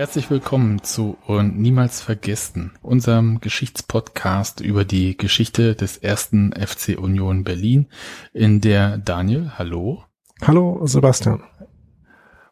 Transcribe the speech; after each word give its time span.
Herzlich 0.00 0.30
willkommen 0.30 0.82
zu 0.82 1.18
Und 1.26 1.60
Niemals 1.60 2.00
Vergessen, 2.00 2.72
unserem 2.80 3.38
Geschichtspodcast 3.42 4.62
über 4.62 4.86
die 4.86 5.14
Geschichte 5.14 5.74
des 5.74 5.98
ersten 5.98 6.54
FC 6.54 6.98
Union 6.98 7.44
Berlin, 7.44 7.86
in 8.32 8.62
der 8.62 8.96
Daniel, 8.96 9.52
hallo. 9.58 10.04
Hallo 10.40 10.80
Sebastian. 10.86 11.42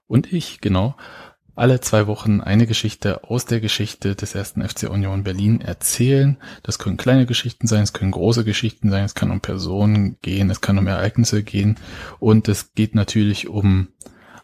Und 0.07 0.31
ich, 0.31 0.61
genau, 0.61 0.95
alle 1.55 1.81
zwei 1.81 2.07
Wochen 2.07 2.43
eine 2.43 2.67
Geschichte 2.67 3.25
aus 3.25 3.47
der 3.47 3.61
Geschichte 3.61 4.15
des 4.15 4.35
ersten 4.35 4.62
FC 4.62 4.91
Union 4.91 5.25
Berlin 5.25 5.62
erzählen. 5.62 6.37
Das 6.62 6.79
können 6.79 6.99
kleine 6.99 7.25
Geschichten 7.25 7.67
sein, 7.67 7.83
es 7.83 7.95
können 7.95 8.11
große 8.11 8.45
Geschichten 8.45 8.91
sein, 8.91 9.05
es 9.05 9.15
kann 9.15 9.31
um 9.31 9.41
Personen 9.41 10.19
gehen, 10.21 10.51
es 10.51 10.61
kann 10.61 10.77
um 10.77 10.87
Ereignisse 10.87 11.43
gehen 11.43 11.79
und 12.19 12.47
es 12.47 12.75
geht 12.75 12.95
natürlich 12.95 13.49
um 13.49 13.89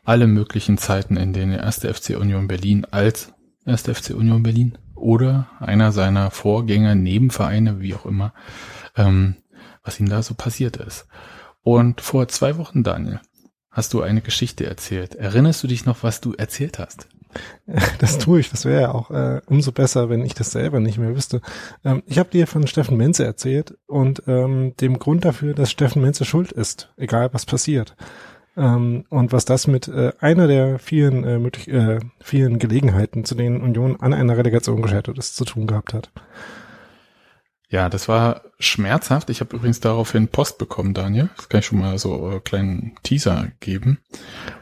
alle 0.04 0.26
möglichen 0.26 0.78
Zeiten, 0.78 1.16
in 1.16 1.32
denen 1.32 1.52
der 1.52 1.62
erste 1.62 1.92
FC 1.92 2.10
Union 2.10 2.48
Berlin 2.48 2.86
als 2.90 3.32
erste 3.66 3.94
FC 3.94 4.10
Union 4.10 4.42
Berlin 4.42 4.78
oder 4.94 5.48
einer 5.60 5.92
seiner 5.92 6.30
Vorgänger, 6.30 6.94
Nebenvereine, 6.94 7.80
wie 7.80 7.94
auch 7.94 8.06
immer, 8.06 8.32
ähm, 8.96 9.36
was 9.82 10.00
ihm 10.00 10.08
da 10.08 10.22
so 10.22 10.34
passiert 10.34 10.76
ist. 10.76 11.06
Und 11.62 12.00
vor 12.00 12.28
zwei 12.28 12.58
Wochen, 12.58 12.82
Daniel, 12.82 13.20
hast 13.70 13.92
du 13.94 14.02
eine 14.02 14.20
Geschichte 14.20 14.66
erzählt. 14.66 15.14
Erinnerst 15.14 15.62
du 15.62 15.66
dich 15.66 15.84
noch, 15.84 16.02
was 16.02 16.20
du 16.20 16.34
erzählt 16.34 16.78
hast? 16.78 17.08
Das 17.98 18.18
tue 18.18 18.40
ich. 18.40 18.50
Das 18.50 18.64
wäre 18.64 18.82
ja 18.82 18.92
auch 18.92 19.10
äh, 19.10 19.40
umso 19.46 19.72
besser, 19.72 20.08
wenn 20.08 20.24
ich 20.24 20.34
das 20.34 20.52
selber 20.52 20.78
nicht 20.78 20.98
mehr 20.98 21.16
wüsste. 21.16 21.40
Ähm, 21.84 22.02
ich 22.06 22.18
habe 22.18 22.30
dir 22.30 22.46
von 22.46 22.66
Steffen 22.66 22.96
Menze 22.96 23.24
erzählt 23.24 23.76
und 23.86 24.22
ähm, 24.28 24.74
dem 24.80 24.98
Grund 24.98 25.24
dafür, 25.24 25.54
dass 25.54 25.70
Steffen 25.70 26.02
Menze 26.02 26.24
schuld 26.24 26.52
ist, 26.52 26.92
egal 26.96 27.30
was 27.32 27.44
passiert. 27.44 27.96
Ähm, 28.56 29.04
und 29.08 29.32
was 29.32 29.44
das 29.44 29.66
mit 29.66 29.88
äh, 29.88 30.12
einer 30.20 30.46
der 30.46 30.78
vielen, 30.78 31.24
äh, 31.24 31.38
möglich, 31.38 31.68
äh, 31.68 31.98
vielen 32.20 32.58
Gelegenheiten, 32.58 33.24
zu 33.24 33.34
denen 33.34 33.60
Union 33.60 34.00
an 34.00 34.14
einer 34.14 34.36
Relegation 34.36 34.82
gescheitert 34.82 35.18
ist, 35.18 35.36
zu 35.36 35.44
tun 35.44 35.66
gehabt 35.66 35.94
hat. 35.94 36.10
Ja, 37.74 37.88
das 37.88 38.06
war 38.06 38.42
schmerzhaft. 38.60 39.30
Ich 39.30 39.40
habe 39.40 39.56
übrigens 39.56 39.80
daraufhin 39.80 40.28
Post 40.28 40.58
bekommen, 40.58 40.94
Daniel. 40.94 41.28
Das 41.36 41.48
kann 41.48 41.58
ich 41.58 41.66
schon 41.66 41.80
mal 41.80 41.98
so 41.98 42.26
einen 42.26 42.44
kleinen 42.44 42.94
Teaser 43.02 43.48
geben. 43.58 43.98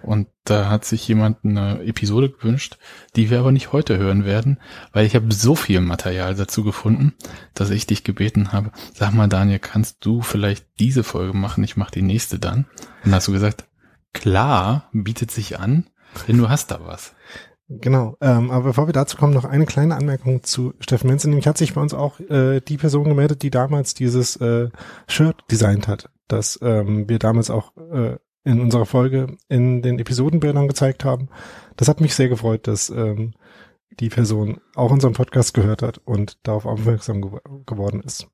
Und 0.02 0.28
da 0.44 0.70
hat 0.70 0.86
sich 0.86 1.06
jemand 1.08 1.44
eine 1.44 1.82
Episode 1.84 2.30
gewünscht, 2.30 2.78
die 3.14 3.28
wir 3.28 3.40
aber 3.40 3.52
nicht 3.52 3.72
heute 3.72 3.98
hören 3.98 4.24
werden, 4.24 4.60
weil 4.94 5.04
ich 5.04 5.14
habe 5.14 5.32
so 5.34 5.54
viel 5.54 5.82
Material 5.82 6.34
dazu 6.34 6.64
gefunden, 6.64 7.12
dass 7.52 7.68
ich 7.68 7.86
dich 7.86 8.02
gebeten 8.02 8.52
habe, 8.52 8.72
sag 8.94 9.12
mal 9.12 9.28
Daniel, 9.28 9.58
kannst 9.58 10.04
du 10.06 10.22
vielleicht 10.22 10.64
diese 10.78 11.04
Folge 11.04 11.36
machen? 11.36 11.64
Ich 11.64 11.76
mache 11.76 11.92
die 11.92 12.02
nächste 12.02 12.38
dann. 12.38 12.60
Und 12.60 12.66
dann 13.04 13.16
hast 13.16 13.28
du 13.28 13.32
gesagt, 13.32 13.66
klar, 14.12 14.88
bietet 14.92 15.30
sich 15.30 15.58
an, 15.58 15.86
denn 16.28 16.38
du 16.38 16.48
hast 16.48 16.70
da 16.70 16.80
was. 16.84 17.14
Genau, 17.68 18.16
ähm, 18.20 18.50
aber 18.50 18.64
bevor 18.64 18.86
wir 18.86 18.92
dazu 18.92 19.16
kommen, 19.16 19.32
noch 19.32 19.44
eine 19.44 19.66
kleine 19.66 19.96
Anmerkung 19.96 20.42
zu 20.42 20.74
Steffen 20.80 21.08
Menzel. 21.08 21.28
Nämlich 21.28 21.46
hat 21.46 21.56
sich 21.56 21.74
bei 21.74 21.80
uns 21.80 21.94
auch 21.94 22.20
äh, 22.20 22.60
die 22.60 22.76
Person 22.76 23.04
gemeldet, 23.04 23.42
die 23.42 23.50
damals 23.50 23.94
dieses 23.94 24.36
äh, 24.36 24.68
Shirt 25.06 25.42
designt 25.50 25.88
hat, 25.88 26.10
das 26.28 26.58
ähm, 26.62 27.08
wir 27.08 27.18
damals 27.18 27.50
auch 27.50 27.72
äh, 27.76 28.16
in 28.44 28.60
unserer 28.60 28.86
Folge 28.86 29.36
in 29.48 29.82
den 29.82 29.98
Episodenbildern 29.98 30.68
gezeigt 30.68 31.04
haben. 31.04 31.28
Das 31.76 31.88
hat 31.88 32.00
mich 32.00 32.14
sehr 32.14 32.28
gefreut, 32.28 32.66
dass 32.66 32.90
ähm, 32.90 33.34
die 34.00 34.08
Person 34.08 34.60
auch 34.74 34.90
unseren 34.90 35.12
Podcast 35.12 35.54
gehört 35.54 35.82
hat 35.82 35.98
und 35.98 36.38
darauf 36.46 36.66
aufmerksam 36.66 37.22
ge 37.22 37.40
geworden 37.66 38.02
ist. 38.02 38.26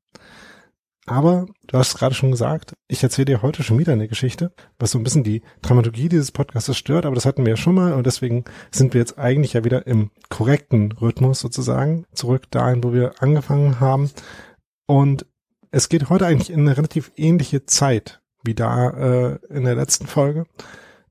Aber 1.08 1.46
du 1.66 1.78
hast 1.78 1.96
gerade 1.96 2.14
schon 2.14 2.30
gesagt, 2.30 2.74
ich 2.86 3.02
erzähle 3.02 3.26
dir 3.26 3.42
heute 3.42 3.62
schon 3.62 3.78
wieder 3.78 3.92
eine 3.92 4.08
Geschichte, 4.08 4.52
was 4.78 4.90
so 4.90 4.98
ein 4.98 5.04
bisschen 5.04 5.24
die 5.24 5.42
Dramaturgie 5.62 6.08
dieses 6.08 6.32
Podcasts 6.32 6.76
stört, 6.76 7.06
aber 7.06 7.14
das 7.14 7.26
hatten 7.26 7.44
wir 7.44 7.50
ja 7.50 7.56
schon 7.56 7.74
mal 7.74 7.92
und 7.92 8.06
deswegen 8.06 8.44
sind 8.70 8.94
wir 8.94 9.00
jetzt 9.00 9.18
eigentlich 9.18 9.54
ja 9.54 9.64
wieder 9.64 9.86
im 9.86 10.10
korrekten 10.28 10.92
Rhythmus 10.92 11.40
sozusagen 11.40 12.04
zurück 12.12 12.50
dahin, 12.50 12.84
wo 12.84 12.92
wir 12.92 13.22
angefangen 13.22 13.80
haben. 13.80 14.10
Und 14.86 15.26
es 15.70 15.88
geht 15.88 16.10
heute 16.10 16.26
eigentlich 16.26 16.50
in 16.50 16.60
eine 16.60 16.76
relativ 16.76 17.12
ähnliche 17.16 17.66
Zeit 17.66 18.20
wie 18.44 18.54
da 18.54 18.90
äh, 18.90 19.38
in 19.50 19.64
der 19.64 19.74
letzten 19.74 20.06
Folge. 20.06 20.46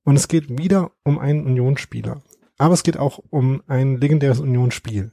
Und 0.03 0.15
es 0.15 0.27
geht 0.27 0.57
wieder 0.57 0.91
um 1.03 1.19
einen 1.19 1.45
Unionsspieler. 1.45 2.21
Aber 2.57 2.73
es 2.73 2.83
geht 2.83 2.97
auch 2.97 3.19
um 3.29 3.61
ein 3.67 3.97
legendäres 3.97 4.39
Unionsspiel. 4.39 5.11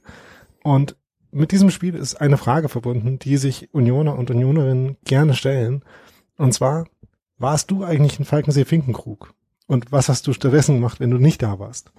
Und 0.63 0.95
mit 1.35 1.51
diesem 1.51 1.69
Spiel 1.69 1.95
ist 1.95 2.15
eine 2.21 2.37
Frage 2.37 2.69
verbunden, 2.69 3.19
die 3.19 3.35
sich 3.35 3.73
Unioner 3.73 4.17
und 4.17 4.31
Unionerinnen 4.31 4.95
gerne 5.03 5.33
stellen. 5.33 5.83
Und 6.37 6.53
zwar, 6.53 6.87
warst 7.37 7.69
du 7.71 7.83
eigentlich 7.83 8.17
in 8.19 8.25
Falkensee-Finkenkrug? 8.25 9.33
Und 9.67 9.91
was 9.91 10.07
hast 10.07 10.27
du 10.27 10.33
stattdessen 10.33 10.75
gemacht, 10.75 11.01
wenn 11.01 11.11
du 11.11 11.17
nicht 11.17 11.41
da 11.41 11.59
warst? 11.59 11.91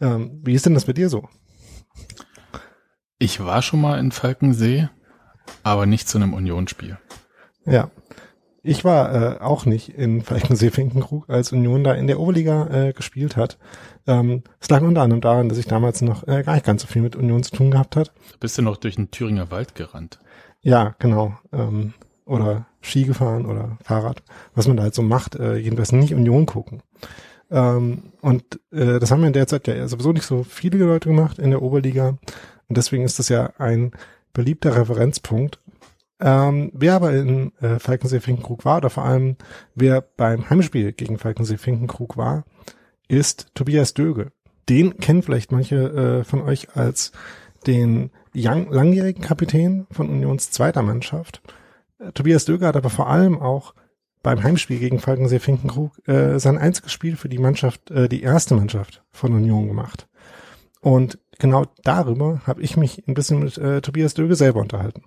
Ähm, 0.00 0.40
wie 0.42 0.54
ist 0.54 0.64
denn 0.64 0.72
das 0.72 0.86
bei 0.86 0.94
dir 0.94 1.10
so? 1.10 1.28
Ich 3.18 3.40
war 3.40 3.60
schon 3.60 3.82
mal 3.82 3.98
in 3.98 4.10
Falkensee, 4.10 4.88
aber 5.62 5.84
nicht 5.84 6.08
zu 6.08 6.16
einem 6.16 6.32
Unionsspiel. 6.32 6.96
Ja. 7.66 7.90
Ich 8.62 8.84
war 8.84 9.14
äh, 9.14 9.40
auch 9.40 9.66
nicht 9.66 9.90
in 9.90 10.22
Falkensee-Finkenkrug, 10.22 11.28
als 11.28 11.52
Union 11.52 11.84
da 11.84 11.94
in 11.94 12.06
der 12.06 12.20
Oberliga 12.20 12.66
äh, 12.68 12.92
gespielt 12.92 13.36
hat. 13.36 13.58
Ähm, 14.06 14.42
es 14.60 14.68
lag 14.68 14.82
unter 14.82 15.02
anderem 15.02 15.20
daran, 15.20 15.48
dass 15.48 15.58
ich 15.58 15.66
damals 15.66 16.02
noch 16.02 16.26
äh, 16.26 16.42
gar 16.42 16.54
nicht 16.54 16.66
ganz 16.66 16.82
so 16.82 16.88
viel 16.88 17.02
mit 17.02 17.16
Union 17.16 17.42
zu 17.42 17.54
tun 17.54 17.70
gehabt 17.70 17.96
hat. 17.96 18.12
Bist 18.40 18.58
du 18.58 18.62
noch 18.62 18.76
durch 18.76 18.96
den 18.96 19.10
Thüringer 19.10 19.50
Wald 19.50 19.74
gerannt? 19.74 20.18
Ja, 20.60 20.94
genau. 20.98 21.36
Ähm, 21.52 21.94
oder 22.24 22.66
Ski 22.80 23.04
gefahren 23.04 23.46
oder 23.46 23.78
Fahrrad, 23.82 24.22
was 24.54 24.68
man 24.68 24.76
da 24.76 24.82
halt 24.84 24.94
so 24.94 25.02
macht, 25.02 25.34
äh, 25.36 25.56
jedenfalls 25.56 25.92
nicht 25.92 26.14
Union 26.14 26.46
gucken. 26.46 26.82
Ähm, 27.50 28.12
und 28.20 28.60
äh, 28.70 28.98
das 28.98 29.10
haben 29.10 29.20
wir 29.20 29.28
in 29.28 29.32
der 29.32 29.46
Zeit 29.46 29.66
ja 29.66 29.88
sowieso 29.88 30.12
nicht 30.12 30.26
so 30.26 30.42
viele 30.42 30.78
Leute 30.78 31.08
gemacht 31.08 31.38
in 31.38 31.50
der 31.50 31.62
Oberliga. 31.62 32.18
Und 32.68 32.76
deswegen 32.76 33.04
ist 33.04 33.18
das 33.18 33.28
ja 33.28 33.52
ein 33.58 33.92
beliebter 34.32 34.76
Referenzpunkt. 34.76 35.58
Ähm, 36.20 36.70
wer 36.74 36.94
aber 36.94 37.12
in 37.12 37.52
äh, 37.60 37.78
Falkensee-Finkenkrug 37.78 38.64
war, 38.64 38.78
oder 38.78 38.90
vor 38.90 39.04
allem 39.04 39.36
wer 39.74 40.00
beim 40.00 40.50
Heimspiel 40.50 40.92
gegen 40.92 41.18
Falkensee-Finkenkrug 41.18 42.16
war, 42.16 42.44
ist 43.06 43.48
Tobias 43.54 43.94
Döge. 43.94 44.32
Den 44.68 44.98
kennen 44.98 45.22
vielleicht 45.22 45.52
manche 45.52 45.76
äh, 45.76 46.24
von 46.24 46.42
euch 46.42 46.76
als 46.76 47.12
den 47.66 48.10
young, 48.34 48.70
langjährigen 48.70 49.22
Kapitän 49.22 49.86
von 49.90 50.08
Unions 50.08 50.50
zweiter 50.50 50.82
Mannschaft. 50.82 51.40
Äh, 51.98 52.12
Tobias 52.12 52.44
Döge 52.44 52.66
hat 52.66 52.76
aber 52.76 52.90
vor 52.90 53.08
allem 53.08 53.40
auch 53.40 53.74
beim 54.22 54.42
Heimspiel 54.42 54.78
gegen 54.78 54.98
Falkensee-Finkenkrug 54.98 56.06
äh, 56.08 56.38
sein 56.38 56.58
einziges 56.58 56.92
Spiel 56.92 57.16
für 57.16 57.28
die 57.28 57.38
Mannschaft, 57.38 57.90
äh, 57.90 58.08
die 58.08 58.22
erste 58.22 58.54
Mannschaft 58.54 59.02
von 59.12 59.32
Union 59.32 59.68
gemacht. 59.68 60.08
Und 60.80 61.18
genau 61.38 61.66
darüber 61.84 62.42
habe 62.44 62.62
ich 62.62 62.76
mich 62.76 63.06
ein 63.06 63.14
bisschen 63.14 63.40
mit 63.40 63.56
äh, 63.58 63.80
Tobias 63.80 64.14
Döge 64.14 64.34
selber 64.34 64.60
unterhalten. 64.60 65.04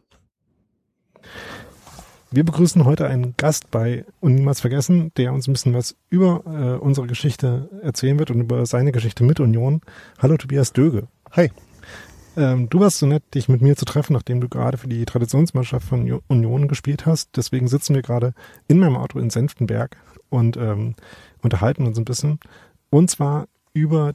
Wir 2.33 2.45
begrüßen 2.45 2.85
heute 2.85 3.07
einen 3.07 3.35
Gast 3.35 3.71
bei 3.71 4.05
und 4.21 4.35
niemals 4.35 4.61
vergessen, 4.61 5.11
der 5.17 5.33
uns 5.33 5.49
ein 5.49 5.51
bisschen 5.51 5.73
was 5.73 5.97
über 6.09 6.43
äh, 6.45 6.81
unsere 6.81 7.05
Geschichte 7.05 7.69
erzählen 7.83 8.17
wird 8.19 8.31
und 8.31 8.39
über 8.39 8.65
seine 8.65 8.93
Geschichte 8.93 9.25
mit 9.25 9.41
Union. 9.41 9.81
Hallo 10.17 10.37
Tobias 10.37 10.71
Döge. 10.71 11.09
Hi. 11.31 11.51
Ähm, 12.37 12.69
du 12.69 12.79
warst 12.79 12.99
so 12.99 13.05
nett, 13.05 13.23
dich 13.35 13.49
mit 13.49 13.61
mir 13.61 13.75
zu 13.75 13.83
treffen, 13.83 14.13
nachdem 14.13 14.39
du 14.39 14.47
gerade 14.47 14.77
für 14.77 14.87
die 14.87 15.03
Traditionsmannschaft 15.03 15.85
von 15.85 16.09
Union 16.29 16.69
gespielt 16.69 17.05
hast. 17.05 17.35
Deswegen 17.35 17.67
sitzen 17.67 17.95
wir 17.95 18.01
gerade 18.01 18.33
in 18.69 18.79
meinem 18.79 18.95
Auto 18.95 19.19
in 19.19 19.29
Senftenberg 19.29 19.97
und 20.29 20.55
ähm, 20.55 20.95
unterhalten 21.41 21.85
uns 21.85 21.97
ein 21.97 22.05
bisschen. 22.05 22.39
Und 22.89 23.11
zwar 23.11 23.49
über 23.73 24.13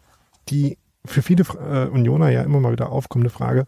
die 0.48 0.78
für 1.04 1.20
viele 1.20 1.44
äh, 1.60 1.86
Unioner 1.88 2.30
ja 2.30 2.44
immer 2.44 2.60
mal 2.60 2.72
wieder 2.72 2.90
aufkommende 2.90 3.28
Frage, 3.28 3.66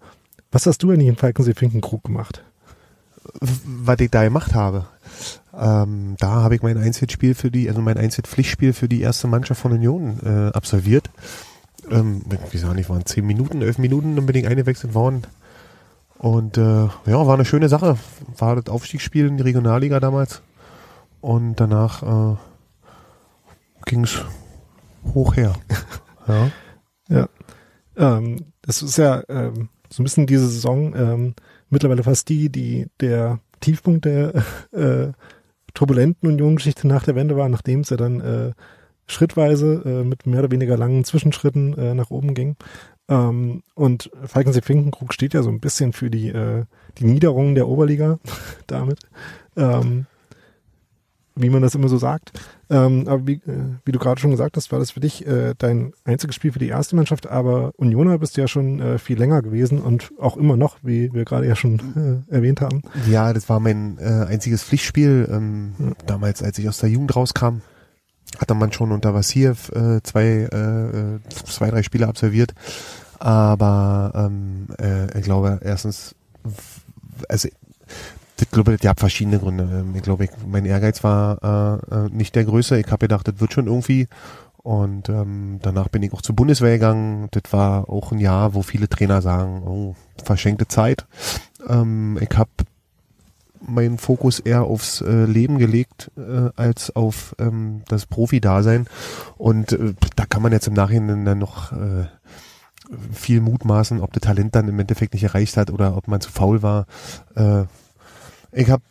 was 0.51 0.65
hast 0.65 0.83
du 0.83 0.91
eigentlich 0.91 1.09
in 1.09 1.17
Falkensee-Finkenkrug 1.17 2.03
gemacht? 2.03 2.43
Was 3.41 4.01
ich 4.01 4.11
da 4.11 4.25
gemacht 4.25 4.55
habe. 4.55 4.87
Ähm, 5.59 6.15
da 6.19 6.29
habe 6.43 6.55
ich 6.55 6.63
mein 6.63 6.79
Einzelspiel 6.79 7.35
für 7.35 7.51
die, 7.51 7.69
also 7.69 7.81
mein 7.81 7.99
Einzelpflichtspiel 7.99 8.73
für 8.73 8.89
die 8.89 9.01
erste 9.01 9.27
Mannschaft 9.27 9.61
von 9.61 9.73
Union 9.73 10.21
äh, 10.25 10.57
absolviert. 10.57 11.11
Ähm, 11.91 12.23
wie 12.51 12.59
sagen 12.59 12.77
nicht, 12.77 12.91
waren 12.91 13.07
zehn 13.07 13.27
Minuten, 13.27 13.63
elf 13.63 13.79
Minuten, 13.79 14.15
dann 14.17 14.27
bin 14.27 14.37
ich 14.37 14.47
eingewechselt 14.47 14.95
worden. 14.95 15.23
Und 16.19 16.59
äh, 16.59 16.85
ja, 17.07 17.27
war 17.27 17.35
eine 17.35 17.45
schöne 17.45 17.69
Sache. 17.69 17.97
War 18.37 18.57
das 18.57 18.73
Aufstiegsspiel 18.73 19.27
in 19.27 19.37
die 19.37 19.45
Regionalliga 19.45 20.01
damals. 20.01 20.43
Und 21.21 21.57
danach 21.57 22.03
äh, 22.03 22.37
ging 23.87 24.05
es 24.05 24.25
hoch 25.15 25.37
her. 25.37 25.55
ja. 26.29 26.51
Ja. 27.09 27.29
Ähm, 27.97 28.53
das 28.63 28.83
ist 28.83 28.99
ja 28.99 29.23
ähm, 29.29 29.69
so 29.91 30.03
ein 30.03 30.05
bisschen 30.05 30.27
diese 30.27 30.49
Saison 30.49 30.95
ähm, 30.95 31.35
mittlerweile 31.71 32.03
fast 32.03 32.29
die, 32.29 32.51
die 32.51 32.87
der 33.01 33.41
Tiefpunkt 33.61 34.05
der 34.05 34.35
äh, 34.73 35.13
turbulenten 35.75 36.29
Union-Geschichte 36.29 36.87
nach 36.89 37.05
der 37.05 37.15
Wende 37.15 37.37
war, 37.37 37.49
nachdem 37.49 37.81
es 37.81 37.91
ja 37.91 37.97
dann 37.97 38.21
äh, 38.21 38.53
schrittweise 39.07 39.83
äh, 39.85 40.05
mit 40.05 40.27
mehr 40.27 40.41
oder 40.41 40.51
weniger 40.51 40.77
langen 40.77 41.05
Zwischenschritten 41.05 41.77
äh, 41.77 41.95
nach 41.95 42.11
oben 42.11 42.35
ging. 42.35 42.57
Ähm, 43.09 43.63
und 43.75 44.11
Falkensee 44.25 44.61
Finkenkrug 44.61 45.15
steht 45.15 45.35
ja 45.35 45.43
so 45.43 45.49
ein 45.49 45.61
bisschen 45.61 45.93
für 45.93 46.11
die, 46.11 46.29
äh, 46.29 46.65
die 46.99 47.05
Niederung 47.05 47.55
der 47.55 47.69
Oberliga 47.69 48.19
damit. 48.67 49.01
Ähm, 49.57 50.07
wie 51.39 51.51
man 51.51 51.63
das 51.63 51.75
immer 51.75 51.89
so 51.89 51.99
sagt. 51.99 52.33
Ähm, 52.71 53.05
aber 53.07 53.27
wie, 53.27 53.35
äh, 53.35 53.77
wie 53.85 53.93
du 53.93 53.99
gerade 53.99 54.21
schon 54.21 54.31
gesagt 54.31 54.57
hast, 54.57 54.73
war 54.73 54.79
das 54.79 54.91
für 54.91 55.01
dich 55.01 55.27
äh, 55.27 55.55
dein 55.57 55.93
einziges 56.05 56.35
Spiel 56.35 56.53
für 56.53 56.59
die 56.59 56.69
erste 56.69 56.97
Mannschaft, 56.97 57.27
aber 57.27 57.73
Unioner 57.77 58.19
bist 58.19 58.37
du 58.37 58.41
ja 58.41 58.49
schon 58.49 58.81
äh, 58.81 58.99
viel 58.99 59.19
länger 59.19 59.43
gewesen 59.43 59.81
und 59.81 60.13
auch 60.19 60.37
immer 60.37 60.57
noch, 60.57 60.77
wie 60.83 61.13
wir 61.13 61.25
gerade 61.25 61.47
ja 61.47 61.57
schon 61.57 62.25
äh, 62.31 62.35
erwähnt 62.35 62.61
haben. 62.61 62.83
Ja, 63.09 63.33
das 63.33 63.49
war 63.49 63.61
mein 63.61 63.99
äh, 63.99 64.27
einziges 64.27 64.63
Pflichtspiel. 64.63 65.29
Ähm, 65.31 65.75
ja. 65.79 65.93
Damals, 66.07 66.43
als 66.43 66.59
ich 66.59 66.69
aus 66.69 66.79
der 66.79 66.91
Jugend 66.91 67.15
rauskam, 67.17 67.61
hatte 68.39 68.55
man 68.55 68.73
schon 68.73 68.93
unter 68.93 69.15
Vassiev 69.15 69.71
äh, 69.71 70.03
zwei, 70.03 70.49
zwei, 71.31 71.71
drei 71.71 71.83
Spiele 71.83 72.07
absolviert. 72.07 72.53
Aber 73.19 74.13
ähm, 74.15 74.69
äh, 74.79 75.19
ich 75.19 75.25
glaube, 75.25 75.61
erstens, 75.63 76.15
also 77.29 77.49
ich 78.41 78.51
glaube, 78.51 78.73
das 78.73 78.81
gab 78.81 79.01
verschiedene 79.01 79.39
Gründe. 79.39 79.65
Ähm, 79.65 79.95
ich 79.95 80.03
glaube, 80.03 80.25
ich, 80.25 80.31
mein 80.47 80.65
Ehrgeiz 80.65 81.03
war 81.05 81.83
äh, 81.91 81.95
äh, 81.95 82.09
nicht 82.11 82.35
der 82.35 82.45
größte. 82.45 82.79
Ich 82.79 82.87
habe 82.87 82.99
gedacht, 82.99 83.29
das 83.29 83.41
wird 83.41 83.53
schon 83.53 83.67
irgendwie. 83.67 84.09
Und 84.59 85.09
ähm, 85.09 85.61
danach 85.63 85.89
bin 85.89 86.03
ich 86.03 86.13
auch 86.13 86.23
zur 86.23 86.37
Bundeswehr 86.37 86.73
gegangen. 86.73 87.29
Das 87.31 87.45
war 87.53 87.89
auch 87.89 88.13
ein 88.13 88.19
Jahr, 88.19 88.55
wo 88.55 88.63
viele 88.63 88.89
Trainer 88.89 89.23
sagen, 89.23 89.63
oh, 89.65 89.95
verschenkte 90.23 90.69
Zeit. 90.69 91.07
Ähm, 91.69 92.19
ich 92.21 92.37
habe 92.37 92.51
meinen 93.67 93.99
Fokus 93.99 94.41
eher 94.41 94.65
aufs 94.65 95.01
äh, 95.01 95.25
Leben 95.25 95.59
gelegt 95.59 96.11
äh, 96.17 96.51
als 96.57 96.95
auf 96.95 97.35
ähm, 97.39 97.83
das 97.89 98.07
Profi-Dasein. 98.07 98.87
Und 99.37 99.73
äh, 99.73 99.95
da 100.17 100.27
kann 100.27 100.43
man 100.43 100.53
jetzt 100.53 100.67
im 100.67 100.75
Nachhinein 100.75 101.25
dann 101.25 101.39
noch 101.39 101.73
äh, 101.73 102.07
viel 103.13 103.41
mutmaßen, 103.41 104.01
ob 104.01 104.13
das 104.13 104.23
Talent 104.23 104.55
dann 104.55 104.69
im 104.69 104.79
Endeffekt 104.79 105.15
nicht 105.15 105.25
erreicht 105.25 105.57
hat 105.57 105.71
oder 105.71 105.97
ob 105.97 106.09
man 106.09 106.21
zu 106.21 106.31
faul 106.31 106.63
war. 106.63 106.87
Äh, 107.35 107.65
ich 108.53 108.71
habe 108.71 108.83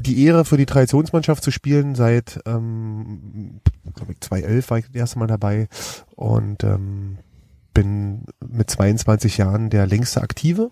die 0.00 0.24
Ehre 0.24 0.44
für 0.44 0.56
die 0.56 0.66
Traditionsmannschaft 0.66 1.42
zu 1.42 1.50
spielen 1.50 1.94
seit 1.94 2.40
ähm, 2.46 3.60
glaube 3.94 4.12
ich 4.12 4.20
2011 4.20 4.70
war 4.70 4.78
ich 4.78 4.86
das 4.86 4.94
erste 4.94 5.18
Mal 5.18 5.26
dabei 5.26 5.68
und 6.16 6.64
ähm, 6.64 7.18
bin 7.72 8.24
mit 8.46 8.70
22 8.70 9.38
Jahren 9.38 9.70
der 9.70 9.86
längste 9.86 10.22
Aktive 10.22 10.70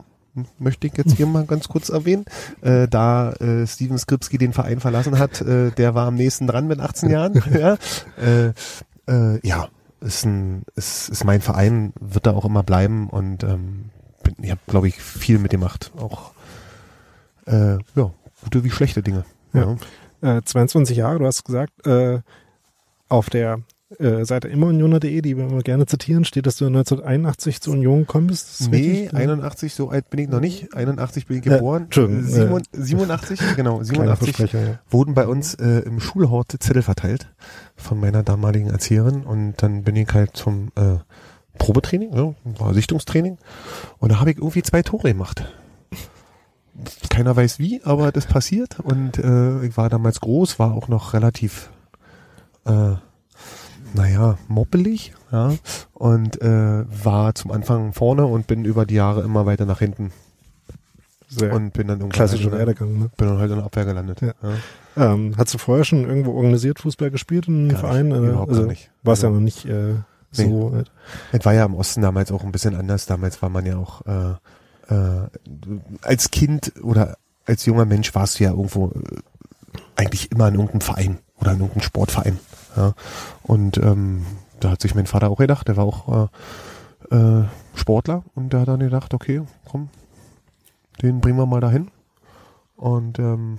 möchte 0.58 0.86
ich 0.86 0.96
jetzt 0.96 1.16
hier 1.16 1.26
mal 1.26 1.44
ganz 1.44 1.68
kurz 1.68 1.88
erwähnen. 1.88 2.24
Äh, 2.62 2.88
da 2.88 3.32
äh, 3.32 3.66
Steven 3.66 3.98
Skripski 3.98 4.38
den 4.38 4.52
Verein 4.52 4.80
verlassen 4.80 5.18
hat, 5.18 5.40
äh, 5.40 5.70
der 5.72 5.94
war 5.94 6.06
am 6.06 6.14
nächsten 6.14 6.46
dran 6.46 6.66
mit 6.66 6.80
18 6.80 7.10
Jahren. 7.10 7.42
ja, 7.58 7.76
äh, 8.16 8.52
äh, 9.06 9.46
ja 9.46 9.68
ist, 10.00 10.24
ein, 10.24 10.62
ist, 10.74 11.08
ist 11.08 11.24
mein 11.24 11.40
Verein, 11.40 11.92
wird 12.00 12.26
da 12.26 12.32
auch 12.32 12.44
immer 12.44 12.62
bleiben 12.62 13.08
und 13.08 13.44
ähm, 13.44 13.90
bin, 14.22 14.34
ich 14.42 14.50
habe, 14.50 14.60
glaube 14.66 14.88
ich, 14.88 15.00
viel 15.00 15.38
mitgemacht. 15.38 15.92
Auch 15.96 16.32
äh, 17.46 17.78
ja, 17.94 18.10
gute 18.42 18.64
wie 18.64 18.70
schlechte 18.70 19.02
Dinge. 19.02 19.24
Ja. 19.52 19.76
ja. 20.22 20.38
Äh, 20.38 20.42
22 20.42 20.96
Jahre, 20.96 21.18
du 21.18 21.26
hast 21.26 21.44
gesagt, 21.44 21.86
äh, 21.86 22.20
auf 23.08 23.28
der 23.28 23.60
äh, 23.98 24.24
Seite 24.24 24.48
immerunioner.de, 24.48 25.20
die 25.20 25.36
wir 25.36 25.44
immer 25.44 25.60
gerne 25.60 25.86
zitieren, 25.86 26.24
steht, 26.24 26.46
dass 26.46 26.56
du 26.56 26.66
1981 26.66 27.60
zur 27.60 27.74
Union 27.74 28.00
gekommen 28.00 28.28
bist. 28.28 28.70
Nee, 28.70 29.10
81, 29.12 29.74
so 29.74 29.90
alt 29.90 30.08
bin 30.10 30.20
ich 30.20 30.28
noch 30.28 30.40
nicht. 30.40 30.74
81 30.74 31.26
bin 31.26 31.38
ich 31.38 31.42
geboren. 31.42 31.88
Äh, 31.90 32.62
87, 32.72 33.40
genau, 33.56 33.82
87 33.82 34.52
ja. 34.52 34.78
wurden 34.88 35.14
bei 35.14 35.26
uns 35.26 35.54
äh, 35.54 35.80
im 35.80 36.00
Schulhort 36.00 36.56
Zettel 36.58 36.82
verteilt 36.82 37.28
von 37.76 38.00
meiner 38.00 38.22
damaligen 38.22 38.70
Erzieherin 38.70 39.22
und 39.22 39.54
dann 39.62 39.82
bin 39.82 39.96
ich 39.96 40.08
halt 40.12 40.36
zum 40.36 40.68
äh, 40.76 40.98
Probetraining, 41.58 42.14
ja, 42.14 42.34
war 42.58 42.74
Sichtungstraining 42.74 43.38
und 43.98 44.12
da 44.12 44.20
habe 44.20 44.30
ich 44.30 44.38
irgendwie 44.38 44.62
zwei 44.62 44.82
Tore 44.82 45.08
gemacht 45.08 45.44
keiner 47.10 47.36
weiß 47.36 47.58
wie, 47.58 47.80
aber 47.84 48.12
das 48.12 48.26
passiert. 48.26 48.80
Und 48.80 49.18
äh, 49.18 49.64
ich 49.64 49.76
war 49.76 49.88
damals 49.88 50.20
groß, 50.20 50.58
war 50.58 50.74
auch 50.74 50.88
noch 50.88 51.12
relativ, 51.12 51.70
äh, 52.64 52.94
naja, 53.94 54.38
moppelig, 54.48 55.12
ja. 55.30 55.54
Und 55.92 56.40
äh, 56.40 56.84
war 57.04 57.34
zum 57.34 57.50
Anfang 57.50 57.92
vorne 57.92 58.26
und 58.26 58.46
bin 58.46 58.64
über 58.64 58.86
die 58.86 58.94
Jahre 58.94 59.22
immer 59.22 59.46
weiter 59.46 59.66
nach 59.66 59.80
hinten. 59.80 60.12
Sehr 61.28 61.54
und 61.54 61.72
bin 61.72 61.88
dann 61.88 62.00
irgendwann 62.00 62.10
klassischer 62.10 62.50
halt, 62.50 62.58
Werdegang, 62.58 62.98
ne? 62.98 63.10
Bin 63.16 63.28
dann 63.28 63.38
halt 63.38 63.50
in 63.50 63.56
der 63.56 63.64
Abwehr 63.64 63.86
gelandet. 63.86 64.20
Ja. 64.20 64.34
ja. 64.42 65.14
Ähm, 65.14 65.34
hast 65.38 65.54
du 65.54 65.58
vorher 65.58 65.84
schon 65.84 66.04
irgendwo 66.04 66.32
organisiert 66.32 66.80
Fußball 66.80 67.10
gespielt 67.10 67.48
in 67.48 67.70
einem 67.70 67.78
Verein? 67.78 68.08
Nicht, 68.08 68.18
überhaupt 68.18 68.50
also, 68.50 68.62
gar 68.62 68.68
nicht. 68.68 68.90
War 69.02 69.14
es 69.14 69.20
also, 69.20 69.28
ja 69.28 69.32
noch 69.32 69.40
nicht 69.40 69.64
äh, 69.64 69.94
so. 70.30 70.70
Nee. 70.70 70.82
Es 71.32 71.44
war 71.44 71.54
ja 71.54 71.64
im 71.64 71.74
Osten 71.74 72.02
damals 72.02 72.30
auch 72.32 72.44
ein 72.44 72.52
bisschen 72.52 72.74
anders. 72.74 73.06
Damals 73.06 73.40
war 73.40 73.48
man 73.48 73.64
ja 73.64 73.78
auch 73.78 74.04
äh, 74.04 74.34
äh, 74.92 75.28
als 76.02 76.30
Kind 76.30 76.72
oder 76.82 77.16
als 77.46 77.66
junger 77.66 77.84
Mensch 77.84 78.14
warst 78.14 78.38
du 78.38 78.44
ja 78.44 78.50
irgendwo 78.50 78.88
äh, 78.88 79.20
eigentlich 79.96 80.30
immer 80.30 80.48
in 80.48 80.54
irgendeinem 80.54 80.80
Verein 80.80 81.18
oder 81.40 81.52
in 81.52 81.60
irgendeinem 81.60 81.82
Sportverein. 81.82 82.38
Ja. 82.76 82.94
Und 83.42 83.78
ähm, 83.78 84.24
da 84.60 84.70
hat 84.70 84.82
sich 84.82 84.94
mein 84.94 85.06
Vater 85.06 85.30
auch 85.30 85.38
gedacht, 85.38 85.68
der 85.68 85.76
war 85.76 85.84
auch 85.84 86.30
äh, 87.10 87.16
äh, 87.16 87.44
Sportler 87.74 88.22
und 88.34 88.52
der 88.52 88.60
hat 88.60 88.68
dann 88.68 88.80
gedacht, 88.80 89.14
okay, 89.14 89.42
komm, 89.64 89.88
den 91.02 91.20
bringen 91.20 91.38
wir 91.38 91.46
mal 91.46 91.60
dahin. 91.60 91.90
Und 92.76 93.18
ähm, 93.18 93.58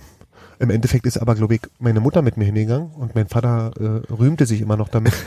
im 0.58 0.70
Endeffekt 0.70 1.06
ist 1.06 1.18
aber, 1.18 1.34
glaube 1.34 1.56
ich, 1.56 1.62
meine 1.78 2.00
Mutter 2.00 2.22
mit 2.22 2.36
mir 2.36 2.44
hingegangen 2.44 2.90
und 2.92 3.14
mein 3.14 3.28
Vater 3.28 3.72
äh, 3.78 4.12
rühmte 4.12 4.46
sich 4.46 4.60
immer 4.60 4.76
noch 4.76 4.88
damit. 4.88 5.14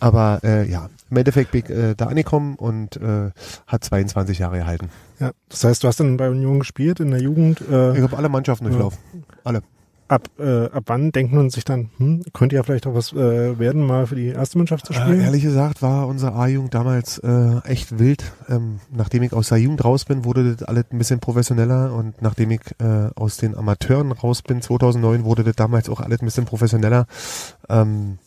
aber 0.00 0.40
äh, 0.44 0.68
ja, 0.68 0.88
im 1.10 1.16
Endeffekt 1.16 1.52
bin 1.52 1.62
ich 1.64 1.70
äh, 1.70 1.94
da 1.94 2.06
angekommen 2.06 2.56
und 2.56 2.96
äh, 2.96 3.30
hat 3.66 3.84
22 3.84 4.38
Jahre 4.38 4.58
gehalten. 4.58 4.90
Ja, 5.20 5.30
das 5.48 5.64
heißt, 5.64 5.84
du 5.84 5.88
hast 5.88 6.00
dann 6.00 6.16
bei 6.16 6.28
Union 6.28 6.58
gespielt 6.58 7.00
in 7.00 7.10
der 7.10 7.20
Jugend. 7.20 7.60
Äh, 7.60 7.96
ich 7.96 8.02
habe 8.02 8.16
alle 8.16 8.28
Mannschaften 8.28 8.64
durchlaufen. 8.64 8.98
Alle. 9.44 9.62
Ab, 10.08 10.28
äh, 10.38 10.66
ab 10.66 10.84
wann 10.86 11.10
denkt 11.10 11.32
man 11.32 11.50
sich 11.50 11.64
dann, 11.64 11.90
hm, 11.96 12.22
könnte 12.32 12.54
ja 12.54 12.62
vielleicht 12.62 12.86
auch 12.86 12.94
was 12.94 13.12
äh, 13.12 13.58
werden, 13.58 13.84
mal 13.84 14.06
für 14.06 14.14
die 14.14 14.28
erste 14.28 14.56
Mannschaft 14.56 14.86
zu 14.86 14.92
spielen? 14.92 15.20
Äh, 15.20 15.24
ehrlich 15.24 15.42
gesagt 15.42 15.82
war 15.82 16.06
unsere 16.06 16.32
A-Jugend 16.34 16.74
damals 16.74 17.18
äh, 17.18 17.58
echt 17.64 17.98
wild. 17.98 18.22
Ähm, 18.48 18.78
nachdem 18.92 19.24
ich 19.24 19.32
aus 19.32 19.48
der 19.48 19.58
Jugend 19.58 19.84
raus 19.84 20.04
bin, 20.04 20.24
wurde 20.24 20.54
das 20.54 20.68
alles 20.68 20.84
ein 20.92 20.98
bisschen 20.98 21.18
professioneller 21.18 21.92
und 21.92 22.22
nachdem 22.22 22.52
ich 22.52 22.60
äh, 22.78 23.10
aus 23.16 23.36
den 23.36 23.56
Amateuren 23.56 24.12
raus 24.12 24.42
bin, 24.42 24.62
2009, 24.62 25.24
wurde 25.24 25.42
das 25.42 25.56
damals 25.56 25.88
auch 25.88 25.98
alles 25.98 26.22
ein 26.22 26.26
bisschen 26.26 26.44
professioneller. 26.44 27.06
Ähm, 27.68 28.18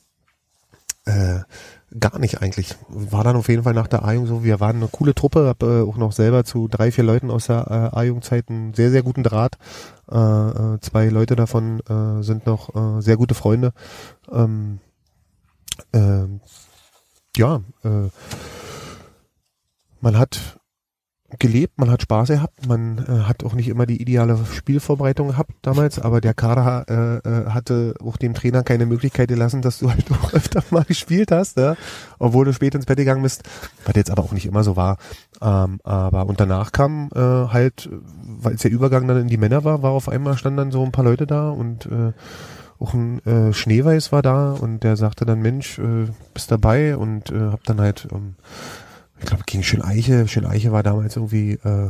äh, 1.10 1.44
Gar 1.98 2.20
nicht 2.20 2.44
eigentlich. 2.44 2.75
War 2.88 3.24
dann 3.24 3.36
auf 3.36 3.50
jeden 3.50 3.63
Fall 3.63 3.74
nach 3.74 3.88
der 3.88 4.06
A-Jugend 4.06 4.30
so, 4.30 4.44
wir 4.44 4.60
waren 4.60 4.75
eine 4.75 4.89
coole 4.89 5.16
Truppe, 5.16 5.48
hab 5.48 5.63
äh, 5.63 5.82
auch 5.82 5.98
noch 5.98 6.12
selber 6.12 6.44
zu 6.44 6.68
drei, 6.68 6.92
vier 6.92 7.04
Leuten 7.04 7.32
aus 7.32 7.48
der 7.48 7.66
äh, 7.68 7.98
A-Jugendzeit 7.98 8.48
einen 8.50 8.75
sehr, 8.75 8.92
sehr 8.92 9.01
guten 9.01 9.24
Draht. 9.24 9.58
Äh, 10.12 10.16
äh, 10.16 10.80
zwei 10.82 11.10
Leute 11.10 11.36
davon 11.36 11.80
äh, 11.89 12.22
sind 12.22 12.46
noch 12.46 12.75
äh, 12.75 13.01
sehr 13.01 13.18
gute 13.18 13.34
Freunde. 13.34 13.74
Ähm, 14.32 14.80
äh, 15.92 16.28
ja, 17.36 17.62
äh, 17.84 18.10
man 20.00 20.18
hat 20.20 20.59
gelebt, 21.38 21.77
man 21.77 21.91
hat 21.91 22.01
Spaß 22.01 22.29
gehabt, 22.29 22.67
man 22.67 22.98
äh, 23.07 23.24
hat 23.27 23.43
auch 23.43 23.53
nicht 23.53 23.67
immer 23.67 23.86
die 23.86 24.01
ideale 24.01 24.38
Spielvorbereitung 24.51 25.29
gehabt 25.29 25.51
damals, 25.62 26.00
aber 26.00 26.21
der 26.21 26.33
Kader 26.33 26.86
äh, 26.89 27.29
äh, 27.29 27.45
hatte 27.51 27.93
auch 28.03 28.17
dem 28.17 28.33
Trainer 28.33 28.63
keine 28.63 28.88
Möglichkeit 28.88 29.29
gelassen, 29.29 29.62
dass 29.62 29.79
du 29.79 29.89
halt 29.89 30.05
auch 30.12 30.33
öfter 30.33 30.63
mal 30.71 30.83
gespielt 30.83 31.31
hast, 31.31 31.57
ja? 31.57 31.75
obwohl 32.17 32.45
du 32.45 32.53
spät 32.53 32.74
ins 32.74 32.86
Bett 32.86 32.98
gegangen 32.98 33.21
bist, 33.21 33.43
was 33.86 33.95
jetzt 33.95 34.09
aber 34.09 34.24
auch 34.24 34.31
nicht 34.31 34.48
immer 34.48 34.63
so 34.63 34.75
war. 34.75 34.98
Ähm, 35.41 35.79
aber 35.83 36.25
und 36.25 36.39
danach 36.39 36.71
kam 36.71 37.09
äh, 37.13 37.19
halt, 37.19 37.89
weil 37.91 38.55
es 38.55 38.62
der 38.62 38.71
Übergang 38.71 39.07
dann 39.07 39.21
in 39.21 39.27
die 39.27 39.38
Männer 39.38 39.63
war, 39.63 39.83
war 39.83 39.91
auf 39.91 40.09
einmal 40.09 40.38
standen 40.38 40.57
dann 40.57 40.71
so 40.71 40.83
ein 40.83 40.91
paar 40.91 41.05
Leute 41.05 41.27
da 41.27 41.50
und 41.50 41.86
äh, 41.86 42.13
auch 42.79 42.93
ein 42.93 43.24
äh, 43.25 43.53
Schneeweiß 43.53 44.12
war 44.12 44.21
da 44.21 44.53
und 44.53 44.83
der 44.83 44.95
sagte 44.95 45.25
dann, 45.25 45.41
Mensch, 45.41 45.79
äh, 45.79 46.07
bist 46.33 46.51
dabei 46.51 46.98
und 46.98 47.29
äh, 47.29 47.51
hab 47.51 47.63
dann 47.65 47.81
halt 47.81 48.07
ähm, 48.12 48.36
ich 49.20 49.26
glaube 49.26 49.44
gegen 49.46 49.64
Schöneiche, 49.64 50.28
Schöneiche 50.28 50.72
war 50.72 50.84
damals 50.84 51.16
irgendwie 51.16 51.54
äh, 51.54 51.90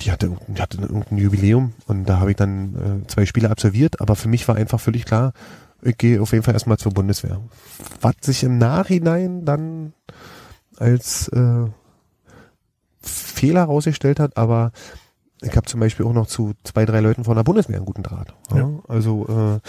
die 0.00 0.12
hatte, 0.12 0.36
die 0.48 0.60
hatte 0.60 0.80
irgendein 0.80 1.18
Jubiläum 1.18 1.72
und 1.86 2.04
da 2.04 2.20
habe 2.20 2.30
ich 2.30 2.36
dann 2.36 3.02
äh, 3.04 3.06
zwei 3.06 3.24
Spiele 3.24 3.50
absolviert, 3.50 4.00
aber 4.00 4.14
für 4.14 4.28
mich 4.28 4.46
war 4.46 4.56
einfach 4.56 4.78
völlig 4.80 5.06
klar, 5.06 5.32
ich 5.82 5.96
gehe 5.96 6.20
auf 6.20 6.32
jeden 6.32 6.44
Fall 6.44 6.54
erstmal 6.54 6.78
zur 6.78 6.92
Bundeswehr. 6.92 7.40
Was 8.00 8.14
sich 8.20 8.44
im 8.44 8.58
Nachhinein 8.58 9.44
dann 9.44 9.94
als 10.76 11.28
äh, 11.28 11.66
Fehler 13.00 13.60
herausgestellt 13.60 14.20
hat, 14.20 14.36
aber 14.36 14.72
ich 15.42 15.56
habe 15.56 15.66
zum 15.66 15.80
Beispiel 15.80 16.04
auch 16.06 16.12
noch 16.12 16.26
zu 16.26 16.54
zwei, 16.64 16.84
drei 16.84 17.00
Leuten 17.00 17.24
von 17.24 17.36
der 17.36 17.44
Bundeswehr 17.44 17.76
einen 17.76 17.86
guten 17.86 18.02
Draht. 18.02 18.34
Ja? 18.50 18.58
Ja. 18.58 18.70
Also 18.88 19.60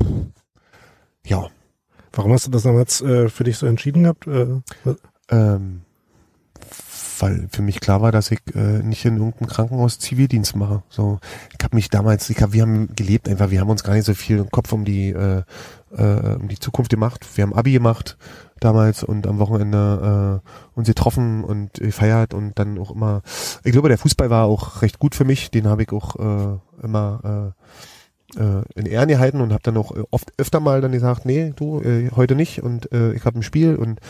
äh, 0.00 0.04
ja, 1.24 1.48
Warum 2.12 2.32
hast 2.32 2.46
du 2.46 2.50
das 2.50 2.62
damals 2.62 3.00
äh, 3.00 3.28
für 3.28 3.44
dich 3.44 3.58
so 3.58 3.66
entschieden 3.66 4.02
gehabt? 4.02 4.26
Äh, 4.26 4.60
ähm, 5.30 5.82
weil 7.20 7.48
für 7.50 7.62
mich 7.62 7.80
klar 7.80 8.00
war, 8.00 8.12
dass 8.12 8.30
ich 8.30 8.40
äh, 8.54 8.82
nicht 8.82 9.04
in 9.04 9.16
irgendeinem 9.16 9.48
Krankenhaus 9.48 9.98
Zivildienst 9.98 10.56
mache. 10.56 10.82
So, 10.88 11.18
ich 11.56 11.64
habe 11.64 11.74
mich 11.74 11.90
damals, 11.90 12.30
ich 12.30 12.40
hab, 12.40 12.52
wir 12.52 12.62
haben 12.62 12.94
gelebt 12.94 13.28
einfach, 13.28 13.50
wir 13.50 13.60
haben 13.60 13.70
uns 13.70 13.82
gar 13.82 13.94
nicht 13.94 14.04
so 14.04 14.14
viel 14.14 14.38
im 14.38 14.50
Kopf 14.50 14.72
um 14.72 14.84
die 14.84 15.10
äh, 15.10 15.42
äh, 15.96 16.36
um 16.36 16.48
die 16.48 16.58
Zukunft 16.58 16.90
gemacht. 16.90 17.26
Wir 17.34 17.42
haben 17.42 17.54
Abi 17.54 17.72
gemacht 17.72 18.16
damals 18.60 19.04
und 19.04 19.26
am 19.26 19.38
Wochenende 19.38 20.42
äh, 20.44 20.78
uns 20.78 20.88
getroffen 20.88 21.44
und 21.44 21.74
gefeiert 21.74 22.34
und 22.34 22.58
dann 22.58 22.78
auch 22.78 22.90
immer. 22.90 23.22
Ich 23.64 23.72
glaube, 23.72 23.88
der 23.88 23.98
Fußball 23.98 24.30
war 24.30 24.46
auch 24.46 24.82
recht 24.82 24.98
gut 24.98 25.14
für 25.14 25.24
mich. 25.24 25.50
Den 25.50 25.66
habe 25.66 25.82
ich 25.82 25.92
auch 25.92 26.16
äh, 26.16 26.58
immer 26.82 27.54
äh, 28.36 28.40
äh, 28.42 28.62
in 28.74 28.86
Ehren 28.86 29.08
gehalten 29.08 29.40
und 29.40 29.52
habe 29.52 29.62
dann 29.62 29.76
auch 29.76 29.92
oft 30.10 30.32
öfter 30.38 30.60
mal 30.60 30.80
dann 30.80 30.92
gesagt, 30.92 31.24
nee, 31.24 31.52
du 31.56 31.80
äh, 31.80 32.10
heute 32.14 32.34
nicht 32.34 32.62
und 32.62 32.92
äh, 32.92 33.12
ich 33.12 33.24
habe 33.24 33.38
ein 33.38 33.42
Spiel 33.42 33.76
und 33.76 34.00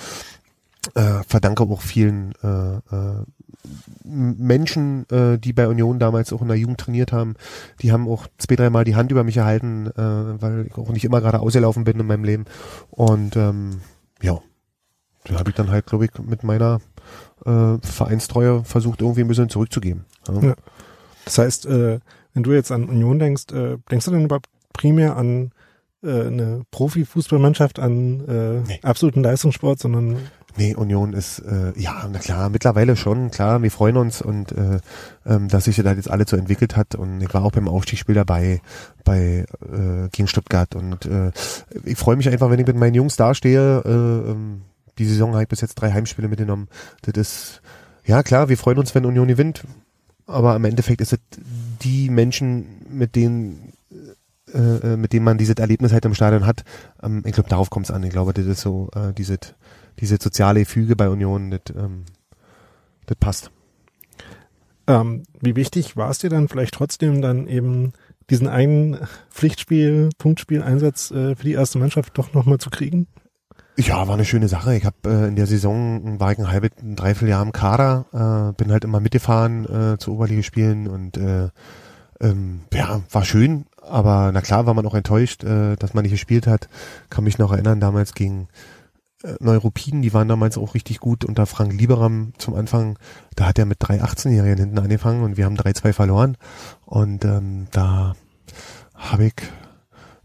äh, 0.94 1.22
verdanke 1.26 1.62
auch 1.64 1.80
vielen 1.82 2.32
äh, 2.42 2.76
äh, 2.76 3.24
Menschen, 4.04 5.08
äh, 5.10 5.38
die 5.38 5.52
bei 5.52 5.68
Union 5.68 5.98
damals 5.98 6.32
auch 6.32 6.42
in 6.42 6.48
der 6.48 6.56
Jugend 6.56 6.78
trainiert 6.80 7.12
haben, 7.12 7.34
die 7.82 7.92
haben 7.92 8.08
auch 8.08 8.26
zwei, 8.38 8.56
dreimal 8.56 8.84
die 8.84 8.96
Hand 8.96 9.10
über 9.10 9.24
mich 9.24 9.36
erhalten, 9.36 9.88
äh, 9.88 10.40
weil 10.42 10.66
ich 10.66 10.76
auch 10.76 10.90
nicht 10.90 11.04
immer 11.04 11.20
gerade 11.20 11.40
ausgelaufen 11.40 11.84
bin 11.84 11.98
in 12.00 12.06
meinem 12.06 12.24
Leben. 12.24 12.44
Und 12.90 13.36
ähm, 13.36 13.80
ja, 14.22 14.38
da 15.24 15.38
habe 15.38 15.50
ich 15.50 15.56
dann 15.56 15.70
halt, 15.70 15.86
glaube 15.86 16.06
ich, 16.06 16.10
mit 16.18 16.42
meiner 16.44 16.80
äh, 17.44 17.76
Vereinstreue 17.82 18.64
versucht, 18.64 19.02
irgendwie 19.02 19.22
ein 19.22 19.28
bisschen 19.28 19.48
zurückzugeben. 19.50 20.04
Ja. 20.28 20.40
Ja. 20.40 20.54
Das 21.24 21.38
heißt, 21.38 21.66
äh, 21.66 21.98
wenn 22.32 22.42
du 22.42 22.52
jetzt 22.52 22.72
an 22.72 22.88
Union 22.88 23.18
denkst, 23.18 23.52
äh, 23.52 23.76
denkst 23.90 24.06
du 24.06 24.12
denn 24.12 24.24
überhaupt 24.24 24.48
primär 24.72 25.16
an 25.16 25.50
äh, 26.02 26.26
eine 26.26 26.62
Profifußballmannschaft, 26.70 27.78
an 27.78 28.20
äh, 28.26 28.60
Nee. 28.66 28.80
absoluten 28.82 29.22
Leistungssport, 29.22 29.78
sondern 29.80 30.16
Nee, 30.56 30.74
Union 30.74 31.12
ist, 31.12 31.40
äh, 31.40 31.72
ja, 31.78 32.08
na 32.10 32.18
klar, 32.18 32.48
mittlerweile 32.48 32.96
schon, 32.96 33.30
klar, 33.30 33.62
wir 33.62 33.70
freuen 33.70 33.96
uns 33.96 34.22
und 34.22 34.50
äh, 34.52 34.80
ähm, 35.26 35.48
dass 35.48 35.64
sich 35.64 35.76
das 35.76 35.96
jetzt 35.96 36.10
alles 36.10 36.30
so 36.30 36.36
entwickelt 36.36 36.76
hat 36.76 36.94
und 36.94 37.20
ich 37.20 37.32
war 37.32 37.44
auch 37.44 37.52
beim 37.52 37.68
Aufstiegsspiel 37.68 38.14
dabei, 38.14 38.60
bei 39.04 39.44
äh, 39.62 40.08
gegen 40.10 40.26
Stuttgart 40.26 40.74
und 40.74 41.04
äh, 41.06 41.30
ich 41.84 41.98
freue 41.98 42.16
mich 42.16 42.28
einfach, 42.28 42.50
wenn 42.50 42.58
ich 42.58 42.66
mit 42.66 42.76
meinen 42.76 42.94
Jungs 42.94 43.16
dastehe, 43.16 43.82
äh, 43.84 44.30
ähm, 44.30 44.62
die 44.98 45.06
Saison 45.06 45.32
habe 45.32 45.42
ich 45.42 45.48
bis 45.48 45.60
jetzt 45.60 45.76
drei 45.76 45.92
Heimspiele 45.92 46.28
mitgenommen, 46.28 46.68
das 47.02 47.14
ist, 47.16 47.62
ja 48.04 48.22
klar, 48.22 48.48
wir 48.48 48.56
freuen 48.56 48.78
uns, 48.78 48.94
wenn 48.94 49.04
Union 49.04 49.28
gewinnt, 49.28 49.62
aber 50.26 50.56
im 50.56 50.64
Endeffekt 50.64 51.02
ist 51.02 51.12
es 51.12 51.20
die 51.82 52.10
Menschen, 52.10 52.84
mit 52.90 53.14
denen 53.14 53.74
äh, 54.54 54.92
äh, 54.92 54.96
mit 54.96 55.12
denen 55.12 55.24
man 55.24 55.36
dieses 55.36 55.56
Erlebnis 55.56 55.92
halt 55.92 56.04
im 56.04 56.14
Stadion 56.14 56.46
hat, 56.46 56.64
ähm, 57.02 57.22
ich 57.26 57.32
glaube, 57.32 57.50
darauf 57.50 57.70
kommt 57.70 57.86
es 57.86 57.90
an. 57.90 58.02
Ich 58.02 58.10
glaube, 58.10 58.32
das 58.32 58.46
ist 58.46 58.60
so, 58.60 58.88
äh, 58.94 59.12
diese, 59.12 59.38
diese 60.00 60.18
soziale 60.20 60.64
Füge 60.64 60.96
bei 60.96 61.08
Union, 61.08 61.50
das, 61.50 61.60
ähm, 61.76 62.04
das 63.06 63.16
passt. 63.18 63.50
ähm, 64.86 65.22
wie 65.40 65.56
wichtig 65.56 65.96
war 65.96 66.10
es 66.10 66.18
dir 66.18 66.30
dann 66.30 66.48
vielleicht 66.48 66.74
trotzdem 66.74 67.20
dann 67.22 67.46
eben 67.46 67.92
diesen 68.30 68.48
einen 68.48 68.98
Pflichtspiel, 69.30 70.10
Punktspiel-Einsatz 70.18 71.10
äh, 71.10 71.34
für 71.36 71.44
die 71.44 71.52
erste 71.52 71.78
Mannschaft 71.78 72.16
doch 72.18 72.32
nochmal 72.34 72.58
zu 72.58 72.70
kriegen? 72.70 73.06
Ja, 73.76 74.08
war 74.08 74.14
eine 74.14 74.24
schöne 74.24 74.48
Sache. 74.48 74.74
Ich 74.74 74.84
habe 74.84 74.96
äh, 75.06 75.28
in 75.28 75.36
der 75.36 75.46
Saison 75.46 76.18
war 76.18 76.32
ich 76.32 76.38
ein 76.38 76.50
halbes, 76.50 76.70
ein 76.82 76.96
Dreivierteljahr 76.96 77.42
im 77.42 77.52
Kader, 77.52 78.06
äh, 78.12 78.52
bin 78.60 78.72
halt 78.72 78.84
immer 78.84 79.00
mitgefahren 79.00 79.64
äh, 79.66 79.98
zu 79.98 80.14
Oberligaspielen 80.14 80.88
und 80.88 81.16
äh, 81.16 81.48
ähm, 82.20 82.62
ja, 82.72 83.02
war 83.12 83.24
schön, 83.24 83.66
aber 83.80 84.32
na 84.34 84.40
klar 84.40 84.66
war 84.66 84.74
man 84.74 84.84
auch 84.86 84.94
enttäuscht, 84.94 85.44
äh, 85.44 85.76
dass 85.76 85.94
man 85.94 86.02
nicht 86.02 86.10
gespielt 86.10 86.48
hat. 86.48 86.68
Kann 87.08 87.22
mich 87.22 87.38
noch 87.38 87.52
erinnern, 87.52 87.78
damals 87.78 88.14
gegen 88.14 88.48
äh, 89.22 89.34
Neuruppin, 89.40 90.02
die 90.02 90.12
waren 90.12 90.28
damals 90.28 90.58
auch 90.58 90.74
richtig 90.74 91.00
gut 91.00 91.24
unter 91.24 91.46
Frank 91.46 91.72
Lieberam 91.72 92.32
zum 92.38 92.54
Anfang. 92.54 92.98
Da 93.34 93.46
hat 93.46 93.58
er 93.58 93.66
mit 93.66 93.78
drei 93.80 94.02
18-Jährigen 94.02 94.58
hinten 94.58 94.78
angefangen 94.78 95.22
und 95.22 95.36
wir 95.36 95.44
haben 95.44 95.56
3-2 95.56 95.92
verloren. 95.92 96.36
Und 96.84 97.24
ähm, 97.24 97.66
da 97.72 98.14
habe 98.94 99.26
ich 99.26 99.34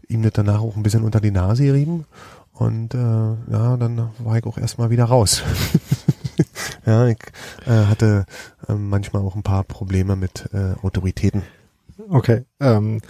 ihm 0.08 0.22
das 0.22 0.32
danach 0.32 0.60
auch 0.60 0.76
ein 0.76 0.82
bisschen 0.82 1.04
unter 1.04 1.20
die 1.20 1.30
Nase 1.30 1.64
gerieben. 1.64 2.06
Und 2.52 2.94
äh, 2.94 2.98
ja, 2.98 3.76
dann 3.76 4.10
war 4.18 4.38
ich 4.38 4.44
auch 4.44 4.58
erstmal 4.58 4.90
wieder 4.90 5.06
raus. 5.06 5.42
ja, 6.86 7.08
ich 7.08 7.18
äh, 7.66 7.86
hatte 7.86 8.26
äh, 8.68 8.74
manchmal 8.74 9.22
auch 9.22 9.34
ein 9.34 9.42
paar 9.42 9.64
Probleme 9.64 10.14
mit 10.14 10.48
äh, 10.52 10.74
Autoritäten. 10.82 11.42
Okay, 12.08 12.44
ähm, 12.60 13.00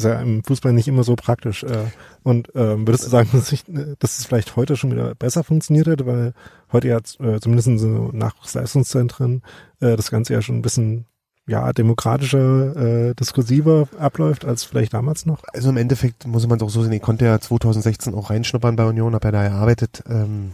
ist 0.00 0.10
ja 0.10 0.20
im 0.20 0.42
Fußball 0.44 0.72
nicht 0.72 0.88
immer 0.88 1.04
so 1.04 1.16
praktisch. 1.16 1.62
Äh, 1.62 1.86
und 2.22 2.50
ähm, 2.54 2.86
würdest 2.86 3.06
du 3.06 3.10
sagen, 3.10 3.28
dass, 3.32 3.52
ich, 3.52 3.64
dass 3.98 4.18
es 4.18 4.26
vielleicht 4.26 4.56
heute 4.56 4.76
schon 4.76 4.90
wieder 4.90 5.14
besser 5.14 5.44
funktioniert 5.44 5.86
hätte, 5.86 6.06
weil 6.06 6.34
heute 6.72 6.88
ja 6.88 6.98
äh, 6.98 7.40
zumindest 7.40 7.68
in 7.68 7.78
so 7.78 8.10
Nachwuchsleistungszentren 8.12 9.42
äh, 9.80 9.96
das 9.96 10.10
Ganze 10.10 10.32
ja 10.32 10.42
schon 10.42 10.58
ein 10.58 10.62
bisschen 10.62 11.06
ja 11.46 11.72
demokratischer, 11.72 12.76
äh, 13.10 13.14
diskursiver 13.14 13.88
abläuft 13.98 14.44
als 14.44 14.64
vielleicht 14.64 14.94
damals 14.94 15.26
noch? 15.26 15.42
Also 15.52 15.70
im 15.70 15.76
Endeffekt 15.76 16.26
muss 16.26 16.46
man 16.46 16.58
es 16.58 16.62
auch 16.62 16.70
so 16.70 16.82
sehen, 16.82 16.92
ich 16.92 17.02
konnte 17.02 17.24
ja 17.24 17.40
2016 17.40 18.14
auch 18.14 18.30
reinschnuppern 18.30 18.76
bei 18.76 18.84
Union, 18.84 19.14
habe 19.14 19.28
ja 19.28 19.32
da 19.32 19.48
gearbeitet 19.48 20.02
ähm, 20.08 20.52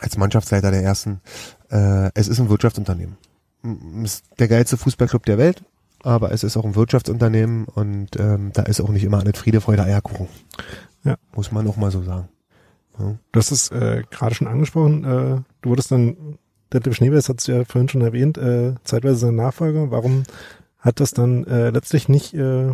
als 0.00 0.16
Mannschaftsleiter 0.16 0.70
der 0.70 0.82
ersten. 0.82 1.20
Äh, 1.70 2.10
es 2.14 2.28
ist 2.28 2.38
ein 2.38 2.48
Wirtschaftsunternehmen. 2.48 3.16
Ist 4.04 4.24
der 4.38 4.48
geilste 4.48 4.76
Fußballclub 4.76 5.24
der 5.24 5.38
Welt, 5.38 5.64
aber 6.04 6.32
es 6.32 6.44
ist 6.44 6.56
auch 6.56 6.64
ein 6.64 6.74
Wirtschaftsunternehmen 6.76 7.64
und 7.64 8.10
ähm, 8.18 8.50
da 8.52 8.62
ist 8.62 8.80
auch 8.80 8.90
nicht 8.90 9.04
immer 9.04 9.18
alles 9.18 9.38
Friede, 9.38 9.60
Freude, 9.60 9.82
Eierkuchen. 9.82 10.28
Ja. 11.02 11.16
Muss 11.34 11.52
man 11.52 11.66
auch 11.66 11.76
mal 11.76 11.90
so 11.90 12.02
sagen. 12.02 12.28
Ja. 12.98 13.14
Du 13.32 13.38
hast 13.38 13.50
es 13.50 13.70
äh, 13.70 14.02
gerade 14.10 14.34
schon 14.34 14.46
angesprochen, 14.46 15.04
äh, 15.04 15.42
du 15.62 15.70
wurdest 15.70 15.90
dann, 15.90 16.38
Detlef 16.72 16.96
Schneeweiß 16.96 17.28
hat 17.28 17.40
es 17.40 17.46
ja 17.46 17.64
vorhin 17.64 17.88
schon 17.88 18.02
erwähnt, 18.02 18.38
äh, 18.38 18.74
zeitweise 18.84 19.16
sein 19.16 19.36
Nachfolger. 19.36 19.90
Warum 19.90 20.24
hat 20.78 21.00
das 21.00 21.12
dann 21.12 21.44
äh, 21.44 21.70
letztlich 21.70 22.08
nicht, 22.08 22.34
äh, 22.34 22.72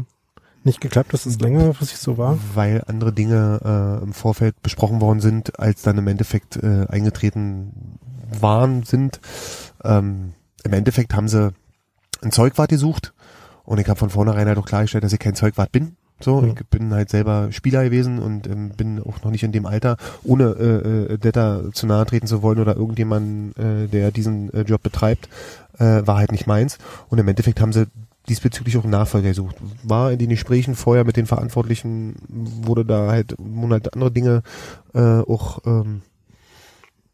nicht 0.65 0.81
geklappt, 0.81 1.13
dass 1.13 1.27
es 1.27 1.39
längerfristig 1.39 1.99
so 1.99 2.19
war? 2.19 2.39
Weil 2.55 2.83
andere 2.87 3.13
Dinge 3.13 3.61
äh, 4.01 4.03
im 4.03 4.13
Vorfeld 4.13 4.61
besprochen 4.63 5.01
worden 5.01 5.21
sind, 5.21 5.59
als 5.59 5.83
dann 5.83 5.99
im 5.99 6.09
Endeffekt 6.09 6.57
äh, 6.57 6.87
eingetreten 6.89 7.99
waren, 8.41 8.83
sind. 8.83 9.21
Ähm, 9.83 10.35
Im 10.65 10.73
Endeffekt 10.73 11.15
haben 11.15 11.29
sie 11.29 11.53
ein 12.23 12.33
Zeugwart 12.33 12.71
gesucht 12.71 13.13
und 13.71 13.79
ich 13.79 13.89
habe 13.89 13.99
von 13.99 14.11
vornherein 14.11 14.49
halt 14.49 14.59
auch 14.59 14.67
klargestellt, 14.67 15.05
dass 15.05 15.12
ich 15.12 15.21
kein 15.21 15.37
Zeugwart 15.37 15.71
bin. 15.71 15.97
So, 16.23 16.41
Mhm. 16.41 16.49
ich 16.59 16.67
bin 16.67 16.93
halt 16.93 17.09
selber 17.09 17.50
Spieler 17.53 17.85
gewesen 17.85 18.19
und 18.19 18.47
ähm, 18.49 18.71
bin 18.77 19.00
auch 19.00 19.23
noch 19.23 19.31
nicht 19.31 19.45
in 19.45 19.53
dem 19.53 19.65
Alter, 19.65 19.97
ohne 20.25 20.45
äh, 20.50 21.15
äh, 21.15 21.19
Detta 21.19 21.62
zu 21.73 21.87
nahe 21.87 22.05
treten 22.05 22.27
zu 22.27 22.43
wollen 22.43 22.59
oder 22.59 22.77
irgendjemanden, 22.77 23.55
äh, 23.57 23.87
der 23.89 24.11
diesen 24.11 24.53
äh, 24.53 24.62
Job 24.62 24.83
betreibt, 24.83 25.29
äh, 25.79 26.03
war 26.05 26.17
halt 26.19 26.33
nicht 26.33 26.47
meins. 26.49 26.79
Und 27.09 27.19
im 27.19 27.29
Endeffekt 27.29 27.61
haben 27.61 27.73
sie 27.73 27.87
diesbezüglich 28.29 28.77
auch 28.77 28.83
einen 28.83 28.91
Nachfolger 28.91 29.29
gesucht. 29.29 29.57
War 29.83 30.12
in 30.12 30.19
den 30.19 30.29
Gesprächen 30.29 30.75
vorher 30.75 31.05
mit 31.05 31.17
den 31.17 31.27
Verantwortlichen, 31.27 32.17
wurde 32.29 32.85
da 32.85 33.07
halt, 33.09 33.35
wurden 33.39 33.73
halt 33.73 33.95
andere 33.95 34.11
Dinge 34.11 34.43
äh, 34.95 35.21
auch 35.21 35.61
ähm, 35.65 36.03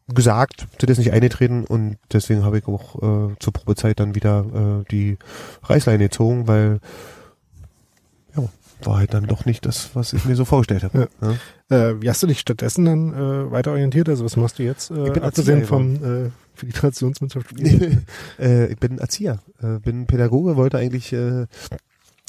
gesagt, 0.09 0.67
sind 0.79 0.89
jetzt 0.89 0.99
nicht 0.99 1.13
eingetreten 1.13 1.65
und 1.65 1.97
deswegen 2.13 2.45
habe 2.45 2.59
ich 2.59 2.67
auch 2.67 2.97
äh, 2.97 3.35
zur 3.41 3.53
Probezeit 3.53 3.99
dann 3.99 4.15
wieder 4.15 4.45
äh, 4.45 4.85
die 4.91 5.19
Reißleine 5.65 6.05
gezogen, 6.05 6.47
weil 6.47 6.81
ja, 8.37 8.45
war 8.85 8.99
halt 8.99 9.15
dann 9.15 9.27
doch 9.27 9.45
nicht 9.47 9.67
das, 9.67 9.91
was 9.95 10.13
ich 10.13 10.25
mir 10.25 10.37
so 10.37 10.45
vorgestellt 10.45 10.85
habe. 10.85 11.09
Ja. 11.21 11.89
Äh, 11.89 12.03
wie 12.03 12.09
hast 12.09 12.23
du 12.23 12.29
dich 12.29 12.39
stattdessen 12.39 12.85
dann 12.85 13.15
äh, 13.15 13.51
weiter 13.51 13.73
orientiert? 13.73 14.09
Also 14.09 14.25
was 14.25 14.37
machst 14.37 14.59
du 14.59 14.63
jetzt, 14.63 14.91
äh, 14.91 15.07
Ich 15.07 15.13
bin 15.13 15.25
abgesehen 15.25 15.61
Erzieher 15.61 15.67
vom 15.67 16.27
äh, 16.27 16.31
Filtrationsmannschaft? 16.55 17.61
äh, 18.39 18.67
ich 18.67 18.79
bin 18.79 18.99
Erzieher, 18.99 19.41
äh, 19.61 19.79
bin 19.81 20.07
Pädagoge, 20.07 20.57
wollte 20.57 20.79
eigentlich 20.79 21.13
äh, 21.13 21.47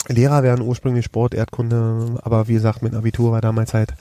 Lehrer 0.07 0.41
werden, 0.41 0.65
ursprünglich 0.65 1.05
Sport, 1.05 1.36
Erdkunde, 1.36 2.19
aber 2.24 2.48
wie 2.48 2.53
gesagt, 2.53 2.81
mein 2.81 2.96
Abitur 2.96 3.34
war 3.34 3.41
damals 3.41 3.74
halt 3.74 3.93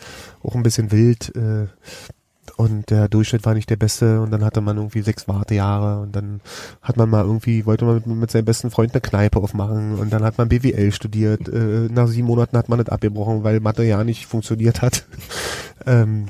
auch 0.42 0.54
ein 0.54 0.62
bisschen 0.62 0.92
wild 0.92 1.34
äh, 1.34 1.66
und 2.52 2.90
der 2.90 3.08
Durchschnitt 3.08 3.44
war 3.44 3.54
nicht 3.54 3.68
der 3.70 3.76
beste 3.76 4.20
und 4.20 4.30
dann 4.30 4.44
hatte 4.44 4.60
man 4.60 4.76
irgendwie 4.76 5.02
sechs 5.02 5.26
Wartejahre 5.28 6.00
und 6.00 6.14
dann 6.14 6.40
hat 6.82 6.96
man 6.96 7.08
mal 7.10 7.24
irgendwie, 7.24 7.66
wollte 7.66 7.84
man 7.84 7.96
mit, 7.96 8.06
mit 8.06 8.30
seinem 8.30 8.44
besten 8.44 8.70
Freund 8.70 8.92
eine 8.92 9.00
Kneipe 9.00 9.38
aufmachen 9.38 9.94
und 9.98 10.12
dann 10.12 10.22
hat 10.24 10.38
man 10.38 10.48
BWL 10.48 10.92
studiert. 10.92 11.48
Äh, 11.48 11.88
nach 11.90 12.06
sieben 12.08 12.26
Monaten 12.26 12.56
hat 12.56 12.68
man 12.68 12.78
das 12.78 12.88
abgebrochen, 12.88 13.44
weil 13.44 13.60
Mathe 13.60 13.84
ja 13.84 14.02
nicht 14.04 14.26
funktioniert 14.26 14.82
hat. 14.82 15.06
ähm, 15.86 16.26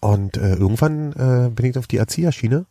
und 0.00 0.36
äh, 0.36 0.54
irgendwann 0.54 1.12
äh, 1.12 1.50
bin 1.50 1.66
ich 1.66 1.78
auf 1.78 1.86
die 1.86 1.96
Erzieherschiene 1.98 2.66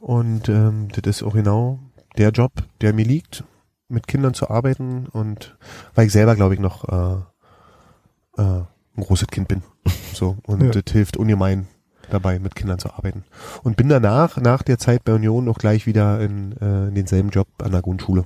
und 0.00 0.48
ähm, 0.48 0.88
das 0.92 1.16
ist 1.16 1.22
auch 1.22 1.34
genau 1.34 1.78
der 2.18 2.30
Job, 2.30 2.52
der 2.80 2.92
mir 2.92 3.04
liegt. 3.04 3.44
mit 3.88 4.06
Kindern 4.06 4.32
zu 4.32 4.48
arbeiten 4.48 5.06
und 5.06 5.56
weil 5.94 6.06
ich 6.06 6.12
selber, 6.12 6.34
glaube 6.34 6.54
ich, 6.54 6.60
noch 6.60 6.88
äh, 6.88 8.42
äh, 8.42 8.62
ein 8.96 9.02
großes 9.04 9.28
Kind 9.28 9.48
bin. 9.48 9.62
So, 10.14 10.36
und 10.46 10.62
Ja. 10.62 10.70
das 10.70 10.92
hilft 10.92 11.16
ungemein 11.16 11.66
dabei, 12.12 12.38
mit 12.38 12.54
Kindern 12.54 12.78
zu 12.78 12.92
arbeiten. 12.92 13.24
Und 13.62 13.76
bin 13.76 13.88
danach, 13.88 14.36
nach 14.38 14.62
der 14.62 14.78
Zeit 14.78 15.04
bei 15.04 15.12
Union, 15.14 15.48
auch 15.48 15.58
gleich 15.58 15.86
wieder 15.86 16.20
in, 16.20 16.52
äh, 16.60 16.88
in 16.88 16.94
denselben 16.94 17.30
Job 17.30 17.48
an 17.62 17.72
der 17.72 17.82
Grundschule. 17.82 18.24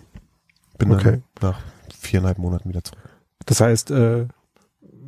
Bin 0.78 0.90
Okay. 0.92 1.22
dann 1.40 1.50
nach 1.50 1.60
viereinhalb 1.98 2.38
Monaten 2.38 2.68
wieder 2.68 2.84
zurück. 2.84 3.00
Das 3.46 3.60
heißt, 3.60 3.90
äh, 3.90 4.26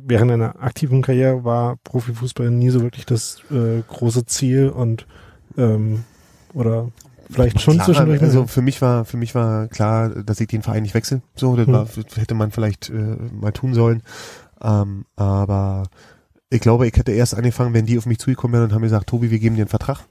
während 0.05 0.31
deiner 0.31 0.61
aktiven 0.61 1.01
Karriere 1.01 1.43
war 1.43 1.75
Profifußball 1.83 2.49
nie 2.49 2.69
so 2.69 2.81
wirklich 2.81 3.05
das 3.05 3.41
äh, 3.51 3.81
große 3.87 4.25
Ziel 4.25 4.69
und 4.69 5.05
ähm, 5.57 6.03
oder 6.53 6.89
vielleicht 7.29 7.61
schon 7.61 7.75
Klar, 7.75 7.85
zwischendurch. 7.85 8.21
Also 8.21 8.47
für 8.47 8.61
mich 8.61 8.81
war 8.81 9.05
für 9.05 9.17
mich 9.17 9.35
war 9.35 9.67
klar, 9.67 10.09
dass 10.09 10.39
ich 10.39 10.47
den 10.47 10.63
Verein 10.63 10.83
nicht 10.83 10.95
wechsle. 10.95 11.21
So, 11.35 11.55
das 11.55 11.67
Hm. 11.67 11.73
war, 11.73 11.87
hätte 12.15 12.33
man 12.33 12.51
vielleicht 12.51 12.89
äh, 12.89 12.93
mal 12.93 13.51
tun 13.51 13.73
sollen. 13.73 14.01
Ähm, 14.61 15.05
aber 15.15 15.83
ich 16.49 16.61
glaube, 16.61 16.87
ich 16.87 16.95
hätte 16.95 17.11
erst 17.11 17.35
angefangen, 17.35 17.73
wenn 17.73 17.85
die 17.85 17.97
auf 17.97 18.05
mich 18.05 18.19
zugekommen 18.19 18.53
wären 18.53 18.63
und 18.65 18.73
haben 18.73 18.81
gesagt, 18.81 19.07
Tobi, 19.07 19.31
wir 19.31 19.39
geben 19.39 19.55
dir 19.55 19.63
einen 19.63 19.69
Vertrag. 19.69 20.05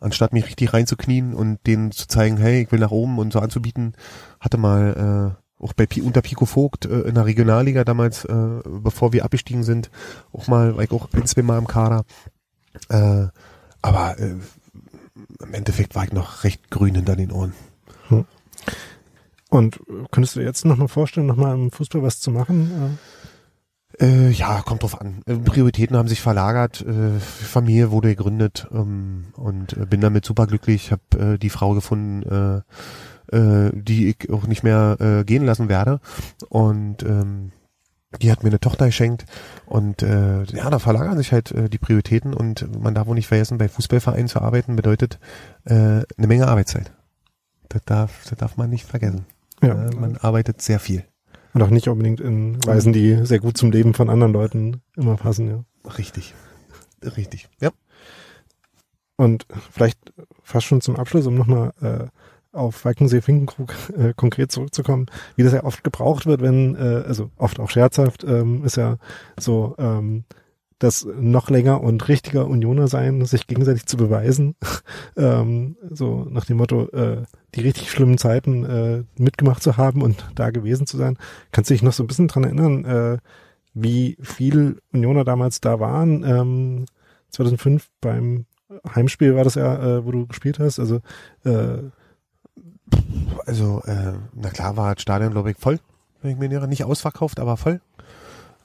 Anstatt 0.00 0.32
mich 0.32 0.46
richtig 0.46 0.72
reinzuknien 0.72 1.34
und 1.34 1.58
denen 1.66 1.90
zu 1.92 2.06
zeigen, 2.06 2.36
hey, 2.36 2.62
ich 2.62 2.72
will 2.72 2.78
nach 2.78 2.90
oben 2.90 3.18
und 3.18 3.32
so 3.32 3.38
anzubieten, 3.38 3.94
hatte 4.40 4.58
mal 4.58 5.36
äh, 5.60 5.62
auch 5.64 5.72
bei 5.72 5.86
Pi 5.86 6.02
unter 6.02 6.20
Pico 6.20 6.46
Vogt 6.46 6.84
äh, 6.84 7.02
in 7.02 7.14
der 7.14 7.26
Regionalliga 7.26 7.84
damals, 7.84 8.24
äh, 8.24 8.60
bevor 8.64 9.12
wir 9.12 9.24
abgestiegen 9.24 9.62
sind, 9.62 9.90
auch 10.32 10.46
mal, 10.46 10.76
war 10.76 10.84
ich 10.84 10.90
auch 10.90 11.08
ein, 11.12 11.26
zwei 11.26 11.42
Mal 11.42 11.58
im 11.58 11.66
Kader. 11.66 12.04
Äh, 12.88 13.26
aber 13.80 14.18
äh, 14.18 14.36
im 15.40 15.54
Endeffekt 15.54 15.94
war 15.94 16.04
ich 16.04 16.12
noch 16.12 16.44
recht 16.44 16.70
grün 16.70 16.94
hinter 16.96 17.16
den 17.16 17.30
Ohren. 17.30 17.54
Und 19.50 19.76
äh, 19.76 20.04
könntest 20.10 20.34
du 20.34 20.40
dir 20.40 20.46
jetzt 20.46 20.64
nochmal 20.64 20.88
vorstellen, 20.88 21.26
nochmal 21.26 21.54
im 21.54 21.70
Fußball 21.70 22.02
was 22.02 22.20
zu 22.20 22.30
machen? 22.30 22.70
Äh, 22.72 23.33
ja, 24.00 24.62
kommt 24.62 24.82
drauf 24.82 25.00
an. 25.00 25.22
Äh, 25.26 25.36
Prioritäten 25.36 25.96
haben 25.96 26.08
sich 26.08 26.20
verlagert, 26.20 26.80
äh, 26.80 27.18
Familie 27.20 27.90
wurde 27.90 28.08
gegründet 28.08 28.66
ähm, 28.72 29.26
und 29.36 29.74
äh, 29.74 29.86
bin 29.86 30.00
damit 30.00 30.24
superglücklich. 30.24 30.90
Habe 30.90 31.34
äh, 31.34 31.38
die 31.38 31.50
Frau 31.50 31.74
gefunden, 31.74 32.62
äh, 33.30 33.36
äh, 33.36 33.70
die 33.74 34.08
ich 34.08 34.32
auch 34.32 34.46
nicht 34.46 34.62
mehr 34.62 34.96
äh, 35.00 35.24
gehen 35.24 35.44
lassen 35.44 35.68
werde. 35.68 36.00
Und 36.48 37.02
ähm, 37.02 37.52
die 38.20 38.30
hat 38.30 38.42
mir 38.42 38.50
eine 38.50 38.60
Tochter 38.60 38.86
geschenkt 38.86 39.24
und 39.66 40.02
äh, 40.02 40.44
ja, 40.44 40.70
da 40.70 40.78
verlagern 40.78 41.18
sich 41.18 41.32
halt 41.32 41.50
äh, 41.50 41.68
die 41.68 41.78
Prioritäten 41.78 42.32
und 42.34 42.80
man 42.80 42.94
darf 42.94 43.06
wohl 43.06 43.16
nicht 43.16 43.26
vergessen, 43.26 43.58
bei 43.58 43.68
Fußballvereinen 43.68 44.28
zu 44.28 44.40
arbeiten 44.40 44.76
bedeutet 44.76 45.18
äh, 45.64 45.72
eine 45.72 46.26
Menge 46.26 46.48
Arbeitszeit. 46.48 46.92
Das 47.68 47.82
darf, 47.84 48.24
das 48.28 48.38
darf 48.38 48.56
man 48.56 48.70
nicht 48.70 48.86
vergessen. 48.86 49.26
Ja. 49.62 49.86
Äh, 49.86 49.96
man 49.96 50.16
arbeitet 50.16 50.62
sehr 50.62 50.78
viel. 50.78 51.04
Und 51.54 51.62
auch 51.62 51.70
nicht 51.70 51.88
unbedingt 51.88 52.20
in 52.20 52.64
Weisen, 52.66 52.92
die 52.92 53.24
sehr 53.24 53.38
gut 53.38 53.56
zum 53.56 53.70
Leben 53.70 53.94
von 53.94 54.10
anderen 54.10 54.32
Leuten 54.32 54.82
immer 54.96 55.16
passen, 55.16 55.48
ja. 55.48 55.64
Richtig. 55.96 56.34
Richtig. 57.16 57.48
Ja. 57.60 57.70
Und 59.16 59.46
vielleicht 59.70 59.98
fast 60.42 60.66
schon 60.66 60.80
zum 60.80 60.96
Abschluss, 60.96 61.26
um 61.26 61.36
nochmal 61.36 61.72
äh, 61.80 62.06
auf 62.56 62.84
Weichensee-Finkenkrug 62.84 63.74
äh, 63.96 64.14
konkret 64.14 64.50
zurückzukommen, 64.50 65.06
wie 65.36 65.44
das 65.44 65.52
ja 65.52 65.64
oft 65.64 65.84
gebraucht 65.84 66.26
wird, 66.26 66.40
wenn, 66.42 66.74
äh, 66.74 67.04
also 67.06 67.30
oft 67.36 67.60
auch 67.60 67.70
scherzhaft, 67.70 68.24
ähm, 68.24 68.64
ist 68.64 68.76
ja 68.76 68.96
so, 69.38 69.74
ähm, 69.78 70.24
das 70.78 71.06
noch 71.18 71.50
länger 71.50 71.82
und 71.82 72.08
richtiger 72.08 72.46
Unioner 72.46 72.88
sein, 72.88 73.24
sich 73.24 73.46
gegenseitig 73.46 73.86
zu 73.86 73.96
beweisen, 73.96 74.56
ähm, 75.16 75.76
so 75.90 76.26
nach 76.30 76.44
dem 76.44 76.58
Motto, 76.58 76.88
äh, 76.90 77.22
die 77.54 77.60
richtig 77.60 77.90
schlimmen 77.90 78.18
Zeiten 78.18 78.64
äh, 78.64 79.04
mitgemacht 79.16 79.62
zu 79.62 79.76
haben 79.76 80.02
und 80.02 80.26
da 80.34 80.50
gewesen 80.50 80.86
zu 80.86 80.96
sein. 80.96 81.16
Kannst 81.52 81.70
du 81.70 81.74
dich 81.74 81.82
noch 81.82 81.92
so 81.92 82.02
ein 82.02 82.06
bisschen 82.06 82.28
dran 82.28 82.44
erinnern, 82.44 82.84
äh, 82.84 83.18
wie 83.74 84.16
viel 84.20 84.80
Unioner 84.92 85.24
damals 85.24 85.60
da 85.60 85.80
waren? 85.80 86.22
Ähm, 86.24 86.84
2005 87.30 87.88
beim 88.00 88.46
Heimspiel 88.94 89.34
war 89.36 89.44
das 89.44 89.54
ja, 89.56 89.98
äh, 89.98 90.04
wo 90.06 90.12
du 90.12 90.26
gespielt 90.26 90.58
hast. 90.58 90.78
Also 90.78 91.00
äh, 91.44 91.78
Also, 93.46 93.82
äh, 93.86 94.14
na 94.34 94.50
klar 94.50 94.76
war 94.76 94.94
das 94.94 95.02
Stadion, 95.02 95.32
glaube 95.32 95.50
ich, 95.50 95.56
voll, 95.56 95.80
wenn 96.22 96.30
ich 96.32 96.38
mir 96.38 96.44
erinnere. 96.46 96.68
Nicht 96.68 96.84
ausverkauft, 96.84 97.40
aber 97.40 97.56
voll. 97.56 97.80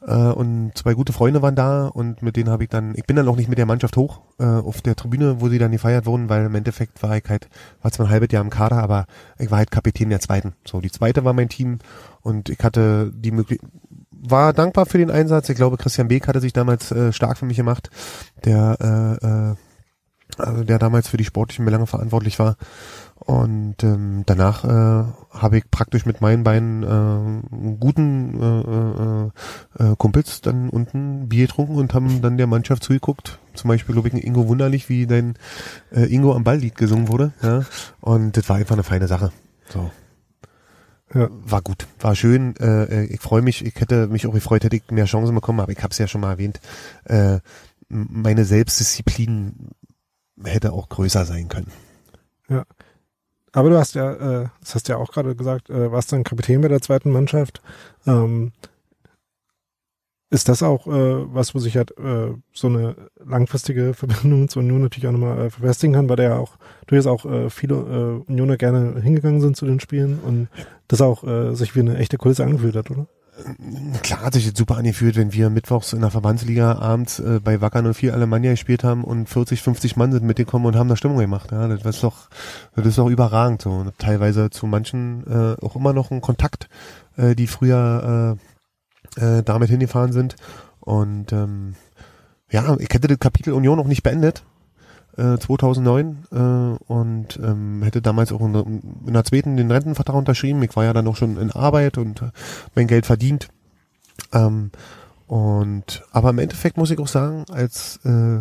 Äh, 0.05 0.13
und 0.13 0.71
zwei 0.75 0.93
gute 0.93 1.13
Freunde 1.13 1.41
waren 1.41 1.55
da 1.55 1.87
und 1.87 2.21
mit 2.21 2.35
denen 2.35 2.49
habe 2.49 2.63
ich 2.63 2.69
dann, 2.69 2.93
ich 2.95 3.05
bin 3.05 3.15
dann 3.15 3.27
auch 3.27 3.35
nicht 3.35 3.49
mit 3.49 3.57
der 3.57 3.65
Mannschaft 3.65 3.97
hoch 3.97 4.21
äh, 4.39 4.45
auf 4.45 4.81
der 4.81 4.95
Tribüne, 4.95 5.41
wo 5.41 5.49
sie 5.49 5.59
dann 5.59 5.71
gefeiert 5.71 6.05
wurden, 6.05 6.29
weil 6.29 6.45
im 6.45 6.55
Endeffekt 6.55 7.01
war 7.03 7.17
ich 7.17 7.23
halt, 7.27 7.49
war 7.81 7.91
zwar 7.91 8.07
ein 8.07 8.11
halbes 8.11 8.31
Jahr 8.31 8.43
im 8.43 8.49
Kader, 8.49 8.77
aber 8.77 9.05
ich 9.37 9.51
war 9.51 9.57
halt 9.57 9.71
Kapitän 9.71 10.09
der 10.09 10.21
zweiten. 10.21 10.53
So, 10.65 10.81
die 10.81 10.91
zweite 10.91 11.25
war 11.25 11.33
mein 11.33 11.49
Team 11.49 11.79
und 12.21 12.49
ich 12.49 12.59
hatte 12.59 13.11
die 13.13 13.31
Möglichkeit, 13.31 13.69
war 14.21 14.53
dankbar 14.53 14.85
für 14.85 14.97
den 14.97 15.11
Einsatz. 15.11 15.47
Ich 15.49 15.55
glaube, 15.55 15.77
Christian 15.77 16.09
Beek 16.09 16.27
hatte 16.27 16.41
sich 16.41 16.53
damals 16.53 16.91
äh, 16.91 17.13
stark 17.13 17.37
für 17.37 17.45
mich 17.45 17.57
gemacht, 17.57 17.89
der, 18.43 19.19
äh, 19.21 19.25
äh, 19.51 19.55
also 20.39 20.63
der 20.63 20.79
damals 20.79 21.07
für 21.07 21.17
die 21.17 21.25
sportlichen 21.25 21.65
Belange 21.65 21.87
verantwortlich 21.87 22.39
war. 22.39 22.55
Und 23.15 23.83
ähm, 23.83 24.23
danach 24.25 24.63
äh, 24.63 25.05
habe 25.31 25.57
ich 25.57 25.69
praktisch 25.69 26.05
mit 26.05 26.21
meinen 26.21 26.43
beiden 26.43 26.83
äh, 26.83 27.75
guten 27.79 28.41
äh, 28.41 29.83
äh, 29.83 29.91
äh, 29.91 29.95
Kumpels 29.97 30.41
dann 30.41 30.69
unten 30.69 31.29
Bier 31.29 31.47
getrunken 31.47 31.75
und 31.75 31.93
haben 31.93 32.21
dann 32.21 32.37
der 32.37 32.47
Mannschaft 32.47 32.83
zugeguckt. 32.83 33.39
Zum 33.53 33.67
Beispiel, 33.67 33.93
glaube 33.93 34.07
ich, 34.07 34.23
Ingo 34.23 34.47
Wunderlich, 34.47 34.89
wie 34.89 35.05
dein 35.05 35.35
äh, 35.91 36.05
Ingo 36.05 36.33
am 36.33 36.43
Balllied 36.43 36.75
gesungen 36.75 37.09
wurde. 37.09 37.33
Ja? 37.43 37.65
Und 37.99 38.37
das 38.37 38.47
war 38.49 38.55
einfach 38.55 38.75
eine 38.75 38.83
feine 38.83 39.07
Sache. 39.07 39.31
So. 39.67 39.91
Ja. 41.13 41.27
War 41.29 41.61
gut, 41.61 41.87
war 41.99 42.15
schön. 42.15 42.55
Äh, 42.57 43.05
ich 43.05 43.19
freue 43.19 43.41
mich, 43.41 43.65
ich 43.65 43.75
hätte 43.75 44.07
mich 44.07 44.27
auch 44.27 44.33
gefreut, 44.33 44.63
hätte 44.63 44.75
ich 44.75 44.91
mehr 44.91 45.05
Chancen 45.05 45.35
bekommen, 45.35 45.59
aber 45.59 45.71
ich 45.71 45.79
habe 45.79 45.91
es 45.91 45.97
ja 45.97 46.07
schon 46.07 46.21
mal 46.21 46.31
erwähnt. 46.31 46.59
Äh, 47.05 47.39
meine 47.89 48.45
Selbstdisziplin 48.45 49.71
hätte 50.43 50.73
auch 50.73 50.89
größer 50.89 51.25
sein 51.25 51.47
können. 51.47 51.71
Ja. 52.49 52.65
Aber 53.51 53.69
du 53.69 53.77
hast 53.77 53.95
ja, 53.95 54.13
äh, 54.13 54.47
das 54.59 54.75
hast 54.75 54.87
ja 54.89 54.97
auch 54.97 55.11
gerade 55.11 55.35
gesagt, 55.35 55.69
äh, 55.69 55.91
warst 55.91 56.11
dann 56.11 56.23
Kapitän 56.23 56.61
bei 56.61 56.67
der 56.67 56.81
zweiten 56.81 57.11
Mannschaft. 57.11 57.61
Ähm, 58.05 58.51
ist 60.31 60.47
das 60.47 60.61
auch 60.61 60.85
äh, 60.85 61.33
was, 61.33 61.55
wo 61.55 61.59
sich 61.59 61.75
halt 61.75 61.97
äh, 61.97 62.33
so 62.53 62.67
eine 62.67 62.95
langfristige 63.25 63.93
Verbindung 63.95 64.47
zur 64.47 64.61
Union 64.61 64.81
natürlich 64.81 65.07
auch 65.07 65.11
nochmal 65.11 65.47
äh, 65.47 65.49
verfestigen 65.49 65.95
kann, 65.95 66.07
weil 66.07 66.17
da 66.17 66.23
ja 66.23 66.37
auch 66.37 66.57
durchaus 66.85 67.07
auch 67.07 67.25
äh, 67.25 67.49
viele 67.49 67.75
äh, 67.75 68.31
Unioner 68.31 68.57
gerne 68.57 69.01
hingegangen 69.01 69.41
sind 69.41 69.57
zu 69.57 69.65
den 69.65 69.79
Spielen 69.79 70.19
und 70.19 70.47
das 70.87 71.01
auch 71.01 71.23
äh, 71.23 71.55
sich 71.55 71.75
wie 71.75 71.79
eine 71.79 71.97
echte 71.97 72.17
Kulisse 72.17 72.43
angefühlt 72.43 72.75
hat, 72.75 72.91
oder? 72.91 73.07
Klar 74.03 74.21
hat 74.21 74.33
sich 74.33 74.45
jetzt 74.45 74.57
super 74.57 74.77
angefühlt, 74.77 75.15
wenn 75.15 75.33
wir 75.33 75.49
mittwochs 75.49 75.93
in 75.93 76.01
der 76.01 76.11
Verbandsliga 76.11 76.77
abends 76.79 77.19
äh, 77.19 77.39
bei 77.43 77.61
Wacker 77.61 77.93
04 77.93 78.13
Alemannia 78.13 78.51
gespielt 78.51 78.83
haben 78.83 79.03
und 79.03 79.27
40, 79.27 79.61
50 79.61 79.95
Mann 79.97 80.11
sind 80.11 80.23
mitgekommen 80.25 80.65
und 80.65 80.75
haben 80.75 80.89
da 80.89 80.95
Stimmung 80.95 81.17
gemacht. 81.17 81.51
Ja, 81.51 81.67
das 81.67 81.83
ist 81.83 82.03
doch, 82.03 82.29
das 82.75 82.85
ist 82.85 82.97
doch 82.97 83.09
überragend 83.09 83.61
so. 83.61 83.71
Und 83.71 83.97
teilweise 83.97 84.49
zu 84.49 84.67
manchen 84.67 85.25
äh, 85.27 85.65
auch 85.65 85.75
immer 85.75 85.93
noch 85.93 86.11
ein 86.11 86.21
Kontakt, 86.21 86.69
äh, 87.17 87.35
die 87.35 87.47
früher 87.47 88.37
äh, 89.17 89.39
äh, 89.39 89.43
damit 89.43 89.69
hingefahren 89.69 90.11
sind. 90.11 90.35
Und 90.79 91.31
ähm, 91.33 91.75
ja, 92.51 92.75
ich 92.79 92.89
hätte 92.91 93.07
das 93.07 93.19
Kapitel 93.19 93.53
Union 93.53 93.77
noch 93.77 93.87
nicht 93.87 94.03
beendet. 94.03 94.43
Äh, 95.19 95.37
2009 95.37 96.25
äh, 96.31 96.35
und 96.91 97.39
ähm, 97.43 97.83
hätte 97.83 98.01
damals 98.01 98.31
auch 98.31 98.41
in, 98.41 98.55
in 99.05 99.13
der 99.13 99.25
zweiten 99.25 99.57
den 99.57 99.71
Rentenvertrag 99.71 100.15
unterschrieben. 100.15 100.63
Ich 100.63 100.75
war 100.75 100.85
ja 100.85 100.93
dann 100.93 101.07
auch 101.07 101.15
schon 101.15 101.37
in 101.37 101.51
Arbeit 101.51 101.97
und 101.97 102.21
äh, 102.21 102.31
mein 102.75 102.87
Geld 102.87 103.05
verdient. 103.05 103.49
Ähm, 104.33 104.71
und 105.27 106.03
aber 106.11 106.31
im 106.31 106.39
Endeffekt 106.39 106.77
muss 106.77 106.91
ich 106.91 106.99
auch 106.99 107.07
sagen, 107.07 107.45
als 107.51 107.99
äh, 108.03 108.39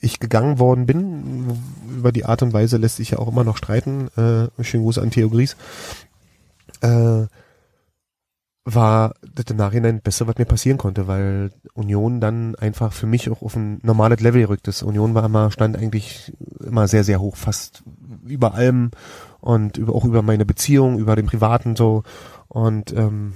ich 0.00 0.20
gegangen 0.20 0.58
worden 0.58 0.86
bin, 0.86 1.58
über 1.88 2.12
die 2.12 2.24
Art 2.24 2.42
und 2.42 2.52
Weise 2.52 2.76
lässt 2.76 2.96
sich 2.96 3.10
ja 3.10 3.18
auch 3.18 3.28
immer 3.28 3.44
noch 3.44 3.56
streiten. 3.56 4.08
Äh, 4.16 4.62
schönen 4.62 4.84
Gruß 4.84 4.98
an 4.98 5.10
Theo 5.10 5.30
Gries. 5.30 5.56
Äh, 6.80 7.26
war 8.64 9.14
das 9.34 9.44
im 9.50 9.58
Nachhinein 9.58 10.00
Beste, 10.00 10.26
was 10.26 10.38
mir 10.38 10.46
passieren 10.46 10.78
konnte, 10.78 11.06
weil 11.06 11.50
Union 11.74 12.20
dann 12.20 12.54
einfach 12.54 12.92
für 12.92 13.06
mich 13.06 13.28
auch 13.30 13.42
auf 13.42 13.56
ein 13.56 13.78
normales 13.82 14.20
Level 14.20 14.40
gerückt 14.40 14.68
ist. 14.68 14.82
Union 14.82 15.14
war 15.14 15.24
immer, 15.24 15.50
stand 15.50 15.76
eigentlich 15.76 16.32
immer 16.60 16.88
sehr, 16.88 17.04
sehr 17.04 17.20
hoch, 17.20 17.36
fast 17.36 17.82
über 18.24 18.54
allem 18.54 18.90
und 19.40 19.76
über, 19.76 19.94
auch 19.94 20.04
über 20.04 20.22
meine 20.22 20.46
Beziehung, 20.46 20.98
über 20.98 21.14
den 21.14 21.26
Privaten 21.26 21.76
so. 21.76 22.04
Und 22.48 22.92
ähm, 22.94 23.34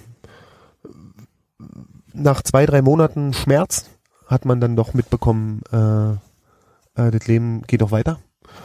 nach 2.14 2.42
zwei, 2.42 2.64
drei 2.64 2.80
Monaten 2.80 3.34
Schmerz 3.34 3.90
hat 4.26 4.46
man 4.46 4.60
dann 4.60 4.76
doch 4.76 4.94
mitbekommen, 4.94 5.60
äh, 5.72 6.12
äh, 6.12 7.10
das 7.10 7.26
Leben 7.26 7.62
geht 7.66 7.82
auch 7.82 7.90
weiter. 7.90 8.18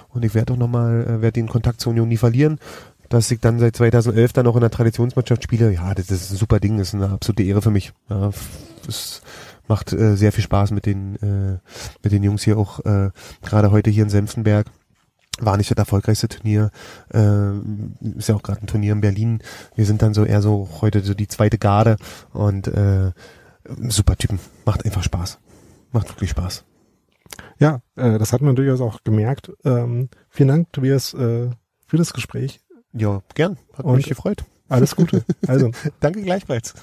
Und 0.10 0.24
ich 0.24 0.34
werde 0.34 0.54
auch 0.54 0.58
nochmal, 0.58 1.04
äh, 1.04 1.22
werde 1.22 1.34
den 1.34 1.50
Kontakt 1.50 1.82
zur 1.82 1.92
Union 1.92 2.08
nie 2.08 2.18
verlieren. 2.18 2.60
Dass 3.14 3.30
ich 3.30 3.40
dann 3.40 3.60
seit 3.60 3.76
2011 3.76 4.34
dann 4.34 4.48
auch 4.48 4.56
in 4.56 4.62
der 4.62 4.72
Traditionsmannschaft 4.72 5.44
spiele, 5.44 5.72
ja, 5.72 5.94
das 5.94 6.10
ist 6.10 6.32
ein 6.32 6.36
super 6.36 6.60
Ding, 6.60 6.80
das 6.80 6.88
ist 6.88 6.94
eine 6.96 7.12
absolute 7.12 7.44
Ehre 7.44 7.62
für 7.62 7.70
mich. 7.70 7.94
Ja, 8.10 8.32
es 8.88 9.22
macht 9.68 9.94
äh, 9.94 10.18
sehr 10.18 10.32
viel 10.32 10.44
Spaß 10.44 10.72
mit 10.72 10.88
den, 10.88 11.18
äh, 11.18 11.60
mit 12.02 12.12
den 12.12 12.24
Jungs 12.24 12.42
hier 12.42 12.58
auch, 12.58 12.80
äh, 12.80 13.12
gerade 13.44 13.70
heute 13.70 13.92
hier 13.92 14.02
in 14.02 14.10
Senftenberg. 14.10 14.66
war 15.40 15.58
nicht 15.58 15.70
das 15.70 15.78
erfolgreichste 15.78 16.28
Turnier. 16.28 16.72
Äh, 17.14 17.52
ist 18.18 18.30
ja 18.30 18.36
auch 18.36 18.42
gerade 18.42 18.62
ein 18.62 18.68
Turnier 18.68 18.94
in 18.94 19.02
Berlin. 19.02 19.44
Wir 19.76 19.86
sind 19.86 20.02
dann 20.02 20.16
so 20.16 20.26
eher 20.26 20.42
so 20.42 20.68
heute 20.82 21.02
so 21.02 21.14
die 21.14 21.28
zweite 21.28 21.60
Garde 21.60 21.98
und 22.32 22.68
äh, 22.68 23.12
super 23.90 24.16
Typen. 24.16 24.40
Macht 24.66 24.86
einfach 24.86 25.04
Spaß. 25.04 25.38
Macht 25.92 26.10
wirklich 26.10 26.32
Spaß. 26.32 26.64
Ja, 27.60 27.82
äh, 27.96 28.18
das 28.18 28.34
hat 28.34 28.42
man 28.42 28.56
durchaus 28.56 28.82
auch 28.82 29.04
gemerkt. 29.04 29.52
Ähm, 29.64 30.10
vielen 30.30 30.50
Dank, 30.50 30.74
Tobias, 30.74 31.14
äh, 31.14 31.52
für 31.86 31.98
das 31.98 32.12
Gespräch. 32.14 32.63
Ja, 32.96 33.24
gern. 33.34 33.58
Hat 33.74 33.86
Und 33.86 33.98
mich 33.98 34.06
gefreut. 34.06 34.44
Alles 34.70 34.96
Gute. 34.96 35.24
Also, 35.48 35.72
Danke 36.00 36.22
gleichfalls. 36.22 36.76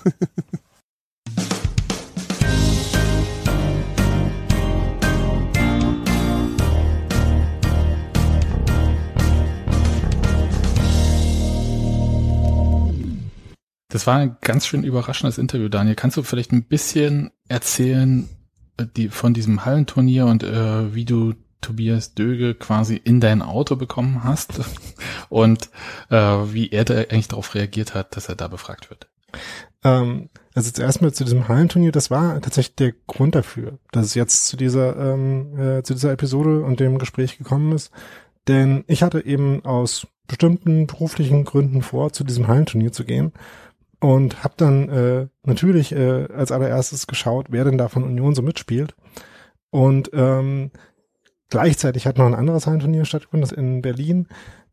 Das 13.89 14.07
war 14.07 14.17
ein 14.17 14.37
ganz 14.41 14.67
schön 14.67 14.85
überraschendes 14.85 15.39
Interview, 15.39 15.69
Daniel. 15.69 15.97
Kannst 15.97 16.17
du 16.17 16.23
vielleicht 16.23 16.53
ein 16.53 16.65
bisschen 16.65 17.31
erzählen 17.49 18.29
äh, 18.77 18.87
die, 18.97 19.09
von 19.09 19.35
diesem 19.35 19.65
Hallenturnier 19.65 20.27
und 20.27 20.43
äh, 20.43 20.95
wie 20.95 21.05
du 21.05 21.35
Tobias 21.61 22.15
Döge 22.15 22.55
quasi 22.55 22.97
in 22.97 23.21
dein 23.21 23.43
Auto 23.43 23.77
bekommen 23.77 24.25
hast 24.25 24.61
und 25.29 25.71
äh, 26.11 26.17
wie 26.17 26.71
er 26.71 26.85
da 26.85 26.95
eigentlich 26.95 27.29
darauf 27.29 27.55
reagiert 27.55 27.95
hat, 27.95 28.17
dass 28.17 28.29
er 28.29 28.37
da 28.37 28.49
befragt 28.49 28.91
wird? 28.91 29.09
ähm, 29.85 30.29
also 30.55 30.71
zuerst 30.71 31.01
mal 31.01 31.13
zu 31.13 31.25
diesem 31.25 31.49
Hallenturnier, 31.49 31.93
das 31.93 32.11
war 32.11 32.41
tatsächlich 32.41 32.77
der 32.77 32.93
Grund 33.07 33.35
dafür, 33.35 33.79
dass 33.93 34.07
es 34.07 34.15
jetzt 34.15 34.47
zu 34.47 34.57
dieser, 34.57 34.97
ähm, 34.97 35.59
äh, 35.59 35.83
zu 35.83 35.95
dieser 35.95 36.13
Episode 36.13 36.63
und 36.63 36.81
dem 36.81 36.99
Gespräch 36.99 37.39
gekommen 37.39 37.73
ist. 37.73 37.91
Denn 38.49 38.85
ich 38.87 39.03
hatte 39.03 39.25
eben 39.25 39.65
aus 39.65 40.07
bestimmten 40.27 40.87
beruflichen 40.87 41.45
Gründen 41.45 41.83
vor, 41.83 42.13
zu 42.13 42.25
diesem 42.25 42.47
Hallenturnier 42.47 42.93
zu 42.93 43.05
gehen 43.05 43.33
und 44.01 44.45
habe 44.45 44.55
dann 44.57 44.89
äh, 44.89 45.29
natürlich 45.45 45.93
äh, 45.93 46.27
als 46.33 46.53
allererstes 46.53 47.07
geschaut, 47.07 47.47
wer 47.51 47.65
denn 47.65 47.79
da 47.79 47.89
von 47.89 48.05
Union 48.05 48.35
so 48.35 48.43
mitspielt. 48.43 48.95
Und 49.71 50.11
ähm, 50.13 50.73
gleichzeitig 51.51 52.07
hat 52.07 52.19
noch 52.19 52.27
ein 52.27 52.35
anderes 52.35 52.67
Hallenturnier 52.67 53.05
stattgefunden, 53.05 53.49
das 53.49 53.53
in 53.53 53.83
Berlin, 53.83 54.29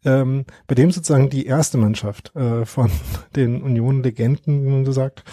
ähm, 0.05 0.45
bei 0.67 0.75
dem 0.75 0.91
sozusagen 0.91 1.29
die 1.29 1.45
erste 1.45 1.77
Mannschaft 1.77 2.35
äh, 2.35 2.65
von 2.65 2.89
den 3.35 3.61
Union-Legenden, 3.61 4.65
wie 4.65 4.69
man 4.69 4.85
so 4.85 4.91
sagt, 4.91 5.23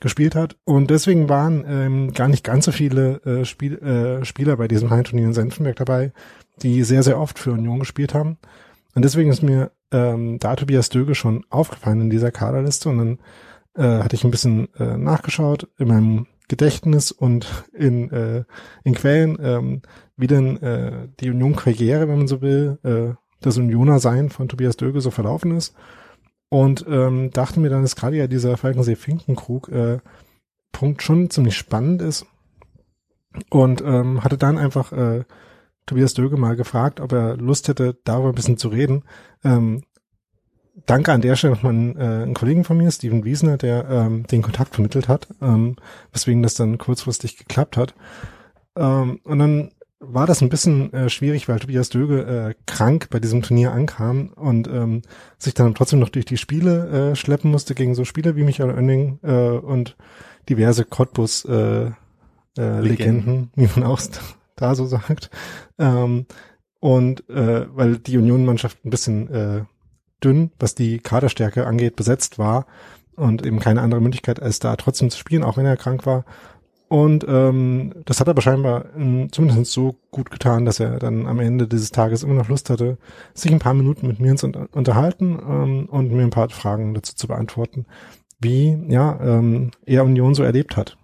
gespielt 0.00 0.34
hat. 0.34 0.56
Und 0.64 0.90
deswegen 0.90 1.28
waren 1.28 1.64
ähm, 1.68 2.12
gar 2.12 2.28
nicht 2.28 2.44
ganz 2.44 2.64
so 2.64 2.72
viele 2.72 3.20
äh, 3.24 3.44
Spiel, 3.44 3.78
äh, 3.78 4.24
Spieler 4.24 4.56
bei 4.56 4.68
diesem 4.68 4.90
Hallenturnier 4.90 5.26
in 5.26 5.34
Senftenberg 5.34 5.76
dabei, 5.76 6.12
die 6.62 6.82
sehr, 6.84 7.02
sehr 7.02 7.18
oft 7.18 7.38
für 7.38 7.52
Union 7.52 7.80
gespielt 7.80 8.14
haben. 8.14 8.38
Und 8.94 9.04
deswegen 9.04 9.30
ist 9.30 9.42
mir 9.42 9.70
ähm, 9.90 10.38
da 10.38 10.56
Tobias 10.56 10.88
Döge 10.88 11.14
schon 11.14 11.44
aufgefallen 11.50 12.00
in 12.00 12.10
dieser 12.10 12.30
Kaderliste 12.30 12.88
und 12.88 12.98
dann 12.98 13.18
äh, 13.74 14.02
hatte 14.02 14.16
ich 14.16 14.24
ein 14.24 14.30
bisschen 14.30 14.68
äh, 14.74 14.96
nachgeschaut 14.96 15.68
in 15.78 15.88
meinem 15.88 16.26
Gedächtnis 16.48 17.12
und 17.12 17.46
in, 17.72 18.10
äh, 18.10 18.44
in 18.84 18.94
Quellen, 18.94 19.38
ähm, 19.40 19.82
wie 20.16 20.26
denn 20.26 20.62
äh, 20.62 21.08
die 21.20 21.30
Union-Karriere, 21.30 22.08
wenn 22.08 22.18
man 22.18 22.28
so 22.28 22.40
will, 22.40 22.78
äh, 22.82 23.14
das 23.40 23.58
Unioner-Sein 23.58 24.30
von 24.30 24.48
Tobias 24.48 24.76
Döge 24.76 25.00
so 25.00 25.10
verlaufen 25.10 25.56
ist. 25.56 25.74
Und 26.48 26.84
ähm, 26.88 27.30
dachte 27.30 27.60
mir 27.60 27.70
dann, 27.70 27.82
dass 27.82 27.96
gerade 27.96 28.16
ja 28.16 28.26
dieser 28.26 28.56
Falkensee-Finkenkrug 28.56 29.68
äh, 29.70 29.98
Punkt 30.70 31.02
schon 31.02 31.30
ziemlich 31.30 31.56
spannend 31.56 32.02
ist. 32.02 32.26
Und 33.50 33.82
ähm, 33.82 34.22
hatte 34.22 34.36
dann 34.36 34.58
einfach 34.58 34.92
äh, 34.92 35.24
Tobias 35.86 36.14
Döge 36.14 36.36
mal 36.36 36.56
gefragt, 36.56 37.00
ob 37.00 37.12
er 37.12 37.36
Lust 37.36 37.68
hätte, 37.68 37.96
darüber 38.04 38.28
ein 38.28 38.34
bisschen 38.34 38.58
zu 38.58 38.68
reden. 38.68 39.04
Ähm, 39.42 39.82
danke 40.86 41.12
an 41.12 41.22
der 41.22 41.36
Stelle 41.36 41.54
nochmal 41.54 41.72
an 41.72 41.96
äh, 41.96 42.00
einen 42.00 42.34
Kollegen 42.34 42.64
von 42.64 42.76
mir, 42.76 42.90
Steven 42.90 43.24
Wiesner, 43.24 43.56
der 43.56 43.88
ähm, 43.88 44.26
den 44.26 44.42
Kontakt 44.42 44.74
vermittelt 44.74 45.08
hat, 45.08 45.28
ähm, 45.40 45.76
weswegen 46.12 46.42
das 46.42 46.54
dann 46.54 46.78
kurzfristig 46.78 47.36
geklappt 47.36 47.76
hat. 47.76 47.94
Ähm, 48.76 49.20
und 49.24 49.38
dann 49.38 49.72
war 50.04 50.26
das 50.26 50.42
ein 50.42 50.48
bisschen 50.48 50.92
äh, 50.92 51.08
schwierig, 51.08 51.48
weil 51.48 51.60
Tobias 51.60 51.88
Döge 51.88 52.22
äh, 52.22 52.54
krank 52.66 53.08
bei 53.10 53.20
diesem 53.20 53.42
Turnier 53.42 53.72
ankam 53.72 54.30
und 54.34 54.66
ähm, 54.68 55.02
sich 55.38 55.54
dann 55.54 55.74
trotzdem 55.74 56.00
noch 56.00 56.08
durch 56.08 56.24
die 56.24 56.36
Spiele 56.36 57.12
äh, 57.12 57.16
schleppen 57.16 57.50
musste 57.50 57.74
gegen 57.74 57.94
so 57.94 58.04
Spieler 58.04 58.34
wie 58.34 58.42
Michael 58.42 58.74
Oenning 58.74 59.20
äh, 59.22 59.32
und 59.32 59.96
diverse 60.48 60.84
Cottbus 60.84 61.44
äh, 61.44 61.90
äh, 62.58 62.80
Legenden, 62.80 63.50
wie 63.54 63.68
man 63.74 63.84
auch 63.84 64.00
da 64.56 64.74
so 64.74 64.86
sagt. 64.86 65.30
Ähm, 65.78 66.26
und 66.80 67.28
äh, 67.30 67.66
weil 67.74 67.98
die 67.98 68.18
Union-Mannschaft 68.18 68.84
ein 68.84 68.90
bisschen 68.90 69.30
äh, 69.32 69.64
dünn, 70.22 70.50
was 70.58 70.74
die 70.74 70.98
Kaderstärke 70.98 71.64
angeht, 71.64 71.94
besetzt 71.94 72.38
war 72.38 72.66
und 73.14 73.46
eben 73.46 73.60
keine 73.60 73.82
andere 73.82 74.00
Möglichkeit, 74.00 74.42
als 74.42 74.58
da 74.58 74.74
trotzdem 74.74 75.10
zu 75.10 75.18
spielen, 75.18 75.44
auch 75.44 75.56
wenn 75.56 75.66
er 75.66 75.76
krank 75.76 76.06
war. 76.06 76.24
Und 76.92 77.24
ähm, 77.26 77.94
das 78.04 78.20
hat 78.20 78.28
aber 78.28 78.42
scheinbar 78.42 78.84
ähm, 78.94 79.32
zumindest 79.32 79.72
so 79.72 79.96
gut 80.10 80.30
getan, 80.30 80.66
dass 80.66 80.78
er 80.78 80.98
dann 80.98 81.26
am 81.26 81.40
Ende 81.40 81.66
dieses 81.66 81.90
Tages 81.90 82.22
immer 82.22 82.34
noch 82.34 82.50
Lust 82.50 82.68
hatte, 82.68 82.98
sich 83.32 83.50
ein 83.50 83.60
paar 83.60 83.72
Minuten 83.72 84.06
mit 84.06 84.20
mir 84.20 84.36
zu 84.36 84.48
unterhalten 84.72 85.38
ähm, 85.42 85.86
und 85.86 86.12
mir 86.12 86.22
ein 86.22 86.28
paar 86.28 86.50
Fragen 86.50 86.92
dazu 86.92 87.14
zu 87.14 87.28
beantworten, 87.28 87.86
wie 88.40 88.78
ja 88.90 89.18
ähm, 89.22 89.70
er 89.86 90.04
Union 90.04 90.34
so 90.34 90.42
erlebt 90.42 90.76
hat. 90.76 90.98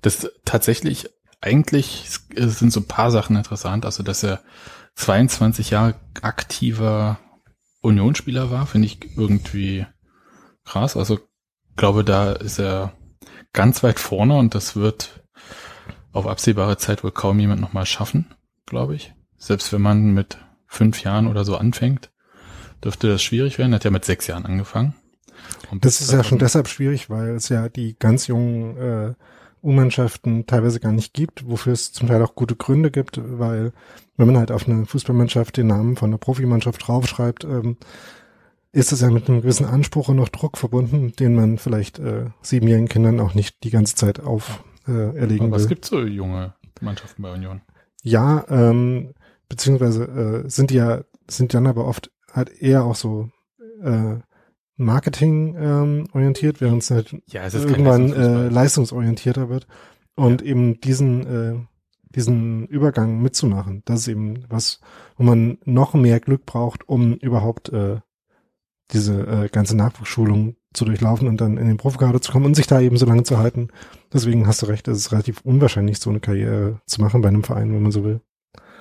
Das 0.00 0.26
tatsächlich, 0.46 1.10
eigentlich 1.42 2.08
sind 2.34 2.72
so 2.72 2.80
ein 2.80 2.88
paar 2.88 3.10
Sachen 3.10 3.36
interessant. 3.36 3.84
Also, 3.84 4.02
dass 4.02 4.22
er 4.22 4.40
22 4.94 5.68
Jahre 5.68 5.96
aktiver 6.22 7.18
Unionsspieler 7.82 8.50
war, 8.50 8.64
finde 8.64 8.86
ich 8.86 9.18
irgendwie 9.18 9.84
krass. 10.64 10.96
Also, 10.96 11.18
glaube, 11.76 12.04
da 12.04 12.32
ist 12.32 12.58
er 12.58 12.94
ganz 13.52 13.82
weit 13.82 13.98
vorne 13.98 14.36
und 14.36 14.54
das 14.54 14.76
wird 14.76 15.24
auf 16.12 16.26
absehbare 16.26 16.76
Zeit 16.76 17.04
wohl 17.04 17.12
kaum 17.12 17.38
jemand 17.38 17.60
nochmal 17.60 17.86
schaffen, 17.86 18.34
glaube 18.66 18.94
ich. 18.94 19.14
Selbst 19.36 19.72
wenn 19.72 19.82
man 19.82 20.12
mit 20.12 20.38
fünf 20.66 21.02
Jahren 21.02 21.26
oder 21.26 21.44
so 21.44 21.56
anfängt, 21.56 22.10
dürfte 22.82 23.08
das 23.08 23.22
schwierig 23.22 23.58
werden. 23.58 23.74
Hat 23.74 23.84
ja 23.84 23.90
mit 23.90 24.04
sechs 24.04 24.26
Jahren 24.26 24.46
angefangen. 24.46 24.94
Und 25.70 25.84
das 25.84 26.00
ist 26.00 26.12
ja 26.12 26.24
schon 26.24 26.38
deshalb 26.38 26.68
schwierig, 26.68 27.10
weil 27.10 27.30
es 27.30 27.48
ja 27.48 27.68
die 27.68 27.96
ganz 27.98 28.26
jungen 28.26 28.76
äh, 28.76 29.14
U-Mannschaften 29.62 30.46
teilweise 30.46 30.80
gar 30.80 30.92
nicht 30.92 31.14
gibt, 31.14 31.46
wofür 31.48 31.72
es 31.72 31.92
zum 31.92 32.08
Teil 32.08 32.22
auch 32.22 32.34
gute 32.34 32.56
Gründe 32.56 32.90
gibt, 32.90 33.20
weil 33.22 33.72
wenn 34.16 34.26
man 34.26 34.38
halt 34.38 34.52
auf 34.52 34.68
eine 34.68 34.86
Fußballmannschaft 34.86 35.56
den 35.56 35.68
Namen 35.68 35.96
von 35.96 36.10
einer 36.10 36.18
Profimannschaft 36.18 36.86
draufschreibt, 36.86 37.44
ähm, 37.44 37.76
ist 38.72 38.92
es 38.92 39.00
ja 39.00 39.10
mit 39.10 39.28
einem 39.28 39.40
gewissen 39.40 39.66
Anspruch 39.66 40.08
und 40.08 40.16
noch 40.16 40.28
Druck 40.28 40.58
verbunden, 40.58 41.12
den 41.12 41.34
man 41.34 41.58
vielleicht 41.58 41.98
äh, 41.98 42.26
siebenjährigen 42.42 42.88
Kindern 42.88 43.20
auch 43.20 43.34
nicht 43.34 43.64
die 43.64 43.70
ganze 43.70 43.94
Zeit 43.94 44.20
auf 44.20 44.62
äh, 44.86 45.16
erlegen 45.16 45.46
Aber 45.46 45.56
will. 45.56 45.62
es 45.62 45.68
gibt 45.68 45.84
so 45.84 46.02
junge 46.02 46.54
Mannschaften 46.80 47.22
bei 47.22 47.32
Union. 47.32 47.62
Ja, 48.02 48.44
ähm, 48.48 49.14
beziehungsweise 49.48 50.04
äh, 50.44 50.48
sind 50.50 50.70
die 50.70 50.76
ja, 50.76 51.02
sind 51.28 51.54
dann 51.54 51.66
aber 51.66 51.86
oft 51.86 52.10
halt 52.32 52.50
eher 52.50 52.84
auch 52.84 52.94
so 52.94 53.30
äh, 53.82 54.16
Marketing 54.76 55.56
ähm, 55.58 56.06
orientiert, 56.12 56.60
während 56.60 56.82
es 56.82 56.90
halt 56.90 57.16
Ja, 57.26 57.44
es 57.44 57.54
irgendwann 57.54 58.12
äh, 58.12 58.48
leistungsorientierter 58.48 59.48
wird. 59.48 59.66
Und 60.14 60.42
eben 60.42 60.80
diesen, 60.80 61.26
äh, 61.26 61.54
diesen 62.14 62.66
Übergang 62.66 63.20
mitzumachen, 63.20 63.82
das 63.84 64.00
ist 64.00 64.08
eben 64.08 64.44
was, 64.48 64.80
wo 65.16 65.24
man 65.24 65.58
noch 65.64 65.94
mehr 65.94 66.20
Glück 66.20 66.46
braucht, 66.46 66.88
um 66.88 67.14
überhaupt 67.14 67.70
äh, 67.70 68.00
diese 68.92 69.26
äh, 69.26 69.48
ganze 69.48 69.76
Nachwuchsschulung 69.76 70.56
zu 70.72 70.84
durchlaufen 70.84 71.28
und 71.28 71.40
dann 71.40 71.56
in 71.56 71.66
den 71.66 71.76
Profikader 71.76 72.20
zu 72.20 72.32
kommen 72.32 72.46
und 72.46 72.54
sich 72.54 72.66
da 72.66 72.80
eben 72.80 72.96
so 72.96 73.06
lange 73.06 73.22
zu 73.22 73.38
halten. 73.38 73.68
Deswegen 74.12 74.46
hast 74.46 74.62
du 74.62 74.66
recht, 74.66 74.88
es 74.88 74.98
ist 74.98 75.12
relativ 75.12 75.40
unwahrscheinlich, 75.42 75.98
so 75.98 76.10
eine 76.10 76.20
Karriere 76.20 76.80
zu 76.86 77.00
machen 77.00 77.20
bei 77.20 77.28
einem 77.28 77.44
Verein, 77.44 77.72
wenn 77.72 77.82
man 77.82 77.92
so 77.92 78.04
will. 78.04 78.20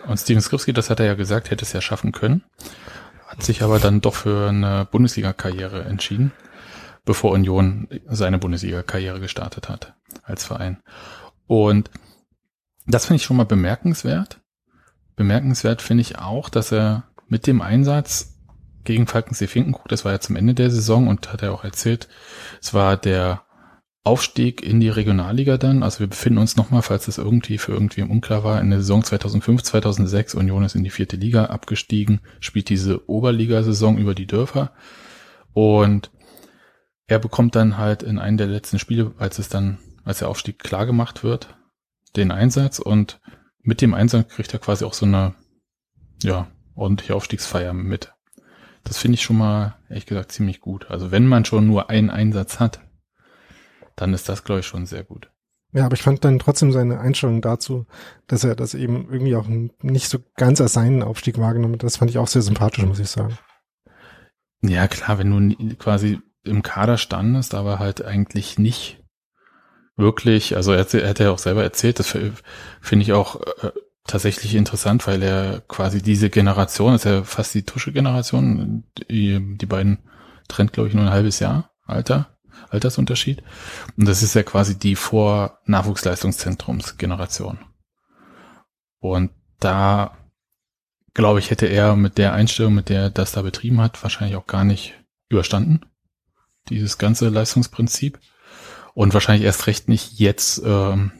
Und 0.07 0.17
Steven 0.17 0.41
Skripski, 0.41 0.73
das 0.73 0.89
hat 0.89 0.99
er 0.99 1.05
ja 1.05 1.13
gesagt, 1.15 1.49
hätte 1.49 1.65
es 1.65 1.73
ja 1.73 1.81
schaffen 1.81 2.11
können. 2.11 2.43
Hat 3.25 3.43
sich 3.43 3.61
aber 3.61 3.79
dann 3.79 3.99
doch 3.99 4.15
für 4.15 4.47
eine 4.47 4.87
Bundesliga-Karriere 4.89 5.83
entschieden, 5.83 6.31
bevor 7.03 7.31
Union 7.31 7.87
seine 8.07 8.37
Bundesliga-Karriere 8.37 9.19
gestartet 9.19 9.67
hat 9.67 9.95
als 10.23 10.45
Verein. 10.45 10.81
Und 11.45 11.91
das 12.85 13.05
finde 13.05 13.17
ich 13.17 13.23
schon 13.23 13.37
mal 13.37 13.45
bemerkenswert. 13.45 14.39
Bemerkenswert 15.17 15.81
finde 15.81 16.01
ich 16.01 16.19
auch, 16.19 16.47
dass 16.47 16.71
er 16.71 17.03
mit 17.27 17.47
dem 17.47 17.61
Einsatz 17.61 18.36
gegen 18.87 19.05
Falkensee 19.05 19.47
Finkenkrug, 19.47 19.87
das 19.89 20.05
war 20.05 20.13
ja 20.13 20.19
zum 20.19 20.35
Ende 20.35 20.55
der 20.55 20.71
Saison 20.71 21.07
und 21.07 21.31
hat 21.31 21.43
er 21.43 21.53
auch 21.53 21.63
erzählt, 21.63 22.07
es 22.61 22.73
war 22.73 22.97
der 22.97 23.43
Aufstieg 24.03 24.63
in 24.63 24.79
die 24.79 24.89
Regionalliga 24.89 25.57
dann. 25.57 25.83
Also 25.83 25.99
wir 25.99 26.07
befinden 26.07 26.39
uns 26.39 26.55
nochmal, 26.55 26.81
falls 26.81 27.05
das 27.05 27.17
irgendwie 27.17 27.57
für 27.57 27.73
irgendwie 27.73 27.99
im 27.99 28.09
Unklar 28.09 28.45
war, 28.45 28.61
in 28.61 28.69
der 28.69 28.79
Saison 28.79 29.03
2005, 29.03 29.61
2006. 29.63 30.35
Union 30.35 30.63
ist 30.63 30.75
in 30.75 30.85
die 30.85 30.89
vierte 30.89 31.17
Liga 31.17 31.47
abgestiegen, 31.47 32.21
spielt 32.39 32.69
diese 32.69 33.09
Oberligasaison 33.09 33.97
über 33.97 34.15
die 34.15 34.25
Dörfer 34.25 34.71
und 35.53 36.09
er 37.07 37.19
bekommt 37.19 37.55
dann 37.55 37.77
halt 37.77 38.01
in 38.01 38.17
einem 38.17 38.37
der 38.37 38.47
letzten 38.47 38.79
Spiele, 38.79 39.13
als 39.17 39.39
es 39.39 39.49
dann, 39.49 39.79
als 40.05 40.19
der 40.19 40.29
Aufstieg 40.29 40.59
klar 40.59 40.85
gemacht 40.85 41.23
wird, 41.23 41.57
den 42.15 42.31
Einsatz 42.31 42.79
und 42.79 43.19
mit 43.61 43.81
dem 43.81 43.93
Einsatz 43.93 44.29
kriegt 44.29 44.53
er 44.53 44.59
quasi 44.59 44.85
auch 44.85 44.93
so 44.93 45.05
eine, 45.05 45.35
ja, 46.23 46.47
ordentliche 46.75 47.15
Aufstiegsfeier 47.15 47.73
mit. 47.73 48.13
Das 48.87 48.99
finde 48.99 49.15
ich 49.15 49.21
schon 49.21 49.37
mal, 49.37 49.75
ehrlich 49.89 50.05
gesagt, 50.05 50.31
ziemlich 50.31 50.61
gut. 50.61 50.89
Also 50.89 51.11
wenn 51.11 51.27
man 51.27 51.43
schon 51.43 51.67
nur 51.67 51.89
einen 51.89 52.09
Einsatz 52.09 52.59
hat, 52.59 52.79
dann 53.97 54.13
ist 54.13 54.29
das, 54.29 54.45
glaube 54.45 54.61
ich, 54.61 54.65
schon 54.65 54.85
sehr 54.85 55.03
gut. 55.03 55.29
Ja, 55.73 55.85
aber 55.85 55.95
ich 55.95 56.01
fand 56.01 56.23
dann 56.23 56.39
trotzdem 56.39 56.71
seine 56.71 56.99
Einstellung 56.99 57.41
dazu, 57.41 57.85
dass 58.27 58.45
er 58.45 58.55
das 58.55 58.73
eben 58.73 59.11
irgendwie 59.11 59.35
auch 59.35 59.47
nicht 59.47 60.07
so 60.07 60.19
ganz 60.37 60.61
als 60.61 60.73
seinen 60.73 61.03
Aufstieg 61.03 61.37
wahrgenommen 61.37 61.73
hat. 61.73 61.83
Das 61.83 61.97
fand 61.97 62.09
ich 62.09 62.17
auch 62.17 62.27
sehr 62.27 62.41
sympathisch, 62.41 62.85
muss 62.85 62.99
ich 62.99 63.09
sagen. 63.09 63.37
Ja, 64.61 64.87
klar, 64.87 65.17
wenn 65.19 65.29
du 65.49 65.75
quasi 65.75 66.19
im 66.43 66.63
Kader 66.63 66.97
standest, 66.97 67.53
aber 67.53 67.79
halt 67.79 68.03
eigentlich 68.05 68.57
nicht 68.57 69.03
wirklich, 69.97 70.55
also 70.55 70.71
er, 70.71 70.93
er 70.93 71.09
hat 71.09 71.19
ja 71.19 71.31
auch 71.31 71.39
selber 71.39 71.63
erzählt, 71.63 71.99
das 71.99 72.17
finde 72.81 73.03
ich 73.03 73.11
auch 73.11 73.41
äh, 73.61 73.71
tatsächlich 74.07 74.55
interessant, 74.55 75.05
weil 75.05 75.21
er 75.21 75.61
quasi 75.67 76.01
diese 76.01 76.29
Generation, 76.29 76.95
ist 76.95 77.03
ja 77.05 77.23
fast 77.23 77.53
die 77.53 77.63
Tusche-Generation, 77.63 78.85
die, 79.09 79.57
die 79.57 79.65
beiden 79.65 79.99
trennt, 80.47 80.71
glaube 80.73 80.89
ich, 80.89 80.95
nur 80.95 81.05
ein 81.05 81.11
halbes 81.11 81.39
Jahr 81.39 81.71
Alter, 81.85 82.37
Altersunterschied. 82.69 83.43
Und 83.97 84.07
das 84.07 84.23
ist 84.23 84.33
ja 84.33 84.43
quasi 84.43 84.77
die 84.77 84.95
Vor-Nachwuchsleistungszentrums-Generation. 84.95 87.59
Und 88.99 89.31
da, 89.59 90.17
glaube 91.13 91.39
ich, 91.39 91.51
hätte 91.51 91.67
er 91.67 91.95
mit 91.95 92.17
der 92.17 92.33
Einstellung, 92.33 92.73
mit 92.73 92.89
der 92.89 93.03
er 93.03 93.09
das 93.09 93.31
da 93.31 93.41
betrieben 93.41 93.79
hat, 93.81 94.03
wahrscheinlich 94.03 94.35
auch 94.35 94.47
gar 94.47 94.65
nicht 94.65 94.95
überstanden. 95.29 95.85
Dieses 96.69 96.97
ganze 96.97 97.29
Leistungsprinzip. 97.29 98.19
Und 98.93 99.13
wahrscheinlich 99.13 99.45
erst 99.45 99.67
recht 99.67 99.87
nicht 99.89 100.19
jetzt, 100.19 100.61
ähm, 100.65 101.11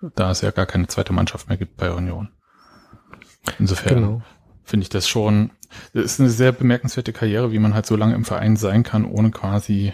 da 0.00 0.30
es 0.30 0.40
ja 0.40 0.50
gar 0.50 0.66
keine 0.66 0.86
zweite 0.86 1.12
Mannschaft 1.12 1.48
mehr 1.48 1.56
gibt 1.56 1.76
bei 1.76 1.90
Union. 1.90 2.30
Insofern 3.58 3.94
genau. 3.94 4.22
finde 4.64 4.84
ich 4.84 4.88
das 4.88 5.08
schon, 5.08 5.50
das 5.92 6.04
ist 6.04 6.20
eine 6.20 6.30
sehr 6.30 6.52
bemerkenswerte 6.52 7.12
Karriere, 7.12 7.52
wie 7.52 7.58
man 7.58 7.74
halt 7.74 7.86
so 7.86 7.96
lange 7.96 8.14
im 8.14 8.24
Verein 8.24 8.56
sein 8.56 8.82
kann, 8.82 9.04
ohne 9.04 9.30
quasi 9.30 9.92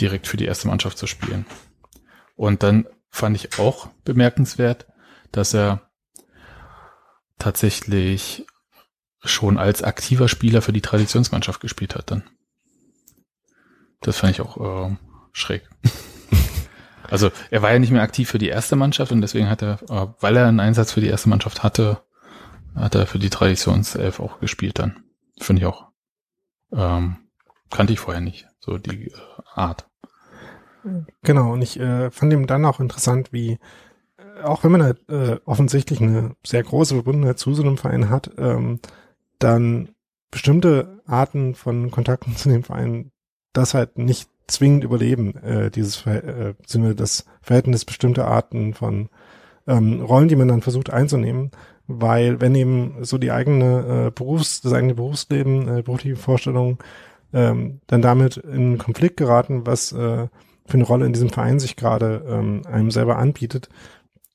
direkt 0.00 0.26
für 0.26 0.36
die 0.36 0.44
erste 0.44 0.68
Mannschaft 0.68 0.98
zu 0.98 1.06
spielen. 1.06 1.46
Und 2.34 2.62
dann 2.62 2.86
fand 3.10 3.36
ich 3.36 3.58
auch 3.58 3.88
bemerkenswert, 4.04 4.86
dass 5.32 5.54
er 5.54 5.90
tatsächlich 7.38 8.46
schon 9.22 9.58
als 9.58 9.82
aktiver 9.82 10.28
Spieler 10.28 10.62
für 10.62 10.72
die 10.72 10.82
Traditionsmannschaft 10.82 11.60
gespielt 11.60 11.94
hat 11.94 12.10
dann. 12.10 12.24
Das 14.00 14.18
fand 14.18 14.32
ich 14.32 14.40
auch 14.40 14.90
äh, 14.90 14.96
schräg. 15.32 15.68
Also 17.10 17.30
er 17.50 17.62
war 17.62 17.72
ja 17.72 17.78
nicht 17.78 17.92
mehr 17.92 18.02
aktiv 18.02 18.28
für 18.28 18.38
die 18.38 18.48
erste 18.48 18.76
Mannschaft 18.76 19.12
und 19.12 19.20
deswegen 19.20 19.48
hat 19.48 19.62
er, 19.62 19.78
äh, 19.88 20.06
weil 20.20 20.36
er 20.36 20.46
einen 20.46 20.60
Einsatz 20.60 20.92
für 20.92 21.00
die 21.00 21.08
erste 21.08 21.28
Mannschaft 21.28 21.62
hatte, 21.62 22.02
hat 22.74 22.94
er 22.94 23.06
für 23.06 23.18
die 23.18 23.30
Traditionself 23.30 24.20
auch 24.20 24.40
gespielt 24.40 24.78
dann. 24.78 25.04
Finde 25.40 25.60
ich 25.60 25.66
auch. 25.66 25.86
Ähm, 26.72 27.16
kannte 27.70 27.92
ich 27.92 28.00
vorher 28.00 28.20
nicht, 28.20 28.46
so 28.60 28.78
die 28.78 29.08
äh, 29.08 29.12
Art. 29.54 29.88
Genau, 31.22 31.52
und 31.52 31.62
ich 31.62 31.80
äh, 31.80 32.10
fand 32.10 32.32
ihm 32.32 32.46
dann 32.46 32.64
auch 32.64 32.80
interessant, 32.80 33.32
wie, 33.32 33.58
äh, 34.18 34.42
auch 34.42 34.62
wenn 34.62 34.72
man 34.72 34.82
halt, 34.82 35.08
äh, 35.08 35.38
offensichtlich 35.44 36.00
eine 36.00 36.36
sehr 36.44 36.62
große 36.62 36.94
Verbundenheit 36.94 37.38
zu 37.38 37.54
so 37.54 37.62
einem 37.62 37.76
Verein 37.76 38.08
hat, 38.08 38.30
ähm, 38.38 38.80
dann 39.38 39.90
bestimmte 40.30 41.02
Arten 41.06 41.54
von 41.54 41.90
Kontakten 41.90 42.36
zu 42.36 42.48
dem 42.48 42.62
Verein 42.62 43.10
das 43.52 43.74
halt 43.74 43.98
nicht 43.98 44.28
zwingend 44.48 44.84
überleben, 44.84 45.36
äh, 45.42 45.70
dieses 45.70 46.06
äh, 46.06 46.54
das 46.94 47.24
Verhältnis 47.42 47.84
bestimmter 47.84 48.26
Arten 48.26 48.74
von 48.74 49.08
ähm, 49.66 50.00
Rollen, 50.02 50.28
die 50.28 50.36
man 50.36 50.48
dann 50.48 50.62
versucht 50.62 50.90
einzunehmen, 50.90 51.50
weil 51.86 52.40
wenn 52.40 52.54
eben 52.54 53.04
so 53.04 53.18
die 53.18 53.32
eigene 53.32 54.06
äh, 54.06 54.10
Berufs, 54.10 54.60
das 54.60 54.72
eigene 54.72 54.94
Berufsleben, 54.94 55.78
äh, 55.78 55.82
berufliche 55.82 56.16
Vorstellungen 56.16 56.78
ähm, 57.32 57.80
dann 57.86 58.02
damit 58.02 58.36
in 58.36 58.78
Konflikt 58.78 59.16
geraten, 59.16 59.66
was 59.66 59.92
äh, 59.92 60.28
für 60.66 60.74
eine 60.74 60.84
Rolle 60.84 61.06
in 61.06 61.12
diesem 61.12 61.30
Verein 61.30 61.60
sich 61.60 61.76
gerade 61.76 62.24
ähm, 62.28 62.62
einem 62.66 62.90
selber 62.90 63.18
anbietet, 63.18 63.68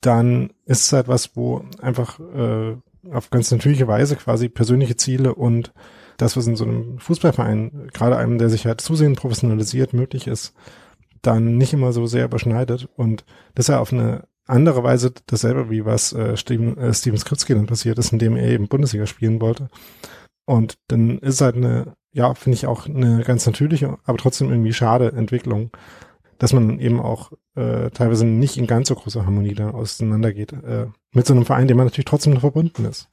dann 0.01 0.51
ist 0.65 0.85
es 0.85 0.93
halt 0.93 1.07
was, 1.07 1.35
wo 1.35 1.63
einfach 1.81 2.19
äh, 2.19 2.75
auf 3.11 3.29
ganz 3.29 3.51
natürliche 3.51 3.87
Weise 3.87 4.15
quasi 4.15 4.49
persönliche 4.49 4.95
Ziele 4.95 5.35
und 5.35 5.73
das, 6.21 6.37
was 6.37 6.47
in 6.47 6.55
so 6.55 6.65
einem 6.65 6.99
Fußballverein, 6.99 7.89
gerade 7.93 8.17
einem, 8.17 8.37
der 8.37 8.49
sich 8.49 8.65
halt 8.65 8.81
zusehend 8.81 9.17
professionalisiert, 9.17 9.93
möglich 9.93 10.27
ist, 10.27 10.53
dann 11.21 11.57
nicht 11.57 11.73
immer 11.73 11.93
so 11.93 12.05
sehr 12.05 12.25
überschneidet 12.25 12.89
und 12.95 13.25
das 13.55 13.65
ist 13.65 13.69
ja 13.69 13.79
auf 13.79 13.93
eine 13.93 14.23
andere 14.47 14.83
Weise 14.83 15.13
dasselbe, 15.27 15.69
wie 15.69 15.85
was 15.85 16.13
äh, 16.13 16.35
Steven, 16.35 16.77
äh, 16.77 16.93
Steven 16.93 17.17
Skripski 17.17 17.53
dann 17.53 17.67
passiert 17.67 17.97
ist, 17.99 18.11
indem 18.11 18.35
er 18.35 18.49
eben 18.49 18.67
Bundesliga 18.67 19.05
spielen 19.05 19.39
wollte. 19.39 19.69
Und 20.45 20.77
dann 20.87 21.19
ist 21.19 21.41
halt 21.41 21.55
eine, 21.55 21.93
ja, 22.11 22.33
finde 22.33 22.55
ich 22.55 22.65
auch 22.65 22.87
eine 22.87 23.23
ganz 23.23 23.45
natürliche, 23.45 23.97
aber 24.03 24.17
trotzdem 24.17 24.49
irgendwie 24.49 24.73
schade 24.73 25.11
Entwicklung, 25.13 25.71
dass 26.39 26.53
man 26.53 26.79
eben 26.79 26.99
auch 26.99 27.31
äh, 27.55 27.91
teilweise 27.91 28.25
nicht 28.25 28.57
in 28.57 28.67
ganz 28.67 28.87
so 28.87 28.95
großer 28.95 29.25
Harmonie 29.25 29.53
dann 29.53 29.71
auseinandergeht 29.71 30.53
äh, 30.53 30.87
mit 31.13 31.27
so 31.27 31.33
einem 31.33 31.45
Verein, 31.45 31.67
dem 31.67 31.77
man 31.77 31.85
natürlich 31.85 32.05
trotzdem 32.05 32.33
noch 32.33 32.41
verbunden 32.41 32.85
ist. 32.85 33.09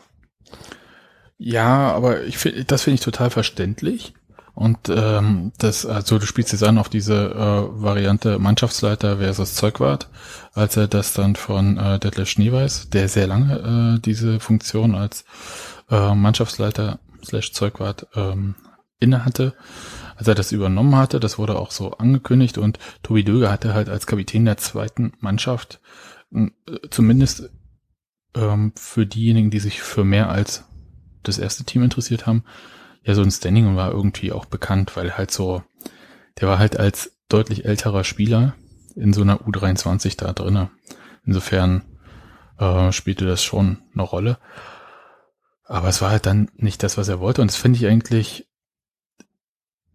Ja, 1.38 1.92
aber 1.92 2.24
ich 2.24 2.36
finde, 2.36 2.64
das 2.64 2.82
finde 2.82 2.96
ich 2.96 3.00
total 3.00 3.30
verständlich. 3.30 4.14
Und 4.54 4.88
ähm, 4.88 5.52
das, 5.58 5.86
also 5.86 6.18
du 6.18 6.26
spielst 6.26 6.50
jetzt 6.50 6.64
an 6.64 6.78
auf 6.78 6.88
diese 6.88 7.14
äh, 7.14 7.80
Variante 7.80 8.40
Mannschaftsleiter 8.40 9.18
versus 9.18 9.54
Zeugwart, 9.54 10.10
als 10.52 10.76
er 10.76 10.88
das 10.88 11.12
dann 11.12 11.36
von 11.36 11.78
äh, 11.78 12.00
Detlef 12.00 12.28
Schneeweiß, 12.28 12.90
der 12.90 13.08
sehr 13.08 13.28
lange 13.28 13.94
äh, 13.96 14.00
diese 14.00 14.40
Funktion 14.40 14.96
als 14.96 15.24
äh, 15.90 16.12
Mannschaftsleiter 16.12 16.98
slash 17.24 17.52
Zeugwart 17.52 18.08
ähm, 18.16 18.56
inne 18.98 19.24
hatte, 19.24 19.54
als 20.16 20.26
er 20.26 20.34
das 20.34 20.50
übernommen 20.50 20.96
hatte, 20.96 21.20
das 21.20 21.38
wurde 21.38 21.56
auch 21.56 21.70
so 21.70 21.92
angekündigt 21.92 22.58
und 22.58 22.80
Tobi 23.04 23.22
Döger 23.22 23.52
hatte 23.52 23.74
halt 23.74 23.88
als 23.88 24.08
Kapitän 24.08 24.44
der 24.44 24.56
zweiten 24.56 25.12
Mannschaft 25.20 25.80
äh, 26.34 26.48
zumindest 26.90 27.48
ähm, 28.34 28.72
für 28.74 29.06
diejenigen, 29.06 29.50
die 29.50 29.60
sich 29.60 29.80
für 29.80 30.02
mehr 30.02 30.30
als 30.30 30.64
das 31.22 31.38
erste 31.38 31.64
Team 31.64 31.82
interessiert 31.82 32.26
haben, 32.26 32.44
ja, 33.02 33.14
so 33.14 33.22
ein 33.22 33.30
Standing 33.30 33.76
war 33.76 33.90
irgendwie 33.90 34.32
auch 34.32 34.44
bekannt, 34.44 34.96
weil 34.96 35.16
halt 35.16 35.30
so, 35.30 35.62
der 36.40 36.48
war 36.48 36.58
halt 36.58 36.78
als 36.78 37.16
deutlich 37.28 37.64
älterer 37.64 38.04
Spieler 38.04 38.54
in 38.94 39.12
so 39.12 39.22
einer 39.22 39.40
U23 39.40 40.16
da 40.16 40.32
drinne. 40.32 40.70
Insofern 41.24 41.82
äh, 42.58 42.92
spielte 42.92 43.24
das 43.24 43.42
schon 43.42 43.78
eine 43.94 44.02
Rolle. 44.02 44.38
Aber 45.64 45.88
es 45.88 46.00
war 46.00 46.10
halt 46.10 46.26
dann 46.26 46.50
nicht 46.56 46.82
das, 46.82 46.96
was 46.96 47.08
er 47.08 47.20
wollte. 47.20 47.42
Und 47.42 47.50
das 47.50 47.56
finde 47.56 47.78
ich 47.78 47.86
eigentlich, 47.86 48.48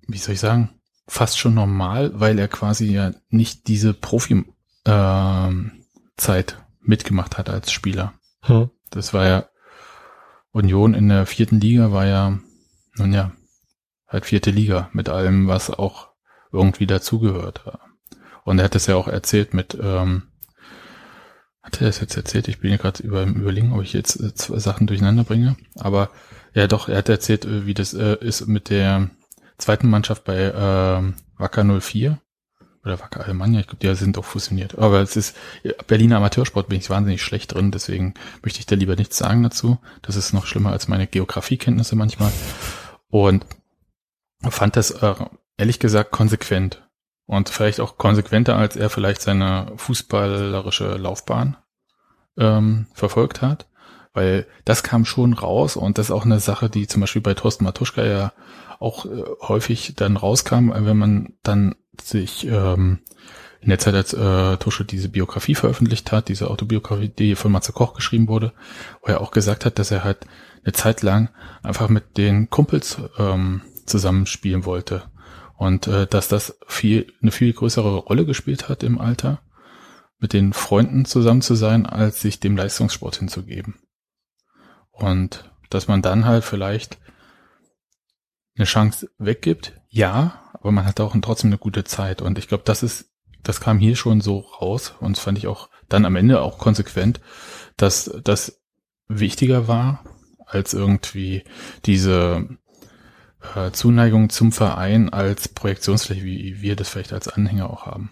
wie 0.08 0.18
soll 0.18 0.36
ich 0.36 0.40
sagen, 0.40 0.80
fast 1.08 1.38
schon 1.38 1.54
normal, 1.54 2.12
weil 2.20 2.40
er 2.40 2.48
quasi 2.48 2.92
ja 2.92 3.12
nicht 3.30 3.68
diese 3.68 3.94
Profi-Zeit 3.94 4.52
äh, 4.86 6.56
mitgemacht 6.82 7.38
hat 7.38 7.50
als 7.50 7.72
Spieler. 7.72 8.14
Hm. 8.42 8.70
Das 8.90 9.14
war 9.14 9.28
ja 9.28 9.46
Union 10.54 10.94
in 10.94 11.10
der 11.10 11.26
vierten 11.26 11.60
Liga 11.60 11.92
war 11.92 12.06
ja, 12.06 12.40
nun 12.96 13.12
ja, 13.12 13.32
halt 14.08 14.26
vierte 14.26 14.52
Liga 14.52 14.90
mit 14.94 15.10
allem, 15.10 15.48
was 15.48 15.70
auch 15.70 16.10
irgendwie 16.52 16.88
dazugehört. 16.88 17.66
Und 18.46 18.60
er 18.60 18.66
hat 18.66 18.76
es 18.76 18.86
ja 18.86 18.96
auch 18.96 19.08
erzählt 19.08 19.54
mit, 19.54 19.78
ähm, 19.82 20.24
hat 21.64 21.82
er 21.82 21.88
das 21.88 22.00
jetzt 22.02 22.16
erzählt? 22.16 22.48
Ich 22.48 22.60
bin 22.60 22.72
ja 22.72 22.78
gerade 22.78 23.02
über, 23.02 23.24
überlegen, 23.24 23.74
ob 23.74 23.82
ich 23.82 23.94
jetzt 23.94 24.20
äh, 24.22 24.34
zwei 24.36 24.60
Sachen 24.60 24.86
durcheinander 24.86 25.24
bringe. 25.24 25.56
Aber 25.76 26.12
ja 26.54 26.68
doch, 26.68 26.88
er 26.88 26.98
hat 26.98 27.10
erzählt, 27.10 27.46
äh, 27.46 27.66
wie 27.66 27.74
das 27.74 27.94
äh, 27.94 28.18
ist 28.20 28.48
mit 28.48 28.70
der 28.70 29.10
zweiten 29.58 29.90
Mannschaft 29.90 30.24
bei 30.24 30.38
äh, 30.38 31.14
Wacker 31.38 31.64
04 31.64 32.20
oder 32.84 33.00
Wacker 33.00 33.24
Alemannia, 33.24 33.62
ich 33.62 33.68
glaube, 33.68 33.86
die 33.86 33.96
sind 33.96 34.18
auch 34.18 34.26
fusioniert. 34.26 34.78
Aber 34.78 35.00
es 35.02 35.16
ist, 35.16 35.36
Berliner 35.88 36.18
Amateursport 36.18 36.68
bin 36.68 36.78
ich 36.78 36.90
wahnsinnig 36.90 37.22
schlecht 37.22 37.54
drin, 37.54 37.72
deswegen 37.72 38.14
möchte 38.42 38.60
ich 38.60 38.66
da 38.66 38.76
lieber 38.76 38.96
nichts 38.96 39.18
sagen 39.18 39.44
dazu. 39.44 39.80
Das 40.02 40.16
ist 40.16 40.34
noch 40.34 40.46
schlimmer 40.46 40.72
als 40.72 40.88
meine 40.88 41.08
Geografiekenntnisse 41.08 41.96
manchmal. 41.96 42.32
Und 43.10 43.46
fand 44.42 44.76
das 44.76 44.92
äh, 44.92 45.16
ehrlich 45.58 45.80
gesagt 45.80 46.12
konsequent. 46.12 46.82
Und 47.26 47.48
vielleicht 47.48 47.80
auch 47.80 47.98
konsequenter, 47.98 48.58
als 48.58 48.76
er 48.76 48.90
vielleicht 48.90 49.22
seine 49.22 49.72
fußballerische 49.78 50.98
Laufbahn 50.98 51.56
ähm, 52.38 52.88
verfolgt 52.94 53.42
hat. 53.42 53.68
Weil 54.14 54.46
das 54.66 54.84
kam 54.84 55.06
schon 55.06 55.34
raus 55.34 55.76
und 55.76 55.98
das 55.98 56.08
ist 56.08 56.12
auch 56.12 56.26
eine 56.26 56.40
Sache, 56.40 56.70
die 56.70 56.86
zum 56.86 57.02
Beispiel 57.02 57.22
bei 57.22 57.34
Thorsten 57.34 57.64
Matuschka 57.64 58.04
ja 58.04 58.34
auch 58.80 59.06
äh, 59.06 59.24
häufig 59.42 59.94
dann 59.96 60.18
rauskam, 60.18 60.72
wenn 60.74 60.98
man 60.98 61.34
dann 61.42 61.76
sich 62.02 62.48
ähm, 62.48 63.00
in 63.62 63.70
der 63.70 63.80
Zeit, 63.80 63.96
als 63.96 64.14
äh, 64.14 64.58
Tusche 64.58 64.84
diese 64.84 65.10
Biografie 65.10 65.56
veröffentlicht 65.56 66.12
hat, 66.12 66.28
diese 66.28 66.50
Autobiografie, 66.50 67.10
die 67.10 67.36
von 67.36 67.52
Matze 67.52 67.72
Koch 67.72 67.94
geschrieben 67.94 68.28
wurde, 68.28 68.54
wo 69.02 69.08
er 69.08 69.22
auch 69.22 69.32
gesagt 69.32 69.66
hat, 69.66 69.80
dass 69.80 69.92
er 69.92 70.04
halt 70.04 70.26
eine 70.64 70.74
Zeit 70.74 71.02
lang 71.02 71.30
einfach 71.62 71.90
mit 71.90 72.18
den 72.18 72.50
Kumpels 72.50 72.98
ähm, 73.18 73.62
zusammenspielen 73.86 74.66
wollte 74.66 75.04
und 75.56 75.88
äh, 75.88 76.08
dass 76.08 76.28
das 76.28 76.58
viel 76.68 77.12
eine 77.22 77.32
viel 77.32 77.54
größere 77.54 77.96
Rolle 77.98 78.26
gespielt 78.26 78.68
hat 78.68 78.84
im 78.84 79.00
Alter, 79.00 79.42
mit 80.20 80.34
den 80.34 80.54
Freunden 80.54 81.06
zusammen 81.06 81.42
zu 81.42 81.56
sein, 81.56 81.86
als 81.86 82.22
sich 82.22 82.40
dem 82.40 82.58
Leistungssport 82.58 83.18
hinzugeben. 83.18 83.76
Und 84.92 85.50
dass 85.70 85.88
man 85.88 86.02
dann 86.02 86.26
halt 86.26 86.44
vielleicht 86.44 86.98
eine 88.56 88.66
Chance 88.66 89.10
weggibt, 89.18 89.74
ja, 89.90 90.43
aber 90.64 90.72
man 90.72 90.86
hat 90.86 91.02
auch 91.02 91.14
trotzdem 91.22 91.50
eine 91.50 91.58
gute 91.58 91.84
Zeit. 91.84 92.22
Und 92.22 92.38
ich 92.40 92.48
glaube, 92.48 92.64
das 92.66 92.84
ist, 92.84 93.12
das 93.44 93.60
kam 93.60 93.80
hier 93.80 93.98
schon 93.98 94.22
so 94.22 94.40
raus 94.40 94.96
und 95.02 95.18
das 95.18 95.24
fand 95.24 95.38
ich 95.38 95.48
auch 95.48 95.70
dann 95.90 96.06
am 96.06 96.16
Ende 96.16 96.42
auch 96.42 96.58
konsequent, 96.58 97.20
dass 97.76 98.10
das 98.24 98.62
wichtiger 99.10 99.68
war 99.68 100.06
als 100.46 100.74
irgendwie 100.74 101.44
diese 101.86 102.48
äh, 103.56 103.72
Zuneigung 103.72 104.30
zum 104.30 104.54
Verein 104.54 105.10
als 105.10 105.50
Projektionsfläche, 105.50 106.24
wie 106.24 106.62
wir 106.62 106.78
das 106.78 106.88
vielleicht 106.88 107.12
als 107.12 107.28
Anhänger 107.28 107.70
auch 107.70 107.86
haben. 107.86 108.12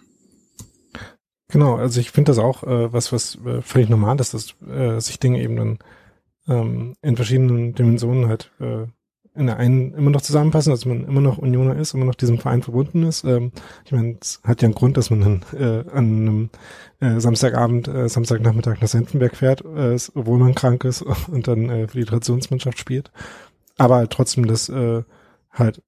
Genau, 1.48 1.78
also 1.78 2.02
ich 2.02 2.12
finde 2.12 2.32
das 2.32 2.38
auch 2.38 2.64
äh, 2.64 2.92
was, 2.92 3.14
was 3.14 3.38
äh, 3.46 3.62
völlig 3.62 3.88
normal 3.88 4.20
ist, 4.20 4.34
dass 4.34 4.62
äh, 4.62 5.00
sich 5.00 5.20
Dinge 5.20 5.42
eben 5.42 5.56
dann 5.56 5.80
ähm, 6.48 6.96
in 7.02 7.16
verschiedenen 7.16 7.76
Dimensionen 7.76 8.28
halt 8.28 8.52
äh, 8.60 8.88
in 9.34 9.46
der 9.46 9.58
einen 9.58 9.94
immer 9.94 10.10
noch 10.10 10.22
zusammenpassen, 10.22 10.72
dass 10.72 10.86
man 10.86 11.06
immer 11.06 11.22
noch 11.22 11.38
Unioner 11.38 11.78
ist, 11.78 11.94
immer 11.94 12.06
noch 12.06 12.15
diesem 12.15 12.38
Verein 12.38 12.62
verbunden 12.62 13.04
ist. 13.04 13.24
Ähm, 13.24 13.52
ich 13.86 13.91
meine, 13.91 14.17
es 14.20 14.41
hat 14.44 14.62
ja 14.62 14.67
einen 14.67 14.76
Grund, 14.76 14.98
dass 14.98 15.10
man 15.10 15.22
dann 15.22 15.46
äh, 15.58 15.89
an 15.89 16.06
einem 16.06 16.50
äh, 17.00 17.20
Samstagabend, 17.20 17.88
äh, 17.88 18.10
Samstagnachmittag 18.10 18.82
nach 18.82 18.88
Senfenberg 18.88 19.36
fährt, 19.36 19.62
äh, 19.62 19.98
obwohl 20.15 20.38
man 20.38 20.56
krank 20.56 20.84
ist 20.84 21.02
und 21.32 21.48
dann 21.48 21.70
äh, 21.70 21.88
für 21.88 21.98
die 21.98 22.06
Traditionsmannschaft 22.06 22.78
spielt. 22.78 23.12
Aber 23.78 23.96
halt 23.96 24.12
trotzdem 24.12 24.48
das 24.48 24.67
äh, 24.67 25.04
halt 25.52 25.82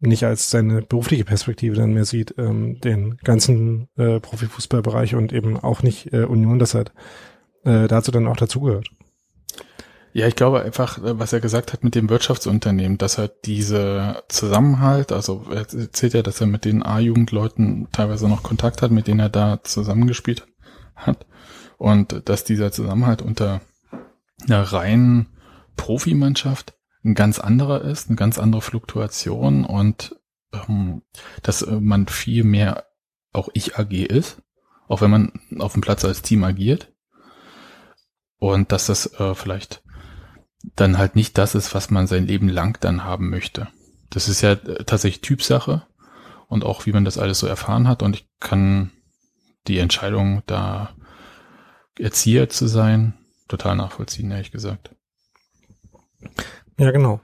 nicht 0.00 0.24
als 0.24 0.50
seine 0.50 0.82
berufliche 0.82 1.24
Perspektive 1.24 1.76
dann 1.76 1.92
mehr 1.92 2.04
sieht, 2.04 2.34
ähm, 2.38 2.80
den 2.80 3.18
ganzen 3.18 3.88
äh, 3.96 4.20
Profifußballbereich 4.20 5.14
und 5.14 5.32
eben 5.32 5.56
auch 5.58 5.82
nicht 5.82 6.12
äh, 6.12 6.24
Union, 6.24 6.58
das 6.58 6.74
halt 6.74 6.92
äh, 7.64 7.88
dazu 7.88 8.10
dann 8.12 8.28
auch 8.28 8.36
dazugehört. 8.36 8.90
Ja, 10.18 10.26
ich 10.26 10.34
glaube 10.34 10.62
einfach, 10.62 10.98
äh, 10.98 11.16
was 11.16 11.32
er 11.32 11.38
gesagt 11.38 11.72
hat 11.72 11.84
mit 11.84 11.94
dem 11.94 12.10
Wirtschaftsunternehmen, 12.10 12.98
dass 12.98 13.18
er 13.18 13.28
diese 13.28 14.24
Zusammenhalt, 14.26 15.12
also 15.12 15.46
er 15.48 15.58
erzählt 15.58 16.14
ja, 16.14 16.22
dass 16.22 16.40
er 16.40 16.48
mit 16.48 16.64
den 16.64 16.82
A-Jugendleuten 16.82 17.86
teilweise 17.92 18.28
noch 18.28 18.42
Kontakt 18.42 18.82
hat, 18.82 18.90
mit 18.90 19.06
denen 19.06 19.20
er 19.20 19.28
da 19.28 19.62
zusammengespielt 19.62 20.44
hat. 20.96 21.24
Und 21.76 22.28
dass 22.28 22.42
dieser 22.42 22.72
Zusammenhalt 22.72 23.22
unter 23.22 23.60
einer 24.42 24.62
reinen 24.64 25.28
Profimannschaft 25.76 26.74
ein 27.04 27.14
ganz 27.14 27.38
anderer 27.38 27.82
ist, 27.82 28.08
eine 28.08 28.16
ganz 28.16 28.40
andere 28.40 28.60
Fluktuation 28.60 29.64
und 29.64 30.16
ähm, 30.52 31.02
dass 31.44 31.62
äh, 31.62 31.78
man 31.78 32.08
viel 32.08 32.42
mehr 32.42 32.86
auch 33.32 33.50
ich 33.52 33.78
AG 33.78 33.92
ist, 33.92 34.42
auch 34.88 35.00
wenn 35.00 35.12
man 35.12 35.32
auf 35.60 35.74
dem 35.74 35.80
Platz 35.80 36.04
als 36.04 36.22
Team 36.22 36.42
agiert. 36.42 36.92
Und 38.40 38.72
dass 38.72 38.86
das 38.86 39.14
äh, 39.20 39.36
vielleicht 39.36 39.82
dann 40.62 40.98
halt 40.98 41.16
nicht 41.16 41.38
das 41.38 41.54
ist, 41.54 41.74
was 41.74 41.90
man 41.90 42.06
sein 42.06 42.26
Leben 42.26 42.48
lang 42.48 42.78
dann 42.80 43.04
haben 43.04 43.30
möchte. 43.30 43.68
Das 44.10 44.28
ist 44.28 44.40
ja 44.40 44.52
äh, 44.52 44.84
tatsächlich 44.84 45.20
Typsache 45.20 45.86
und 46.48 46.64
auch 46.64 46.86
wie 46.86 46.92
man 46.92 47.04
das 47.04 47.18
alles 47.18 47.38
so 47.38 47.46
erfahren 47.46 47.88
hat 47.88 48.02
und 48.02 48.16
ich 48.16 48.28
kann 48.40 48.90
die 49.66 49.78
Entscheidung 49.78 50.42
da 50.46 50.94
Erzieher 51.98 52.48
zu 52.48 52.66
sein 52.66 53.14
total 53.48 53.76
nachvollziehen, 53.76 54.30
ehrlich 54.30 54.52
gesagt. 54.52 54.94
Ja, 56.78 56.90
genau. 56.90 57.20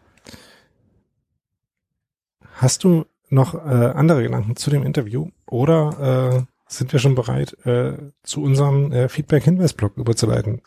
Hast 2.55 2.85
du 2.85 3.07
noch 3.31 3.55
äh, 3.55 3.59
andere 3.59 4.23
Gedanken 4.23 4.57
zu 4.57 4.71
dem 4.71 4.85
Interview 4.85 5.31
oder 5.47 6.37
äh, 6.37 6.43
sind 6.67 6.93
wir 6.93 7.01
schon 7.01 7.15
bereit, 7.15 7.57
äh, 7.67 7.95
zu 8.23 8.43
unserem 8.43 8.93
äh, 8.93 9.09
Feedback-Hinweis-Blog 9.09 9.97
überzuleiten? 9.97 10.63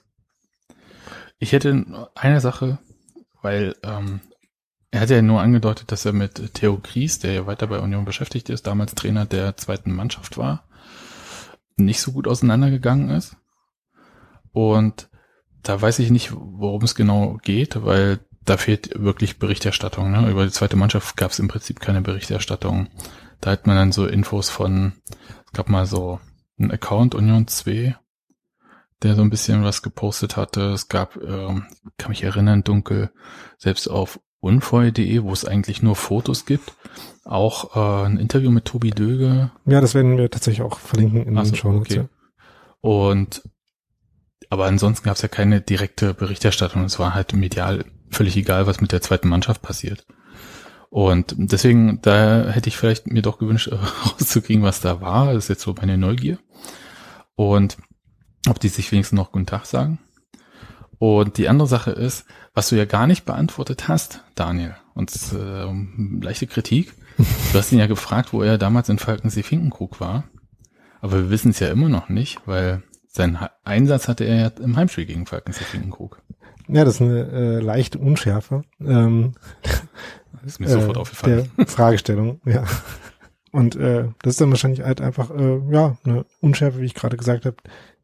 Ich 1.39 1.52
hätte 1.52 2.08
eine 2.15 2.41
Sache, 2.41 2.80
weil 3.41 3.76
ähm, 3.84 4.21
er 4.91 5.02
hat 5.02 5.10
ja 5.10 5.21
nur 5.21 5.41
angedeutet, 5.41 5.91
dass 5.91 6.06
er 6.06 6.13
mit 6.13 6.54
Theo 6.54 6.80
Gries, 6.80 7.19
der 7.19 7.34
ja 7.34 7.45
weiter 7.45 7.67
bei 7.67 7.80
Union 7.80 8.06
beschäftigt 8.06 8.50
ist, 8.50 8.65
damals 8.65 8.95
Trainer 8.95 9.26
der 9.26 9.58
zweiten 9.58 9.93
Mannschaft 9.93 10.38
war, 10.38 10.67
nicht 11.76 12.02
so 12.02 12.12
gut 12.12 12.28
auseinandergegangen 12.28 13.10
ist. 13.10 13.36
Und 14.52 15.10
da 15.62 15.80
weiß 15.80 16.00
ich 16.00 16.10
nicht, 16.10 16.32
worum 16.34 16.84
es 16.84 16.95
genau 16.95 17.38
geht, 17.43 17.84
weil 17.84 18.19
da 18.45 18.58
fehlt 18.58 18.91
wirklich 18.97 19.39
Berichterstattung. 19.39 20.10
Ne? 20.12 20.30
Über 20.32 20.45
die 20.45 20.52
zweite 20.52 20.78
Mannschaft 20.78 21.17
gab 21.17 21.32
es 21.32 21.39
im 21.39 21.50
Prinzip 21.50 21.80
keine 21.80 22.02
Berichterstattung. 22.02 22.88
Da 23.41 23.52
hat 23.52 23.67
man 23.67 23.76
dann 23.76 23.91
so 23.91 24.08
Infos 24.08 24.50
von, 24.50 24.93
es 25.45 25.52
gab 25.52 25.69
mal 25.69 25.86
so 25.86 26.19
einen 26.58 26.71
Account 26.71 27.13
Union 27.13 27.47
2, 27.47 27.95
der 29.03 29.15
so 29.15 29.21
ein 29.21 29.29
bisschen 29.29 29.63
was 29.63 29.81
gepostet 29.81 30.38
hatte. 30.38 30.71
Es 30.71 30.89
gab, 30.89 31.17
ähm, 31.17 31.65
kann 31.97 32.10
mich 32.10 32.23
erinnern, 32.23 32.63
dunkel, 32.63 33.12
selbst 33.57 33.88
auf 33.88 34.19
unfeu.de, 34.39 35.23
wo 35.23 35.31
es 35.31 35.45
eigentlich 35.45 35.81
nur 35.81 35.95
Fotos 35.95 36.45
gibt, 36.45 36.73
auch 37.25 37.75
äh, 37.75 38.05
ein 38.05 38.17
Interview 38.17 38.51
mit 38.51 38.65
Tobi 38.65 38.91
Döge. 38.91 39.51
Ja, 39.65 39.81
das 39.81 39.93
werden 39.93 40.17
wir 40.17 40.29
tatsächlich 40.29 40.65
auch 40.65 40.79
verlinken 40.79 41.25
in 41.25 41.36
den 41.36 41.55
Show 41.55 41.69
okay. 41.69 42.07
Und 42.81 43.41
aber 44.49 44.65
ansonsten 44.65 45.05
gab 45.05 45.15
es 45.15 45.21
ja 45.21 45.27
keine 45.27 45.62
direkte 45.62 46.13
Berichterstattung. 46.13 46.83
Es 46.86 46.99
war 46.99 47.13
halt 47.13 47.33
medial 47.33 47.86
völlig 48.10 48.38
egal, 48.38 48.67
was 48.67 48.79
mit 48.79 48.91
der 48.91 49.01
zweiten 49.01 49.27
Mannschaft 49.27 49.62
passiert. 49.62 50.05
Und 50.89 51.36
deswegen, 51.38 51.99
da 52.01 52.49
hätte 52.49 52.69
ich 52.69 52.77
vielleicht 52.77 53.07
mir 53.07 53.21
doch 53.21 53.39
gewünscht, 53.39 53.69
rauszukriegen, 54.05 54.63
was 54.63 54.79
da 54.79 55.01
war. 55.01 55.33
Das 55.33 55.45
ist 55.45 55.49
jetzt 55.49 55.63
so 55.63 55.73
meine 55.73 55.97
Neugier. 55.97 56.39
Und 57.36 57.77
ob 58.47 58.60
die 58.60 58.69
sich 58.69 58.91
wenigstens 58.91 59.17
noch 59.17 59.31
guten 59.31 59.45
Tag 59.45 59.65
sagen. 59.65 59.99
Und 60.99 61.38
die 61.38 61.47
andere 61.47 61.67
Sache 61.67 61.91
ist, 61.91 62.25
was 62.53 62.69
du 62.69 62.75
ja 62.75 62.86
gar 62.86 63.07
nicht 63.07 63.25
beantwortet 63.25 63.88
hast, 63.88 64.23
Daniel, 64.36 64.75
und 64.95 65.12
äh, 65.33 66.23
leichte 66.23 66.47
Kritik. 66.47 66.93
Du 67.17 67.57
hast 67.57 67.71
ihn 67.71 67.79
ja 67.79 67.88
gefragt, 67.88 68.33
wo 68.33 68.41
er 68.41 68.57
damals 68.57 68.89
in 68.89 68.99
Falkensee-Finkenkrug 68.99 69.99
war. 69.99 70.23
Aber 71.01 71.13
wir 71.13 71.29
wissen 71.29 71.51
es 71.51 71.60
ja 71.60 71.69
immer 71.69 71.89
noch 71.89 72.10
nicht, 72.10 72.39
weil 72.45 72.83
sein 73.07 73.38
Einsatz 73.63 74.07
hatte 74.07 74.23
er 74.23 74.36
ja 74.36 74.47
im 74.63 74.75
Heimspiel 74.75 75.05
gegen 75.05 75.25
Falkensee-Finkenkrug. 75.25 76.21
Ja, 76.67 76.83
das 76.83 76.95
ist 76.95 77.01
eine 77.01 77.27
äh, 77.31 77.60
leichte 77.60 77.97
Unschärfe. 77.97 78.63
Ähm, 78.79 79.33
das 79.63 80.43
ist 80.45 80.60
mir 80.60 80.67
sofort 80.67 80.97
äh, 80.97 80.99
aufgefallen. 80.99 81.51
Der 81.57 81.67
Fragestellung, 81.67 82.41
ja. 82.45 82.65
Und 83.51 83.75
äh, 83.75 84.10
das 84.21 84.33
ist 84.33 84.41
dann 84.41 84.51
wahrscheinlich 84.51 84.81
halt 84.81 85.01
einfach, 85.01 85.31
äh, 85.31 85.60
ja, 85.71 85.97
eine 86.03 86.25
Unschärfe, 86.41 86.81
wie 86.81 86.86
ich 86.86 86.93
gerade 86.93 87.17
gesagt 87.17 87.45
habe, 87.45 87.57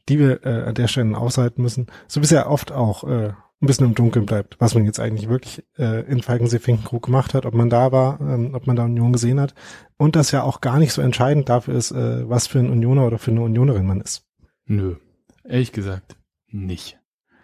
die 0.09 0.19
wir 0.19 0.45
äh, 0.45 0.63
an 0.63 0.75
der 0.75 0.87
Stelle 0.87 1.17
aushalten 1.17 1.61
müssen. 1.61 1.87
So 2.07 2.21
ja 2.21 2.47
oft 2.47 2.71
auch 2.71 3.03
äh, 3.03 3.33
ein 3.63 3.67
bisschen 3.67 3.85
im 3.85 3.95
Dunkeln 3.95 4.25
bleibt, 4.25 4.57
was 4.59 4.75
man 4.75 4.85
jetzt 4.85 4.99
eigentlich 4.99 5.29
wirklich 5.29 5.63
äh, 5.77 6.01
in 6.05 6.21
Falkensee-Finkenkrug 6.21 7.05
gemacht 7.05 7.33
hat, 7.33 7.45
ob 7.45 7.53
man 7.53 7.69
da 7.69 7.91
war, 7.91 8.19
ähm, 8.19 8.53
ob 8.53 8.67
man 8.67 8.75
da 8.75 8.83
Union 8.83 9.13
gesehen 9.13 9.39
hat. 9.39 9.55
Und 9.97 10.15
das 10.17 10.31
ja 10.31 10.43
auch 10.43 10.59
gar 10.59 10.79
nicht 10.79 10.91
so 10.91 11.01
entscheidend 11.01 11.47
dafür 11.47 11.75
ist, 11.75 11.91
äh, 11.91 12.29
was 12.29 12.47
für 12.47 12.59
ein 12.59 12.69
Unioner 12.69 13.07
oder 13.07 13.19
für 13.19 13.31
eine 13.31 13.41
Unionerin 13.41 13.85
man 13.85 14.01
ist. 14.01 14.25
Nö, 14.65 14.97
ehrlich 15.45 15.71
gesagt 15.71 16.17
nicht. 16.47 16.99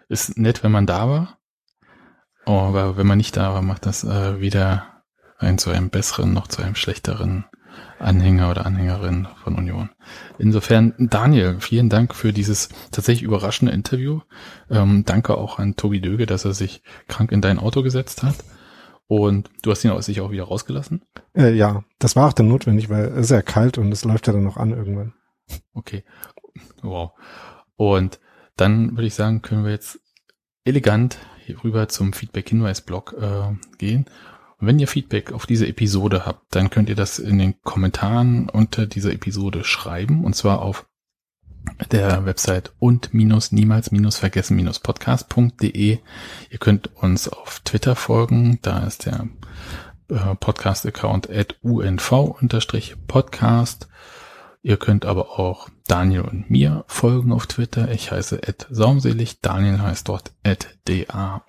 Ist 0.08 0.36
nett, 0.36 0.62
wenn 0.62 0.72
man 0.72 0.86
da 0.86 1.08
war, 1.08 1.38
aber 2.44 2.96
wenn 2.96 3.06
man 3.06 3.18
nicht 3.18 3.36
da 3.36 3.54
war, 3.54 3.62
macht 3.62 3.86
das 3.86 4.04
äh, 4.04 4.40
weder 4.40 5.02
einen 5.38 5.58
zu 5.58 5.70
einem 5.70 5.88
besseren 5.88 6.34
noch 6.34 6.48
zu 6.48 6.62
einem 6.62 6.74
schlechteren 6.74 7.46
Anhänger 7.98 8.50
oder 8.50 8.66
Anhängerin 8.66 9.28
von 9.42 9.56
Union. 9.56 9.90
Insofern, 10.38 10.94
Daniel, 10.98 11.56
vielen 11.60 11.88
Dank 11.88 12.14
für 12.14 12.32
dieses 12.32 12.68
tatsächlich 12.90 13.22
überraschende 13.22 13.72
Interview. 13.72 14.20
Ähm, 14.70 15.04
danke 15.04 15.36
auch 15.36 15.58
an 15.58 15.76
Tobi 15.76 16.00
Döge, 16.00 16.26
dass 16.26 16.44
er 16.44 16.54
sich 16.54 16.82
krank 17.08 17.32
in 17.32 17.40
dein 17.40 17.58
Auto 17.58 17.82
gesetzt 17.82 18.22
hat. 18.22 18.36
Und 19.06 19.50
du 19.62 19.72
hast 19.72 19.84
ihn 19.84 19.90
aus 19.90 20.06
sich 20.06 20.20
auch 20.20 20.30
wieder 20.30 20.44
rausgelassen? 20.44 21.02
Äh, 21.34 21.54
ja, 21.54 21.82
das 21.98 22.14
war 22.14 22.28
auch 22.28 22.32
dann 22.32 22.48
notwendig, 22.48 22.88
weil 22.90 23.06
es 23.06 23.26
ist 23.26 23.30
ja 23.30 23.42
kalt 23.42 23.76
und 23.76 23.90
es 23.90 24.04
läuft 24.04 24.28
ja 24.28 24.32
dann 24.32 24.44
noch 24.44 24.56
an 24.56 24.70
irgendwann. 24.70 25.14
Okay. 25.74 26.04
Wow. 26.82 27.12
Und 27.76 28.20
dann 28.56 28.92
würde 28.92 29.06
ich 29.06 29.14
sagen, 29.14 29.42
können 29.42 29.64
wir 29.64 29.72
jetzt 29.72 29.98
elegant 30.64 31.18
hier 31.44 31.62
rüber 31.64 31.88
zum 31.88 32.12
Feedback-Hinweis-Blog 32.12 33.16
äh, 33.20 33.76
gehen. 33.78 34.06
Wenn 34.60 34.78
ihr 34.78 34.88
Feedback 34.88 35.32
auf 35.32 35.46
diese 35.46 35.66
Episode 35.66 36.26
habt, 36.26 36.54
dann 36.54 36.68
könnt 36.68 36.90
ihr 36.90 36.94
das 36.94 37.18
in 37.18 37.38
den 37.38 37.60
Kommentaren 37.62 38.48
unter 38.50 38.86
dieser 38.86 39.12
Episode 39.12 39.64
schreiben. 39.64 40.24
Und 40.24 40.36
zwar 40.36 40.60
auf 40.60 40.86
der 41.90 42.26
Website 42.26 42.72
und 42.78 43.12
minus 43.14 43.52
niemals 43.52 43.90
minus 43.90 44.16
vergessen 44.16 44.56
minus 44.56 44.78
podcast.de. 44.80 45.98
Ihr 46.50 46.58
könnt 46.58 46.94
uns 46.96 47.28
auf 47.28 47.60
Twitter 47.60 47.96
folgen. 47.96 48.58
Da 48.62 48.80
ist 48.80 49.06
der 49.06 49.28
äh, 50.08 50.34
Podcast-Account 50.34 51.30
at 51.30 51.56
unv-podcast. 51.62 52.68
Ihr 54.62 54.76
könnt 54.76 55.06
aber 55.06 55.38
auch 55.38 55.70
Daniel 55.86 56.20
und 56.22 56.50
mir 56.50 56.84
folgen 56.86 57.32
auf 57.32 57.46
Twitter. 57.46 57.90
Ich 57.90 58.10
heiße 58.10 58.42
Ed 58.42 58.66
Saumselig. 58.70 59.40
Daniel 59.40 59.80
heißt 59.80 60.06
dort 60.08 60.32
Ed 60.42 60.78
da-rosbach. 60.84 61.46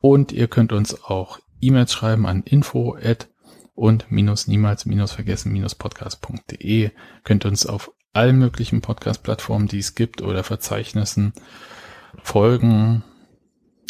Und 0.00 0.32
ihr 0.32 0.48
könnt 0.48 0.72
uns 0.72 1.04
auch 1.04 1.38
E-Mails 1.60 1.92
schreiben 1.92 2.26
an 2.26 2.42
info 2.42 2.96
at 2.96 3.28
und 3.74 4.10
minus 4.10 4.46
niemals 4.46 4.86
minus 4.86 5.12
vergessen 5.12 5.52
minus 5.52 5.74
podcast.de. 5.74 6.90
Könnt 7.24 7.44
uns 7.44 7.66
auf 7.66 7.92
allen 8.12 8.38
möglichen 8.38 8.80
Podcast-Plattformen, 8.80 9.68
die 9.68 9.78
es 9.78 9.94
gibt 9.94 10.22
oder 10.22 10.42
Verzeichnissen 10.42 11.32
folgen. 12.22 13.04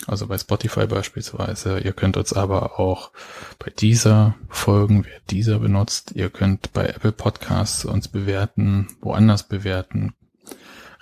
also 0.06 0.26
bei 0.26 0.38
Spotify 0.38 0.86
beispielsweise. 0.86 1.78
Ihr 1.78 1.92
könnt 1.92 2.16
uns 2.16 2.32
aber 2.32 2.78
auch 2.78 3.12
bei 3.58 3.70
dieser 3.70 4.34
folgen, 4.48 5.04
wer 5.04 5.20
dieser 5.30 5.58
benutzt. 5.58 6.12
Ihr 6.14 6.30
könnt 6.30 6.72
bei 6.72 6.86
Apple 6.86 7.12
Podcasts 7.12 7.84
uns 7.84 8.08
bewerten, 8.08 8.88
woanders 9.00 9.46
bewerten, 9.46 10.14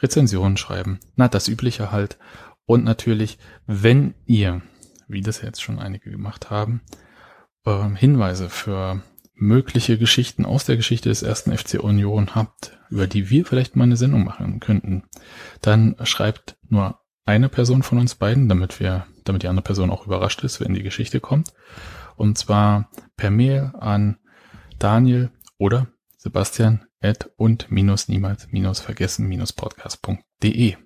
Rezensionen 0.01 0.57
schreiben. 0.57 1.01
Na, 1.17 1.29
das 1.29 1.49
Übliche 1.49 1.93
halt. 1.93 2.19
Und 2.67 2.85
natürlich, 2.85 3.39
wenn 3.67 4.15
ihr, 4.27 4.63
wie 5.09 5.23
das 5.23 5.43
jetzt 5.43 5.63
schon 5.63 5.79
einige 5.79 6.11
gemacht 6.11 6.51
haben, 6.51 6.83
äh, 7.65 7.89
Hinweise 7.95 8.49
für 8.49 9.03
mögliche 9.35 9.99
Geschichten 9.99 10.45
aus 10.45 10.65
der 10.65 10.77
Geschichte 10.77 11.09
des 11.09 11.23
ersten 11.23 11.57
FC 11.57 11.79
Union 11.81 12.35
habt, 12.35 12.79
über 12.91 13.07
die 13.07 13.31
wir 13.31 13.47
vielleicht 13.47 13.77
mal 13.77 13.85
eine 13.85 13.97
Sendung 13.97 14.25
machen 14.25 14.61
könnten, 14.61 15.05
dann 15.63 15.97
schreibt 16.03 16.59
nur 16.69 17.01
eine 17.25 17.49
Person 17.49 17.83
von 17.83 17.99
uns 17.99 18.15
beiden, 18.17 18.49
damit 18.49 18.81
wir, 18.81 19.07
damit 19.25 19.43
die 19.43 19.49
andere 19.49 19.63
Person 19.65 19.91
auch 19.91 20.07
überrascht 20.07 20.43
ist, 20.43 20.61
wenn 20.61 20.75
die 20.75 20.83
Geschichte 20.83 21.21
kommt. 21.21 21.53
Und 22.17 22.37
zwar 22.37 22.91
per 23.17 23.31
Mail 23.31 23.73
an 23.79 24.19
Daniel 24.79 25.31
oder 25.57 25.89
Sebastian 26.17 26.87
at 27.01 27.31
und 27.37 27.71
minus 27.71 28.09
niemals 28.09 28.49
minus 28.51 28.81
vergessen 28.81 29.29
minus 29.29 29.53
podcast.de. 29.53 30.77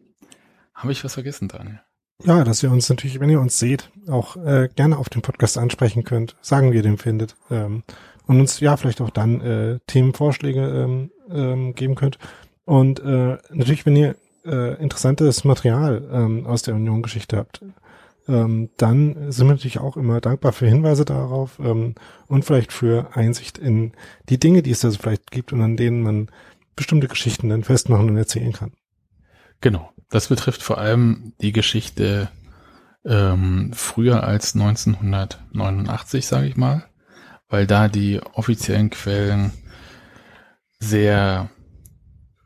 Habe 0.74 0.92
ich 0.92 1.04
was 1.04 1.14
vergessen, 1.14 1.48
Daniel? 1.48 1.80
Ja, 2.24 2.44
dass 2.44 2.62
ihr 2.62 2.70
uns 2.70 2.88
natürlich, 2.88 3.18
wenn 3.18 3.30
ihr 3.30 3.40
uns 3.40 3.58
seht, 3.58 3.90
auch 4.08 4.36
äh, 4.36 4.68
gerne 4.76 4.96
auf 4.96 5.08
den 5.08 5.22
Podcast 5.22 5.58
ansprechen 5.58 6.04
könnt, 6.04 6.36
sagen, 6.40 6.72
wie 6.72 6.76
ihr 6.76 6.82
den 6.82 6.98
findet. 6.98 7.36
Ähm, 7.50 7.82
und 8.26 8.40
uns 8.40 8.60
ja 8.60 8.76
vielleicht 8.76 9.00
auch 9.00 9.10
dann 9.10 9.40
äh, 9.40 9.78
Themenvorschläge 9.88 10.60
ähm, 10.60 11.10
ähm, 11.30 11.74
geben 11.74 11.96
könnt. 11.96 12.18
Und 12.64 13.00
äh, 13.00 13.38
natürlich, 13.50 13.84
wenn 13.86 13.96
ihr 13.96 14.14
äh, 14.44 14.80
interessantes 14.80 15.44
Material 15.44 16.08
ähm, 16.12 16.46
aus 16.46 16.62
der 16.62 16.76
Union-Geschichte 16.76 17.36
habt, 17.36 17.62
ähm, 18.28 18.70
dann 18.76 19.32
sind 19.32 19.48
wir 19.48 19.54
natürlich 19.54 19.80
auch 19.80 19.96
immer 19.96 20.20
dankbar 20.20 20.52
für 20.52 20.66
Hinweise 20.66 21.04
darauf 21.04 21.58
ähm, 21.58 21.96
und 22.28 22.44
vielleicht 22.44 22.72
für 22.72 23.08
Einsicht 23.14 23.58
in 23.58 23.92
die 24.28 24.38
Dinge, 24.38 24.62
die 24.62 24.70
es 24.70 24.80
da 24.80 24.90
so 24.90 24.98
vielleicht 24.98 25.32
gibt 25.32 25.52
und 25.52 25.60
an 25.60 25.76
denen 25.76 26.02
man 26.02 26.28
bestimmte 26.76 27.08
Geschichten 27.08 27.48
dann 27.48 27.64
festmachen 27.64 28.08
und 28.08 28.16
erzählen 28.16 28.52
kann. 28.52 28.72
Genau. 29.62 29.90
Das 30.10 30.28
betrifft 30.28 30.62
vor 30.62 30.76
allem 30.76 31.32
die 31.40 31.52
Geschichte 31.52 32.28
ähm, 33.06 33.70
früher 33.72 34.24
als 34.24 34.54
1989, 34.54 36.26
sage 36.26 36.48
ich 36.48 36.56
mal 36.56 36.84
weil 37.52 37.66
da 37.66 37.86
die 37.88 38.18
offiziellen 38.32 38.88
Quellen 38.88 39.52
sehr 40.80 41.50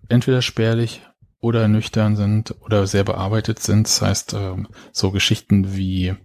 entweder 0.09 0.43
spärlich 0.43 1.01
oder 1.39 1.69
nüchtern 1.69 2.17
sind 2.17 2.57
oder 2.61 2.89
sehr 2.89 3.05
bearbeitet 3.05 3.61
sind. 3.61 3.87
Das 3.87 4.03
heißt, 4.03 4.35
ähm, 4.35 4.69
so 4.93 5.13
Geschichten 5.13 5.77
wie 5.77 6.17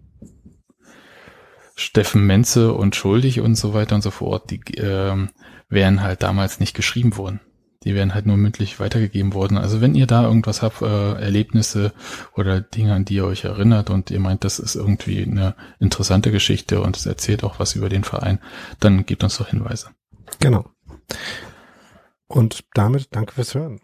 Steffen 1.76 2.26
Menze 2.26 2.74
und 2.74 2.96
Schuldig 2.96 3.40
und 3.40 3.54
so 3.54 3.76
weiter 3.76 3.94
und 3.94 4.02
so 4.02 4.10
fort, 4.10 4.50
die 4.50 4.60
äh, 4.78 5.28
wären 5.70 6.02
halt 6.02 6.24
damals 6.24 6.60
nicht 6.60 6.76
geschrieben 6.76 7.18
worden. 7.18 7.40
Die 7.84 7.96
werden 7.96 8.14
halt 8.14 8.28
nur 8.28 8.38
mündlich 8.38 8.80
weitergegeben 8.80 9.34
worden. 9.34 9.58
Also 9.58 9.82
wenn 9.82 9.96
ihr 9.96 10.06
da 10.06 10.24
irgendwas 10.24 10.62
habt, 10.62 10.82
äh, 10.82 11.14
Erlebnisse 11.14 11.94
oder 12.36 12.62
Dinge, 12.62 12.94
an 12.94 13.06
die 13.06 13.16
ihr 13.16 13.26
euch 13.26 13.44
erinnert 13.44 13.90
und 13.90 14.12
ihr 14.12 14.20
meint, 14.20 14.44
das 14.44 14.60
ist 14.60 14.76
irgendwie 14.76 15.24
eine 15.24 15.56
interessante 15.80 16.32
Geschichte 16.32 16.82
und 16.82 16.96
es 16.96 17.06
erzählt 17.06 17.44
auch 17.44 17.60
was 17.60 17.76
über 17.76 17.90
den 17.90 18.04
Verein, 18.04 18.40
dann 18.80 19.06
gebt 19.06 19.24
uns 19.24 19.38
doch 19.38 19.48
Hinweise. 19.48 19.90
Genau. 20.40 20.66
Und 22.28 22.64
damit 22.74 23.08
danke 23.12 23.34
fürs 23.34 23.56
Hören. 23.56 23.82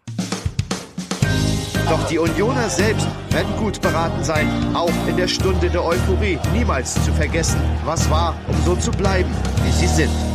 Doch 1.88 2.06
die 2.08 2.18
Unioner 2.18 2.68
selbst 2.68 3.08
werden 3.30 3.56
gut 3.56 3.80
beraten 3.80 4.22
sein, 4.22 4.76
auch 4.76 4.92
in 5.08 5.16
der 5.16 5.28
Stunde 5.28 5.70
der 5.70 5.82
Euphorie 5.82 6.38
niemals 6.52 6.94
zu 7.04 7.12
vergessen, 7.14 7.60
was 7.84 8.08
war, 8.10 8.34
um 8.46 8.56
so 8.64 8.76
zu 8.76 8.90
bleiben, 8.90 9.30
wie 9.64 9.72
sie 9.72 9.86
sind. 9.86 10.27